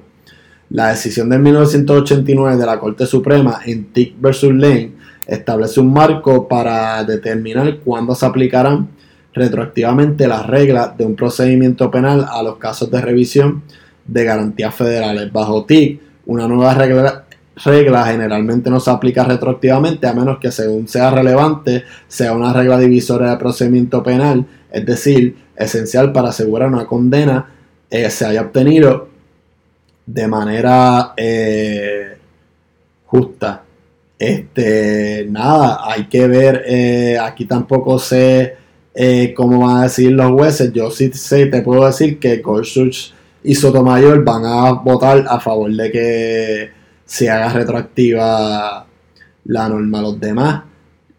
La 0.69 0.89
decisión 0.89 1.27
de 1.27 1.39
1989 1.39 2.55
de 2.55 2.65
la 2.67 2.79
Corte 2.79 3.07
Suprema 3.07 3.61
en 3.65 3.85
Tick 3.85 4.13
vs. 4.21 4.43
Lane 4.43 4.91
establece 5.25 5.79
un 5.79 5.91
marco 5.91 6.47
para 6.47 7.03
determinar 7.03 7.79
cuándo 7.79 8.13
se 8.13 8.27
aplicarán 8.27 8.89
retroactivamente 9.33 10.27
las 10.27 10.45
reglas 10.45 10.95
de 10.95 11.07
un 11.07 11.15
procedimiento 11.15 11.89
penal 11.89 12.27
a 12.29 12.43
los 12.43 12.57
casos 12.57 12.91
de 12.91 13.01
revisión 13.01 13.63
de 14.05 14.23
garantías 14.23 14.75
federales. 14.75 15.33
Bajo 15.33 15.65
TIC, 15.65 15.99
una 16.27 16.47
nueva 16.47 16.75
regla 16.75 17.25
regla 17.63 18.05
generalmente 18.05 18.69
no 18.69 18.79
se 18.79 18.91
aplica 18.91 19.23
retroactivamente 19.23 20.07
a 20.07 20.13
menos 20.13 20.39
que 20.39 20.51
según 20.51 20.87
sea 20.87 21.11
relevante 21.11 21.83
sea 22.07 22.33
una 22.33 22.53
regla 22.53 22.77
divisoria 22.77 23.31
de 23.31 23.37
procedimiento 23.37 24.01
penal, 24.03 24.45
es 24.71 24.85
decir, 24.85 25.35
esencial 25.55 26.11
para 26.11 26.29
asegurar 26.29 26.69
una 26.69 26.85
condena 26.85 27.47
eh, 27.89 28.09
se 28.11 28.25
haya 28.25 28.41
obtenido 28.41 29.09
de 30.05 30.27
manera 30.27 31.13
eh, 31.17 32.17
justa. 33.05 33.63
Este, 34.17 35.25
nada, 35.29 35.79
hay 35.83 36.07
que 36.07 36.27
ver, 36.27 36.63
eh, 36.67 37.17
aquí 37.19 37.45
tampoco 37.45 37.97
sé 37.99 38.57
cómo 39.33 39.65
van 39.65 39.77
a 39.77 39.83
decir 39.83 40.11
los 40.11 40.29
jueces, 40.31 40.73
yo 40.73 40.91
sí 40.91 41.09
sé, 41.13 41.45
te 41.45 41.61
puedo 41.61 41.85
decir 41.85 42.19
que 42.19 42.39
Gorsuch 42.39 43.13
y 43.41 43.55
Sotomayor 43.55 44.25
van 44.25 44.43
a 44.45 44.73
votar 44.73 45.23
a 45.25 45.39
favor 45.39 45.71
de 45.71 45.89
que 45.89 46.69
se 47.09 47.27
haga 47.27 47.51
retroactiva 47.51 48.85
la 49.45 49.67
norma 49.67 49.97
a 49.97 50.01
los 50.03 50.19
demás, 50.19 50.61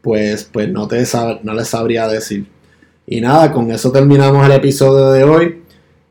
pues, 0.00 0.44
pues 0.44 0.68
no, 0.70 0.86
te 0.86 1.02
no 1.42 1.52
les 1.52 1.66
sabría 1.66 2.06
decir. 2.06 2.46
Y 3.08 3.20
nada, 3.20 3.50
con 3.52 3.72
eso 3.72 3.90
terminamos 3.90 4.46
el 4.46 4.52
episodio 4.52 5.10
de 5.10 5.24
hoy. 5.24 5.62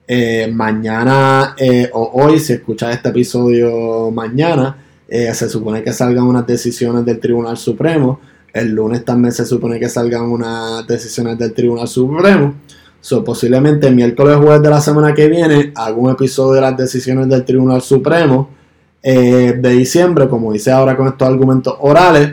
Eh, 0.06 0.52
mañana 0.54 1.56
eh, 1.58 1.90
o 1.94 2.12
hoy, 2.14 2.42
si 2.42 2.54
escuchas 2.54 2.94
este 2.94 3.08
episodio 3.08 4.12
mañana, 4.12 4.76
eh, 5.08 5.34
se 5.34 5.48
supone 5.48 5.82
que 5.82 5.94
salgan 5.94 6.26
unas 6.26 6.46
decisiones 6.46 7.06
del 7.06 7.22
Tribunal 7.22 7.56
Supremo. 7.56 8.20
El 8.52 8.72
lunes 8.72 9.06
también 9.06 9.32
se 9.32 9.46
supone 9.46 9.80
que 9.80 9.88
salgan 9.88 10.24
unas 10.24 10.86
decisiones 10.88 11.38
del 11.38 11.54
Tribunal 11.54 11.88
Supremo. 11.88 12.54
So, 13.00 13.24
posiblemente 13.24 13.88
el 13.88 13.96
miércoles 13.96 14.36
o 14.36 14.42
jueves 14.42 14.62
de 14.62 14.70
la 14.70 14.82
semana 14.82 15.14
que 15.14 15.30
viene 15.30 15.72
hago 15.74 16.02
un 16.02 16.12
episodio 16.12 16.56
de 16.56 16.62
las 16.62 16.76
decisiones 16.76 17.30
del 17.30 17.46
Tribunal 17.46 17.82
Supremo 17.82 18.59
eh, 19.02 19.56
de 19.58 19.70
diciembre, 19.70 20.28
como 20.28 20.54
hice 20.54 20.72
ahora 20.72 20.98
con 20.98 21.08
estos 21.08 21.28
argumentos 21.28 21.76
orales. 21.80 22.32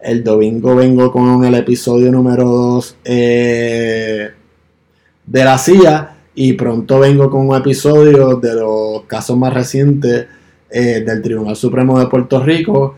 El 0.00 0.24
domingo 0.24 0.74
vengo 0.74 1.12
con 1.12 1.44
el 1.44 1.54
episodio 1.54 2.10
número 2.10 2.44
2 2.44 2.96
eh, 3.04 4.30
de 5.26 5.44
la 5.44 5.58
CIA 5.58 6.16
y 6.34 6.52
pronto 6.54 7.00
vengo 7.00 7.30
con 7.30 7.48
un 7.48 7.56
episodio 7.56 8.36
de 8.36 8.54
los 8.54 9.02
casos 9.06 9.36
más 9.36 9.52
recientes 9.52 10.26
eh, 10.70 11.02
del 11.04 11.20
Tribunal 11.22 11.56
Supremo 11.56 11.98
de 11.98 12.06
Puerto 12.06 12.42
Rico 12.42 12.96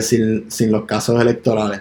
sin, 0.00 0.50
sin, 0.50 0.72
los 0.72 0.84
casos 0.84 1.20
electorales. 1.20 1.80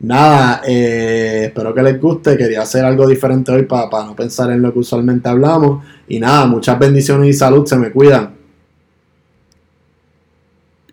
Nada, 0.00 0.62
espero 0.64 1.74
que 1.74 1.82
les 1.82 2.00
guste. 2.00 2.36
Quería 2.36 2.62
hacer 2.62 2.84
algo 2.84 3.06
diferente 3.06 3.52
hoy 3.52 3.64
para 3.64 4.06
no 4.06 4.16
pensar 4.16 4.50
en 4.52 4.62
lo 4.62 4.72
que 4.72 4.78
usualmente 4.78 5.28
hablamos. 5.28 5.84
Y 6.08 6.18
nada, 6.18 6.46
muchas 6.46 6.78
bendiciones 6.78 7.28
y 7.28 7.32
salud. 7.34 7.66
Se 7.66 7.76
me 7.76 7.90
cuidan. 7.90 8.35